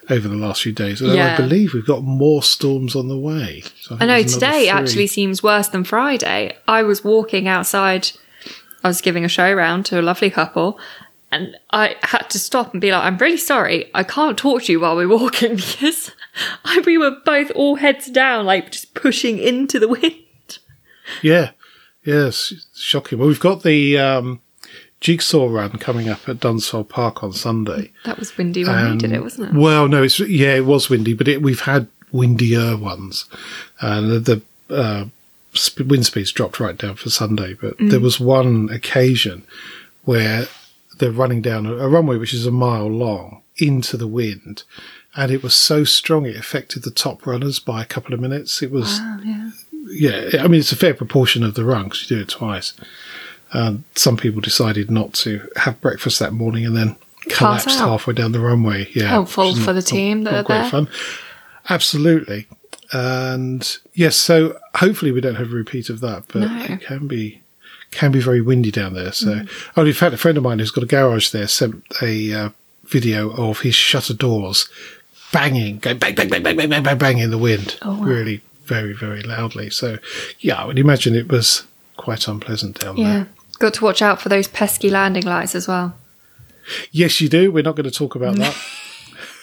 over 0.09 0.27
the 0.27 0.35
last 0.35 0.63
few 0.63 0.71
days. 0.71 1.01
And 1.01 1.19
I 1.19 1.37
believe 1.37 1.73
we've 1.73 1.85
got 1.85 2.03
more 2.03 2.41
storms 2.41 2.95
on 2.95 3.07
the 3.07 3.17
way. 3.17 3.63
So 3.81 3.95
I 3.95 3.99
think 3.99 4.07
know 4.09 4.23
today 4.23 4.69
actually 4.69 5.07
seems 5.07 5.43
worse 5.43 5.67
than 5.67 5.83
Friday. 5.83 6.57
I 6.67 6.83
was 6.83 7.03
walking 7.03 7.47
outside, 7.47 8.09
I 8.83 8.87
was 8.87 9.01
giving 9.01 9.23
a 9.23 9.29
show 9.29 9.53
round 9.53 9.85
to 9.87 9.99
a 9.99 10.01
lovely 10.01 10.29
couple, 10.29 10.79
and 11.33 11.57
I 11.71 11.95
had 12.01 12.29
to 12.29 12.39
stop 12.39 12.73
and 12.73 12.81
be 12.81 12.91
like, 12.91 13.03
I'm 13.03 13.17
really 13.17 13.37
sorry, 13.37 13.89
I 13.93 14.03
can't 14.03 14.37
talk 14.37 14.63
to 14.63 14.71
you 14.71 14.79
while 14.79 14.95
we're 14.95 15.07
walking 15.07 15.55
because 15.55 16.11
I, 16.65 16.81
we 16.85 16.97
were 16.97 17.17
both 17.25 17.51
all 17.55 17.75
heads 17.75 18.09
down, 18.09 18.45
like 18.45 18.71
just 18.71 18.93
pushing 18.93 19.39
into 19.39 19.79
the 19.79 19.87
wind. 19.87 20.59
Yeah, 21.21 21.51
yes, 22.03 22.51
it's 22.55 22.79
shocking. 22.79 23.19
Well, 23.19 23.27
we've 23.27 23.39
got 23.39 23.63
the 23.63 23.97
um, 23.97 24.41
jigsaw 25.01 25.47
run 25.47 25.71
coming 25.79 26.07
up 26.07 26.29
at 26.29 26.37
Dunsfold 26.39 26.87
Park 26.89 27.23
on 27.23 27.33
Sunday. 27.33 27.91
That 28.05 28.19
was 28.19 28.37
windy 28.37 28.63
when 28.63 28.91
we 28.91 28.97
did 28.97 29.11
Um, 29.11 29.15
it, 29.15 29.23
wasn't 29.23 29.49
it? 29.49 29.59
Well, 29.59 29.87
no, 29.87 30.03
it's 30.03 30.19
yeah, 30.19 30.55
it 30.55 30.65
was 30.65 30.89
windy, 30.89 31.13
but 31.13 31.27
it, 31.27 31.41
we've 31.41 31.61
had 31.61 31.87
windier 32.11 32.77
ones, 32.77 33.25
and 33.81 34.09
the, 34.11 34.19
the 34.69 34.75
uh, 34.75 35.05
sp- 35.57 35.85
wind 35.87 36.05
speeds 36.05 36.31
dropped 36.31 36.59
right 36.59 36.77
down 36.77 36.95
for 36.95 37.09
Sunday. 37.09 37.53
But 37.53 37.75
there 37.79 37.99
was 37.99 38.19
one 38.19 38.69
occasion 38.71 39.43
where 40.05 40.47
they're 40.99 41.11
running 41.11 41.41
down 41.41 41.65
a, 41.65 41.73
a 41.75 41.87
runway 41.89 42.17
which 42.17 42.33
is 42.33 42.45
a 42.45 42.51
mile 42.51 42.87
long 42.87 43.41
into 43.57 43.97
the 43.97 44.07
wind, 44.07 44.63
and 45.15 45.31
it 45.31 45.43
was 45.43 45.53
so 45.53 45.83
strong 45.83 46.25
it 46.25 46.35
affected 46.35 46.83
the 46.83 46.91
top 46.91 47.25
runners 47.27 47.59
by 47.59 47.81
a 47.81 47.85
couple 47.85 48.13
of 48.13 48.19
minutes. 48.19 48.61
It 48.63 48.71
was 48.71 48.99
yeah, 49.87 50.29
I 50.39 50.47
mean, 50.47 50.59
it's 50.61 50.71
a 50.71 50.75
fair 50.77 50.93
proportion 50.93 51.43
of 51.43 51.53
the 51.55 51.63
run 51.65 51.83
because 51.85 52.09
you 52.09 52.15
do 52.17 52.21
it 52.23 52.29
twice. 52.29 52.73
Um, 53.51 53.83
some 53.95 54.17
people 54.17 54.41
decided 54.41 54.89
not 54.89 55.13
to 55.15 55.47
have 55.57 55.79
breakfast 55.81 56.17
that 56.19 56.33
morning 56.33 56.65
and 56.65 56.75
then 56.75 56.95
collapsed 57.29 57.77
halfway 57.77 58.13
down 58.15 58.31
the 58.31 58.39
runway. 58.39 58.87
Yeah, 58.95 59.09
Helpful 59.09 59.55
for 59.55 59.73
the 59.73 59.81
team 59.83 60.23
that 60.23 60.33
are 60.33 60.43
great 60.43 60.61
there. 60.61 60.69
fun. 60.71 60.89
Absolutely, 61.69 62.47
and 62.91 63.77
yes, 63.93 64.15
so 64.15 64.57
hopefully 64.75 65.11
we 65.11 65.21
don't 65.21 65.35
have 65.35 65.51
a 65.51 65.55
repeat 65.55 65.89
of 65.89 65.99
that, 65.99 66.23
but 66.29 66.39
No. 66.41 66.63
it 66.63 66.81
can 66.81 67.07
be 67.07 67.41
can 67.95 68.11
be 68.11 68.19
very 68.19 68.41
windy 68.41 68.71
down 68.71 68.93
there. 68.93 69.11
So, 69.11 69.41
oh, 69.77 69.85
in 69.85 69.93
fact, 69.93 70.13
a 70.13 70.17
friend 70.17 70.37
of 70.37 70.43
mine 70.43 70.59
who's 70.59 70.71
got 70.71 70.83
a 70.83 70.87
garage 70.87 71.29
there 71.29 71.47
sent 71.47 71.83
a 72.01 72.33
uh, 72.33 72.49
video 72.85 73.31
of 73.31 73.61
his 73.61 73.75
shutter 73.75 74.13
doors 74.13 74.67
banging, 75.31 75.79
going 75.79 75.97
bang, 75.97 76.15
bang, 76.15 76.29
bang, 76.29 76.43
bang, 76.43 76.55
bang, 76.57 76.69
bang, 76.69 76.83
bang, 76.83 76.97
bang 76.97 77.17
in 77.19 77.31
the 77.31 77.37
wind, 77.37 77.77
Oh, 77.81 77.97
wow. 77.97 78.03
really, 78.03 78.41
very, 78.65 78.93
very 78.93 79.21
loudly. 79.23 79.69
So, 79.69 79.97
yeah, 80.39 80.55
I 80.61 80.65
would 80.65 80.77
imagine 80.79 81.15
it 81.15 81.29
was 81.29 81.63
quite 81.97 82.27
unpleasant 82.27 82.79
down 82.79 82.97
Yeah. 82.97 83.07
there. 83.07 83.17
Yeah, 83.19 83.25
got 83.59 83.73
to 83.75 83.83
watch 83.83 84.01
out 84.01 84.21
for 84.21 84.29
those 84.29 84.47
pesky 84.47 84.89
landing 84.89 85.23
lights 85.25 85.55
as 85.55 85.67
well. 85.67 85.95
Yes, 86.91 87.19
you 87.19 87.29
do. 87.29 87.51
We're 87.51 87.63
not 87.63 87.75
going 87.75 87.89
to 87.89 87.91
talk 87.91 88.15
about 88.15 88.35
that. 88.37 88.55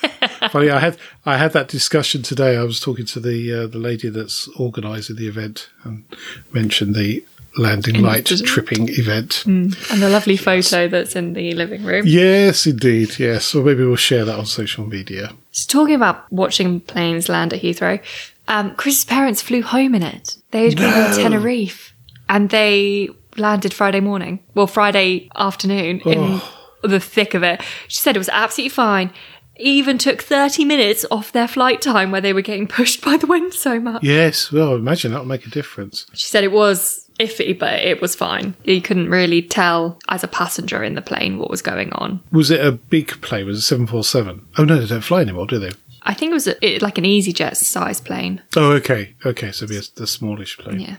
Funny, 0.50 0.70
I 0.70 0.78
had 0.78 0.96
I 1.26 1.36
had 1.36 1.52
that 1.52 1.68
discussion 1.68 2.22
today. 2.22 2.56
I 2.56 2.62
was 2.62 2.80
talking 2.80 3.06
to 3.06 3.20
the 3.20 3.52
uh, 3.52 3.66
the 3.66 3.78
lady 3.78 4.08
that's 4.08 4.48
organising 4.58 5.16
the 5.16 5.28
event 5.28 5.68
and 5.84 6.04
mentioned 6.52 6.94
the 6.94 7.24
landing 7.58 8.00
light 8.00 8.30
Incident. 8.30 8.48
tripping 8.48 8.88
event. 8.90 9.44
And 9.44 9.72
the 9.74 10.08
lovely 10.08 10.36
photo 10.36 10.88
that's 10.88 11.16
in 11.16 11.32
the 11.32 11.52
living 11.54 11.84
room. 11.84 12.04
Yes, 12.06 12.66
indeed. 12.66 13.18
Yes, 13.18 13.54
or 13.54 13.64
maybe 13.64 13.84
we'll 13.84 13.96
share 13.96 14.24
that 14.24 14.38
on 14.38 14.46
social 14.46 14.86
media. 14.86 15.32
So 15.50 15.80
talking 15.80 15.94
about 15.94 16.30
watching 16.32 16.80
planes 16.80 17.28
land 17.28 17.52
at 17.52 17.60
Heathrow, 17.60 18.00
um, 18.48 18.74
Chris's 18.76 19.04
parents 19.04 19.42
flew 19.42 19.62
home 19.62 19.94
in 19.94 20.02
it. 20.02 20.36
They 20.52 20.64
had 20.64 20.76
been 20.76 21.06
in 21.06 21.16
Tenerife 21.16 21.94
and 22.28 22.50
they 22.50 23.08
landed 23.36 23.74
Friday 23.74 24.00
morning. 24.00 24.40
Well, 24.54 24.66
Friday 24.66 25.28
afternoon 25.34 26.00
in 26.00 26.40
the 26.82 27.00
thick 27.00 27.34
of 27.34 27.42
it. 27.42 27.60
She 27.88 27.98
said 27.98 28.16
it 28.16 28.20
was 28.20 28.28
absolutely 28.30 28.70
fine. 28.70 29.12
Even 29.60 29.98
took 29.98 30.22
30 30.22 30.64
minutes 30.64 31.04
off 31.10 31.32
their 31.32 31.48
flight 31.48 31.82
time 31.82 32.10
where 32.10 32.20
they 32.20 32.32
were 32.32 32.40
getting 32.42 32.66
pushed 32.66 33.04
by 33.04 33.16
the 33.16 33.26
wind 33.26 33.54
so 33.54 33.78
much. 33.78 34.02
Yes, 34.02 34.50
well, 34.50 34.72
I 34.72 34.76
imagine 34.76 35.12
that'll 35.12 35.26
make 35.26 35.46
a 35.46 35.50
difference. 35.50 36.06
She 36.14 36.26
said 36.26 36.44
it 36.44 36.52
was 36.52 37.06
iffy, 37.20 37.56
but 37.56 37.74
it 37.74 38.00
was 38.00 38.16
fine. 38.16 38.54
You 38.64 38.80
couldn't 38.80 39.10
really 39.10 39.42
tell 39.42 39.98
as 40.08 40.24
a 40.24 40.28
passenger 40.28 40.82
in 40.82 40.94
the 40.94 41.02
plane 41.02 41.38
what 41.38 41.50
was 41.50 41.62
going 41.62 41.92
on. 41.92 42.22
Was 42.32 42.50
it 42.50 42.64
a 42.64 42.72
big 42.72 43.20
plane? 43.20 43.46
Was 43.46 43.58
it 43.58 43.62
seven 43.62 43.86
four 43.86 44.02
seven? 44.02 44.46
Oh 44.58 44.64
no, 44.64 44.78
they 44.78 44.86
don't 44.86 45.02
fly 45.02 45.20
anymore, 45.20 45.46
do 45.46 45.58
they? 45.58 45.70
I 46.02 46.14
think 46.14 46.30
it 46.30 46.34
was 46.34 46.46
a, 46.46 46.66
it, 46.66 46.82
like 46.82 46.98
an 46.98 47.04
EasyJet 47.04 47.56
size 47.56 48.00
plane. 48.00 48.42
Oh, 48.56 48.72
okay, 48.72 49.14
okay. 49.24 49.52
So 49.52 49.64
it'd 49.64 49.68
be 49.96 50.02
a, 50.02 50.06
smallish 50.06 50.58
plane. 50.58 50.80
Yeah. 50.80 50.96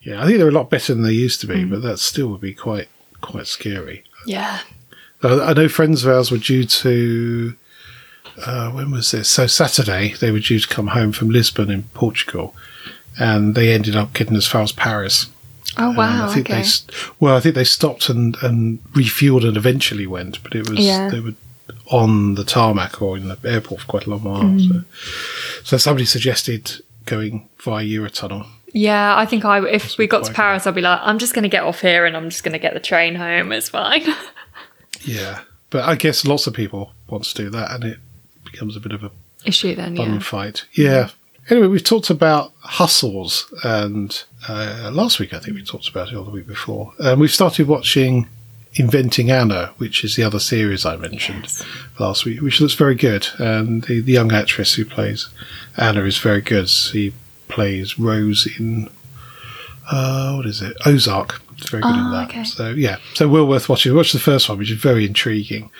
Yeah, 0.00 0.22
I 0.22 0.26
think 0.26 0.38
they're 0.38 0.48
a 0.48 0.52
lot 0.52 0.70
better 0.70 0.94
than 0.94 1.02
they 1.02 1.12
used 1.12 1.40
to 1.40 1.48
be, 1.48 1.64
mm. 1.64 1.70
but 1.70 1.82
that 1.82 1.98
still 1.98 2.28
would 2.28 2.40
be 2.40 2.54
quite 2.54 2.88
quite 3.20 3.48
scary. 3.48 4.04
Yeah. 4.26 4.60
I 5.22 5.52
know 5.54 5.68
friends 5.68 6.04
of 6.04 6.12
ours 6.12 6.30
were 6.30 6.38
due 6.38 6.64
to. 6.64 7.56
Uh, 8.44 8.70
when 8.70 8.90
was 8.90 9.10
this? 9.10 9.28
So 9.28 9.46
Saturday 9.46 10.14
they 10.20 10.30
were 10.30 10.40
due 10.40 10.60
to 10.60 10.68
come 10.68 10.88
home 10.88 11.12
from 11.12 11.30
Lisbon 11.30 11.70
in 11.70 11.84
Portugal, 11.94 12.54
and 13.18 13.54
they 13.54 13.72
ended 13.72 13.96
up 13.96 14.12
getting 14.12 14.36
as 14.36 14.46
far 14.46 14.62
as 14.62 14.72
Paris. 14.72 15.26
Oh, 15.76 15.92
wow. 15.92 16.28
I 16.28 16.34
think 16.34 16.50
okay. 16.50 16.62
they, 16.62 16.68
well, 17.20 17.36
I 17.36 17.40
think 17.40 17.54
they 17.54 17.64
stopped 17.64 18.08
and, 18.08 18.36
and 18.42 18.82
refueled 18.94 19.46
and 19.46 19.56
eventually 19.56 20.06
went, 20.06 20.42
but 20.42 20.54
it 20.54 20.68
was 20.68 20.78
Yeah. 20.80 21.08
they 21.08 21.20
were 21.20 21.34
on 21.90 22.34
the 22.34 22.44
tarmac 22.44 23.00
or 23.00 23.16
in 23.16 23.28
the 23.28 23.38
airport 23.44 23.82
for 23.82 23.86
quite 23.86 24.06
a 24.06 24.10
long 24.10 24.24
while. 24.24 24.42
Mm. 24.42 24.68
So. 24.68 24.84
so 25.64 25.76
somebody 25.76 26.04
suggested 26.04 26.80
going 27.04 27.48
via 27.62 27.84
Eurotunnel. 27.84 28.46
Yeah, 28.72 29.16
I 29.16 29.24
think 29.24 29.44
I 29.44 29.66
if 29.66 29.96
we 29.98 30.06
got 30.06 30.24
to 30.24 30.32
Paris, 30.32 30.66
I'd 30.66 30.74
be 30.74 30.82
like, 30.82 31.00
I'm 31.02 31.18
just 31.18 31.32
going 31.32 31.44
to 31.44 31.48
get 31.48 31.62
off 31.62 31.80
here 31.80 32.04
and 32.04 32.16
I'm 32.16 32.28
just 32.28 32.44
going 32.44 32.52
to 32.52 32.58
get 32.58 32.74
the 32.74 32.80
train 32.80 33.14
home. 33.14 33.52
It's 33.52 33.68
fine. 33.68 34.02
Yeah, 35.02 35.42
but 35.70 35.84
I 35.84 35.94
guess 35.94 36.26
lots 36.26 36.48
of 36.48 36.54
people 36.54 36.92
want 37.08 37.22
to 37.24 37.34
do 37.34 37.50
that, 37.50 37.70
and 37.70 37.84
it 37.84 37.98
becomes 38.58 38.76
a 38.76 38.80
bit 38.80 38.92
of 38.92 39.04
a 39.04 39.10
Issue 39.44 39.76
then, 39.76 39.94
yeah. 39.94 40.18
fight. 40.18 40.64
Yeah. 40.72 41.10
Anyway, 41.48 41.68
we've 41.68 41.84
talked 41.84 42.10
about 42.10 42.52
hustles, 42.58 43.52
and 43.62 44.24
uh, 44.48 44.90
last 44.92 45.20
week 45.20 45.32
I 45.32 45.38
think 45.38 45.56
we 45.56 45.62
talked 45.64 45.88
about 45.88 46.08
it, 46.08 46.16
or 46.16 46.24
the 46.24 46.30
week 46.32 46.46
before. 46.48 46.92
And 46.98 47.20
we've 47.20 47.30
started 47.32 47.68
watching 47.68 48.26
Inventing 48.74 49.30
Anna, 49.30 49.70
which 49.78 50.02
is 50.04 50.16
the 50.16 50.24
other 50.24 50.40
series 50.40 50.84
I 50.84 50.96
mentioned 50.96 51.42
Yes. 51.44 51.64
last 52.00 52.24
week, 52.24 52.40
which 52.42 52.60
looks 52.60 52.74
very 52.74 52.96
good. 52.96 53.28
And 53.38 53.84
the, 53.84 54.00
the 54.00 54.12
young 54.12 54.32
actress 54.32 54.74
who 54.74 54.84
plays 54.84 55.28
Anna 55.76 56.02
is 56.02 56.18
very 56.18 56.40
good. 56.42 56.68
She 56.68 57.12
plays 57.46 57.96
Rose 57.98 58.46
in 58.58 58.90
uh, 59.90 60.34
what 60.34 60.46
is 60.46 60.60
it? 60.60 60.76
Ozark. 60.84 61.40
It's 61.56 61.70
very 61.70 61.82
good 61.82 61.94
in 61.94 62.06
Oh, 62.06 62.10
that. 62.12 62.28
okay. 62.28 62.44
So 62.44 62.70
yeah, 62.70 62.98
so 63.14 63.26
well 63.28 63.46
worth 63.46 63.68
watching. 63.68 63.94
Watch 63.94 64.12
the 64.12 64.18
first 64.18 64.48
one, 64.48 64.58
which 64.58 64.70
is 64.70 64.78
very 64.80 65.06
intriguing. 65.06 65.70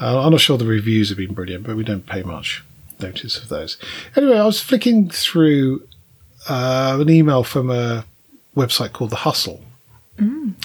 Uh, 0.00 0.24
I'm 0.24 0.32
not 0.32 0.40
sure 0.40 0.58
the 0.58 0.64
reviews 0.66 1.08
have 1.10 1.18
been 1.18 1.34
brilliant, 1.34 1.64
but 1.64 1.76
we 1.76 1.84
don't 1.84 2.06
pay 2.06 2.22
much 2.22 2.64
notice 3.00 3.36
of 3.36 3.48
those. 3.48 3.76
Anyway, 4.16 4.38
I 4.38 4.44
was 4.46 4.60
flicking 4.60 5.08
through 5.10 5.86
uh, 6.48 6.98
an 7.00 7.08
email 7.10 7.44
from 7.44 7.70
a 7.70 8.04
website 8.56 8.92
called 8.92 9.10
The 9.10 9.16
Hustle 9.16 9.62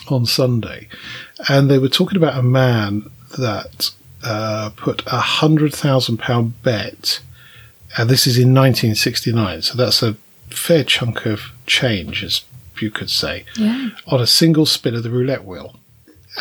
on 0.10 0.26
Sunday, 0.26 0.88
and 1.50 1.70
they 1.70 1.80
were 1.80 1.90
talking 1.90 2.18
about 2.18 2.38
a 2.38 2.44
man 2.44 3.10
that 3.40 3.92
uh, 4.24 4.70
put 4.76 5.02
a 5.08 5.20
hundred 5.20 5.74
thousand 5.74 6.18
pound 6.18 6.62
bet, 6.64 7.22
and 7.98 8.10
this 8.10 8.28
is 8.28 8.38
in 8.38 8.54
1969, 8.54 9.62
so 9.64 9.76
that's 9.76 10.04
a 10.04 10.16
fair 10.50 10.84
chunk 10.84 11.26
of 11.26 11.52
change, 11.66 12.24
as 12.24 12.44
you 12.80 12.92
could 12.92 13.10
say, 13.10 13.46
Yeah. 13.56 13.90
on 14.08 14.22
a 14.22 14.28
single 14.28 14.66
spin 14.68 14.94
of 14.96 15.02
the 15.04 15.10
roulette 15.10 15.44
wheel. 15.46 15.76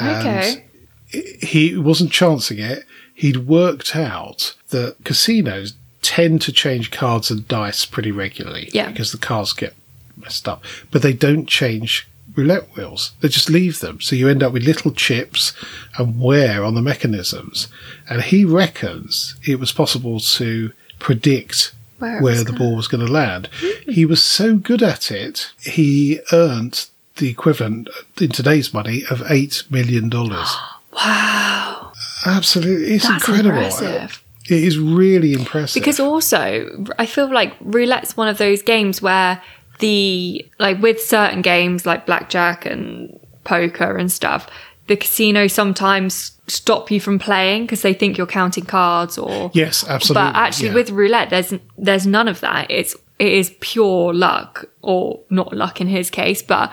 Okay. 0.00 0.65
He 1.10 1.76
wasn't 1.76 2.10
chancing 2.12 2.58
it. 2.58 2.84
he'd 3.14 3.46
worked 3.48 3.96
out 3.96 4.54
that 4.70 4.94
casinos 5.04 5.72
tend 6.02 6.42
to 6.42 6.52
change 6.52 6.90
cards 6.90 7.30
and 7.30 7.48
dice 7.48 7.84
pretty 7.86 8.12
regularly 8.12 8.68
Yeah. 8.72 8.90
because 8.90 9.10
the 9.12 9.18
cards 9.18 9.52
get 9.54 9.74
messed 10.16 10.46
up, 10.46 10.62
but 10.90 11.00
they 11.02 11.12
don't 11.14 11.46
change 11.48 12.06
roulette 12.34 12.68
wheels. 12.76 13.12
They 13.22 13.28
just 13.28 13.48
leave 13.48 13.80
them. 13.80 14.00
So 14.02 14.14
you 14.14 14.28
end 14.28 14.42
up 14.42 14.52
with 14.52 14.64
little 14.64 14.90
chips 14.92 15.54
and 15.96 16.20
wear 16.20 16.62
on 16.62 16.74
the 16.74 16.82
mechanisms. 16.82 17.68
And 18.10 18.20
he 18.22 18.44
reckons 18.44 19.34
it 19.46 19.58
was 19.58 19.72
possible 19.72 20.20
to 20.20 20.72
predict 20.98 21.72
Where 21.98 22.20
where 22.20 22.36
the 22.36 22.44
gonna- 22.44 22.58
ball 22.58 22.76
was 22.76 22.88
going 22.88 23.06
to 23.06 23.10
land. 23.10 23.48
Hmm. 23.58 23.90
He 23.90 24.04
was 24.04 24.22
so 24.22 24.56
good 24.56 24.82
at 24.82 25.10
it, 25.10 25.52
he 25.62 26.20
earned 26.32 26.86
the 27.16 27.30
equivalent 27.30 27.88
in 28.20 28.28
today's 28.28 28.74
money 28.74 29.04
of 29.10 29.20
$8 29.20 29.70
million. 29.70 30.10
Wow. 30.96 31.92
Absolutely. 32.24 32.94
It's 32.94 33.06
That's 33.06 33.26
incredible. 33.28 33.58
impressive. 33.58 34.22
It 34.48 34.64
is 34.64 34.78
really 34.78 35.32
impressive. 35.32 35.80
Because 35.80 36.00
also, 36.00 36.86
I 36.98 37.06
feel 37.06 37.32
like 37.32 37.54
roulette's 37.60 38.16
one 38.16 38.28
of 38.28 38.38
those 38.38 38.62
games 38.62 39.02
where 39.02 39.42
the 39.80 40.46
like 40.58 40.80
with 40.80 41.00
certain 41.00 41.42
games 41.42 41.84
like 41.84 42.06
blackjack 42.06 42.64
and 42.64 43.18
poker 43.44 43.96
and 43.96 44.10
stuff, 44.10 44.48
the 44.86 44.96
casino 44.96 45.48
sometimes 45.48 46.32
stop 46.46 46.90
you 46.90 47.00
from 47.00 47.18
playing 47.18 47.64
because 47.64 47.82
they 47.82 47.92
think 47.92 48.16
you're 48.16 48.26
counting 48.26 48.64
cards 48.64 49.18
or 49.18 49.50
yes, 49.52 49.84
absolutely. 49.88 50.30
But 50.30 50.36
actually, 50.36 50.68
yeah. 50.68 50.74
with 50.74 50.90
roulette, 50.90 51.30
there's 51.30 51.52
there's 51.76 52.06
none 52.06 52.28
of 52.28 52.40
that. 52.40 52.70
It's 52.70 52.94
it 53.18 53.32
is 53.32 53.54
pure 53.60 54.14
luck, 54.14 54.66
or 54.82 55.20
not 55.28 55.52
luck 55.52 55.80
in 55.80 55.88
his 55.88 56.08
case, 56.10 56.42
but 56.42 56.70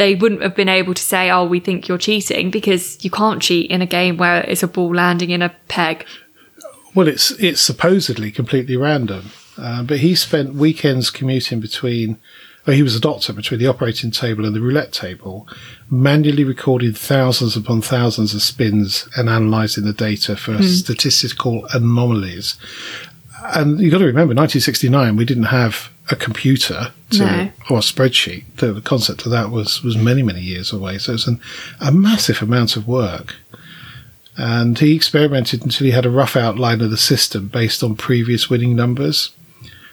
they 0.00 0.14
wouldn't 0.14 0.42
have 0.42 0.54
been 0.54 0.68
able 0.68 0.94
to 0.94 1.02
say, 1.02 1.30
"Oh, 1.30 1.44
we 1.44 1.60
think 1.60 1.86
you're 1.86 1.98
cheating," 1.98 2.50
because 2.50 2.98
you 3.04 3.10
can't 3.10 3.42
cheat 3.42 3.70
in 3.70 3.82
a 3.82 3.86
game 3.86 4.16
where 4.16 4.40
it's 4.40 4.62
a 4.62 4.68
ball 4.68 4.94
landing 4.94 5.30
in 5.30 5.42
a 5.42 5.54
peg. 5.68 6.06
Well, 6.94 7.06
it's 7.06 7.30
it's 7.32 7.60
supposedly 7.60 8.30
completely 8.30 8.76
random, 8.76 9.30
uh, 9.58 9.82
but 9.82 9.98
he 9.98 10.14
spent 10.14 10.54
weekends 10.54 11.10
commuting 11.10 11.60
between. 11.60 12.18
Well, 12.66 12.76
he 12.76 12.82
was 12.82 12.94
a 12.94 13.00
doctor 13.00 13.32
between 13.32 13.58
the 13.58 13.66
operating 13.66 14.10
table 14.10 14.44
and 14.44 14.54
the 14.54 14.60
roulette 14.60 14.92
table, 14.92 15.48
manually 15.90 16.44
recording 16.44 16.92
thousands 16.92 17.56
upon 17.56 17.80
thousands 17.80 18.34
of 18.34 18.42
spins 18.42 19.08
and 19.16 19.30
analysing 19.30 19.84
the 19.84 19.94
data 19.94 20.36
for 20.36 20.62
statistical 20.62 21.66
anomalies. 21.72 22.56
And 23.56 23.80
you've 23.80 23.92
got 23.92 23.98
to 23.98 24.04
remember, 24.04 24.34
1969, 24.34 25.16
we 25.16 25.24
didn't 25.24 25.44
have 25.44 25.90
a 26.10 26.16
computer 26.16 26.92
to, 27.10 27.18
No. 27.18 27.52
or 27.68 27.78
a 27.78 27.80
spreadsheet. 27.80 28.44
The, 28.56 28.72
the 28.72 28.80
concept 28.80 29.24
of 29.26 29.32
that 29.32 29.50
was 29.50 29.82
was 29.82 29.96
many 29.96 30.22
many 30.22 30.40
years 30.40 30.72
away. 30.72 30.98
So 30.98 31.14
it's 31.14 31.26
an, 31.26 31.40
a 31.80 31.92
massive 31.92 32.42
amount 32.42 32.76
of 32.76 32.86
work 32.88 33.36
and 34.36 34.78
he 34.78 34.94
experimented 34.96 35.62
until 35.62 35.84
he 35.84 35.90
had 35.90 36.06
a 36.06 36.10
rough 36.10 36.34
outline 36.34 36.80
of 36.80 36.90
the 36.90 36.96
system 36.96 37.48
based 37.48 37.82
on 37.82 37.94
previous 37.94 38.48
winning 38.48 38.74
numbers. 38.74 39.30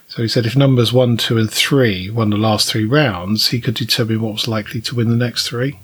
So 0.08 0.22
he 0.22 0.28
said 0.30 0.46
if 0.46 0.56
numbers 0.56 0.94
one, 0.94 1.18
two, 1.18 1.38
and 1.38 1.52
three 1.52 2.10
won 2.10 2.30
the 2.30 2.38
last 2.38 2.70
three 2.72 2.86
rounds, 2.86 3.50
he 3.50 3.60
could 3.60 3.74
determine 3.76 4.22
what 4.22 4.34
was 4.34 4.48
likely 4.48 4.80
to 4.82 4.96
win 4.96 5.10
the 5.10 5.18
next 5.18 5.48
three. 5.50 5.78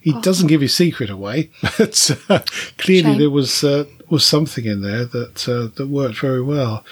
He 0.00 0.20
doesn't 0.20 0.48
give 0.48 0.60
his 0.62 0.74
secret 0.74 1.08
away, 1.10 1.50
but 1.78 2.10
uh, 2.28 2.40
clearly 2.76 3.10
Shame. 3.10 3.18
there 3.18 3.30
was 3.30 3.62
uh, 3.62 3.84
was 4.10 4.26
something 4.26 4.64
in 4.64 4.82
there 4.82 5.04
that 5.04 5.48
uh, 5.48 5.68
that 5.76 5.86
worked 5.88 6.18
very 6.18 6.42
well. 6.42 6.84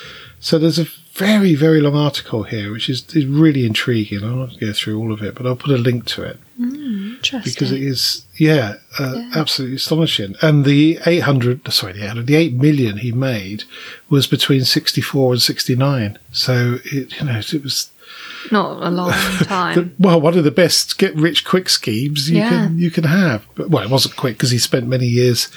So 0.45 0.59
there's 0.59 0.79
a 0.81 0.87
very 1.15 1.55
very 1.55 1.81
long 1.81 1.95
article 1.95 2.43
here, 2.43 2.73
which 2.73 2.89
is, 2.91 3.05
is 3.15 3.27
really 3.27 3.65
intriguing. 3.65 4.25
I'm 4.25 4.39
not 4.41 4.59
go 4.61 4.73
through 4.73 4.99
all 4.99 5.13
of 5.13 5.23
it, 5.23 5.35
but 5.37 5.47
I'll 5.47 5.55
put 5.57 5.71
a 5.71 5.79
link 5.79 6.05
to 6.07 6.23
it 6.25 6.39
Interesting. 6.59 7.53
because 7.53 7.71
it 7.71 7.81
is 7.83 8.27
yeah, 8.37 8.75
uh, 8.99 9.31
absolutely 9.37 9.77
astonishing 9.77 10.35
and 10.43 10.65
the 10.65 10.99
800 11.07 11.73
sorry 11.73 11.93
the 11.93 12.05
800 12.05 12.27
the 12.27 12.35
8 12.35 12.55
million 12.55 12.97
he 12.99 13.13
made 13.13 13.65
was 14.11 14.27
between 14.27 14.65
64 14.65 15.35
and 15.35 15.43
69 15.43 16.19
so 16.33 16.79
it 16.85 17.19
you 17.21 17.27
know 17.27 17.39
it 17.39 17.63
was 17.63 17.91
not 18.51 18.83
a 18.83 18.91
long 18.91 19.11
the, 19.39 19.45
time. 19.45 19.95
well 19.99 20.21
one 20.21 20.37
of 20.37 20.45
the 20.45 20.51
best 20.51 20.99
get 20.99 21.15
rich 21.15 21.45
quick 21.45 21.69
schemes 21.69 22.29
you 22.31 22.39
Yeah. 22.39 22.49
can 22.49 22.79
you 22.79 22.91
can 22.91 23.05
have 23.05 23.47
but 23.55 23.71
well 23.71 23.83
it 23.85 23.91
wasn't 23.91 24.17
quick 24.17 24.37
because 24.37 24.51
he 24.51 24.59
spent 24.59 24.87
many 24.89 25.07
years 25.07 25.49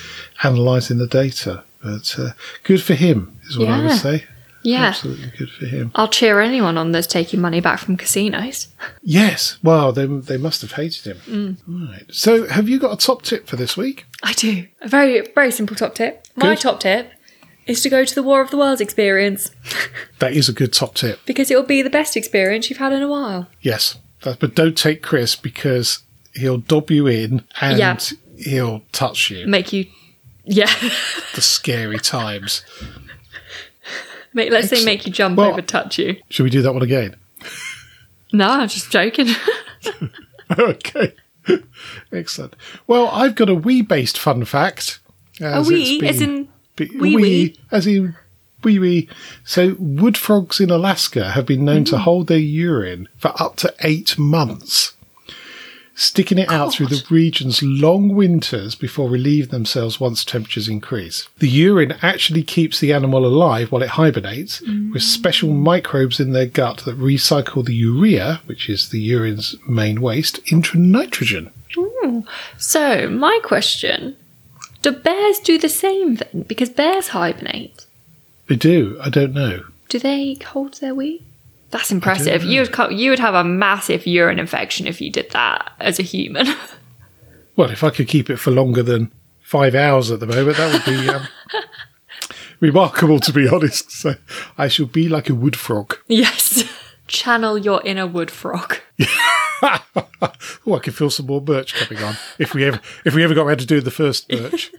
analyzing 0.44 0.98
the 1.00 1.08
data 1.08 1.64
but 1.84 2.16
uh, 2.20 2.30
good 2.64 2.82
for 2.84 2.94
him 2.94 3.38
is 3.48 3.58
what 3.58 3.70
i 3.70 3.82
would 3.82 3.98
say 4.00 4.26
yeah. 4.66 4.86
absolutely 4.88 5.32
good 5.38 5.50
for 5.50 5.66
him 5.66 5.92
I'll 5.96 6.08
cheer 6.10 6.42
anyone 6.42 6.78
on 6.78 6.92
that's 6.92 7.08
taking 7.08 7.40
money 7.40 7.62
back 7.62 7.80
from 7.80 7.96
casinos. 7.98 8.68
yes 9.02 9.58
well 9.64 9.92
they, 9.94 10.06
they 10.06 10.38
must 10.38 10.62
have 10.62 10.74
hated 10.74 11.06
him 11.06 11.18
Mm. 11.68 11.90
right 11.92 12.06
so 12.10 12.48
have 12.48 12.68
you 12.68 12.80
got 12.80 12.92
a 12.94 12.98
top 12.98 13.22
tip 13.22 13.48
for 13.48 13.56
this 13.56 13.78
week 13.78 14.06
I 14.24 14.34
do. 14.34 14.66
A 14.82 14.88
very, 14.88 15.22
very 15.36 15.52
simple 15.52 15.76
top 15.76 15.94
tip. 15.94 16.26
My 16.36 16.56
top 16.56 16.80
tip 16.80 17.12
is 17.68 17.82
to 17.84 17.90
go 17.90 18.04
to 18.06 18.16
the 18.16 18.24
War 18.24 18.42
of 18.42 18.50
the 18.50 18.58
Worlds 18.58 18.82
experience 18.82 19.52
that 20.20 20.34
is 20.34 20.50
a 20.50 20.54
good 20.54 20.74
top 20.74 20.96
tip 20.96 21.20
because 21.26 21.52
it 21.52 21.56
will 21.56 21.64
be 21.64 21.82
the 21.84 21.90
best 21.92 22.18
experience 22.18 22.70
you've 22.70 22.80
had 22.80 22.92
in 22.94 23.02
a 23.04 23.08
while. 23.08 23.48
Yes, 23.62 23.98
but 24.22 24.56
don't 24.56 24.76
take 24.78 25.04
Chris 25.04 25.36
because 25.36 26.00
he'll 26.34 26.58
dob 26.58 26.90
you 26.90 27.06
in 27.08 27.44
and 27.62 27.78
Yeah. 27.78 27.98
he'll 28.38 28.82
touch 28.92 29.30
you. 29.30 29.46
Make 29.48 29.72
you, 29.74 29.86
yeah. 30.44 30.72
The 31.36 31.42
scary 31.42 32.00
times. 32.00 32.64
make, 34.36 34.52
let's 34.52 34.70
say 34.70 34.86
make 34.86 35.06
you 35.08 35.12
jump 35.12 35.38
Well- 35.38 35.50
over, 35.52 35.62
touch 35.64 35.98
you. 35.98 36.18
Should 36.30 36.44
we 36.44 36.50
do 36.52 36.62
that 36.62 36.74
one 36.74 36.84
again? 36.84 37.16
No, 38.34 38.50
I'm 38.50 38.68
just 38.68 38.92
joking. 38.92 39.28
okay. 40.60 41.14
Excellent. 42.12 42.56
Well, 42.88 43.08
I've 43.08 43.36
got 43.36 43.50
a 43.50 43.56
wee 43.56 43.82
based 43.82 44.18
fun 44.18 44.44
fact. 44.46 45.00
a 45.40 45.46
as 45.46 45.68
wee, 45.70 45.98
it's 46.02 46.16
as 46.18 46.22
in 46.22 46.50
be- 46.76 46.90
wee 47.00 47.16
wee. 47.16 47.58
as 47.72 47.88
in 47.88 48.16
wee 48.64 48.80
wee. 48.80 49.10
So, 49.46 49.76
wood 49.80 50.18
frogs 50.18 50.60
in 50.60 50.70
Alaska 50.70 51.32
have 51.32 51.46
been 51.46 51.64
known 51.64 51.84
Mm. 51.86 51.90
to 51.92 51.98
hold 52.00 52.28
their 52.28 52.38
urine 52.40 53.08
for 53.16 53.32
up 53.42 53.56
to 53.58 53.74
eight 53.82 54.18
months, 54.18 54.94
sticking 55.96 56.38
it 56.38 56.52
out 56.52 56.74
through 56.74 56.88
the 56.88 57.04
region's 57.10 57.64
long 57.64 58.10
winters 58.10 58.76
before 58.76 59.10
relieving 59.10 59.50
themselves 59.50 60.00
once 60.00 60.24
temperatures 60.24 60.68
increase. 60.68 61.28
The 61.40 61.50
urine 61.50 61.96
actually 62.02 62.44
keeps 62.44 62.80
the 62.80 62.94
animal 62.94 63.26
alive 63.26 63.72
while 63.72 63.82
it 63.82 63.90
hibernates, 63.90 64.62
with 64.62 64.70
mm. 64.70 65.02
special 65.02 65.50
microbes 65.50 66.20
in 66.20 66.34
their 66.34 66.46
gut 66.46 66.80
that 66.86 67.00
recycle 67.00 67.66
the 67.66 67.74
urea, 67.74 68.42
which 68.46 68.70
is 68.70 68.90
the 68.90 69.00
urine's 69.00 69.56
main 69.68 70.02
waste, 70.02 70.40
into 70.52 70.78
nitrogen. 70.78 71.52
So, 72.58 73.10
my 73.10 73.40
question 73.44 74.18
do 74.82 74.92
bears 74.92 75.40
do 75.40 75.58
the 75.58 75.70
same 75.70 76.16
then? 76.16 76.44
Because 76.48 76.70
bears 76.70 77.08
hibernate. 77.08 77.88
They 78.48 78.56
do. 78.56 78.98
I 79.02 79.10
don't 79.10 79.34
know. 79.34 79.64
Do 79.90 79.98
they 79.98 80.38
hold 80.46 80.76
their 80.76 80.94
wee? 80.94 81.24
That's 81.72 81.92
impressive. 81.92 82.44
You 82.44 82.62
would 82.62 82.92
you 82.98 83.10
would 83.10 83.20
have 83.20 83.34
a 83.36 83.44
massive 83.44 84.06
urine 84.08 84.40
infection 84.40 84.88
if 84.88 85.02
you 85.02 85.12
did 85.12 85.32
that 85.32 85.72
as 85.80 86.00
a 86.00 86.04
human. 86.04 86.48
Well, 87.58 87.70
if 87.72 87.86
I 87.86 87.90
could 87.90 88.10
keep 88.10 88.30
it 88.30 88.36
for 88.36 88.52
longer 88.52 88.84
than 88.84 89.14
five 89.42 89.76
hours 89.76 90.12
at 90.12 90.20
the 90.20 90.26
moment, 90.28 90.58
that 90.58 90.74
would 90.74 90.84
be 90.84 91.08
um, 91.08 91.26
remarkable, 92.60 93.20
to 93.22 93.32
be 93.32 93.48
honest. 93.48 93.92
So 93.92 94.16
I 94.58 94.68
shall 94.68 94.88
be 94.88 95.08
like 95.08 95.30
a 95.30 95.34
wood 95.36 95.56
frog. 95.56 95.98
yes. 96.08 96.66
Channel 97.08 97.58
your 97.60 97.82
inner 97.86 98.08
wood 98.08 98.30
frog. 98.32 98.80
Oh, 99.62 100.74
I 100.74 100.80
can 100.80 100.92
feel 100.92 101.10
some 101.10 101.28
more 101.28 101.40
birch 101.40 101.76
coming 101.76 102.04
on 102.04 102.16
if 102.40 102.54
we 102.54 102.66
ever 102.66 102.82
if 103.06 103.14
we 103.14 103.24
ever 103.24 103.34
got 103.34 103.46
around 103.46 103.60
to 103.60 103.66
doing 103.66 103.84
the 103.84 103.92
first 103.92 104.28
birch. 104.28 104.74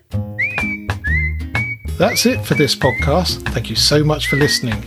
That's 1.98 2.26
it 2.26 2.44
for 2.44 2.54
this 2.54 2.74
podcast. 2.74 3.42
Thank 3.54 3.70
you 3.70 3.76
so 3.76 4.04
much 4.04 4.26
for 4.26 4.36
listening. 4.36 4.82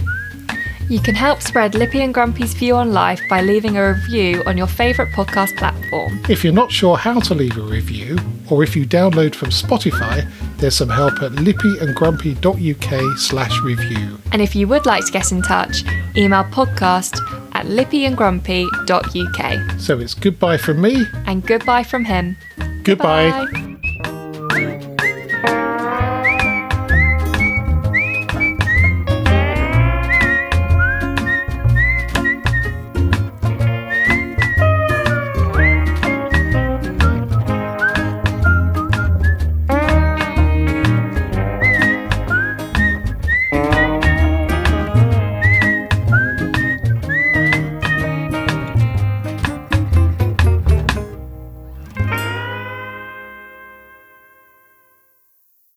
You 0.90 1.00
can 1.00 1.14
help 1.14 1.44
spread 1.44 1.76
Lippy 1.76 2.02
and 2.02 2.12
Grumpy's 2.14 2.56
view 2.56 2.76
on 2.76 2.92
life 2.94 3.22
by 3.30 3.42
leaving 3.42 3.78
a 3.78 3.94
review 3.94 4.42
on 4.48 4.58
your 4.58 4.66
favourite 4.66 5.14
podcast 5.14 5.56
platform. 5.56 6.20
If 6.28 6.44
you're 6.44 6.52
not 6.52 6.72
sure 6.72 6.98
how 6.98 7.20
to 7.20 7.36
leave 7.36 7.58
a 7.58 7.62
review, 7.62 8.18
or 8.50 8.64
if 8.64 8.76
you 8.76 8.88
download 8.88 9.36
from 9.36 9.50
Spotify, 9.50 10.28
there's 10.58 10.76
some 10.76 10.90
help 10.90 11.22
at 11.22 11.34
lippyandgrumpy.uk 11.34 13.18
slash 13.20 13.62
review. 13.62 14.18
And 14.32 14.42
if 14.42 14.56
you 14.56 14.68
would 14.68 14.88
like 14.88 15.06
to 15.06 15.12
get 15.12 15.32
in 15.32 15.44
touch, 15.44 15.84
email 16.18 16.44
podcast 16.46 17.20
at 17.54 17.68
lippyandgrumpy.uk. 17.68 19.80
So 19.80 20.00
it's 20.00 20.16
goodbye 20.16 20.58
from 20.58 20.82
me. 20.82 21.06
And 21.28 21.46
goodbye 21.46 21.84
from 21.84 22.06
him. 22.06 22.36
Goodbye. 22.84 23.30
Bye. 23.30 23.66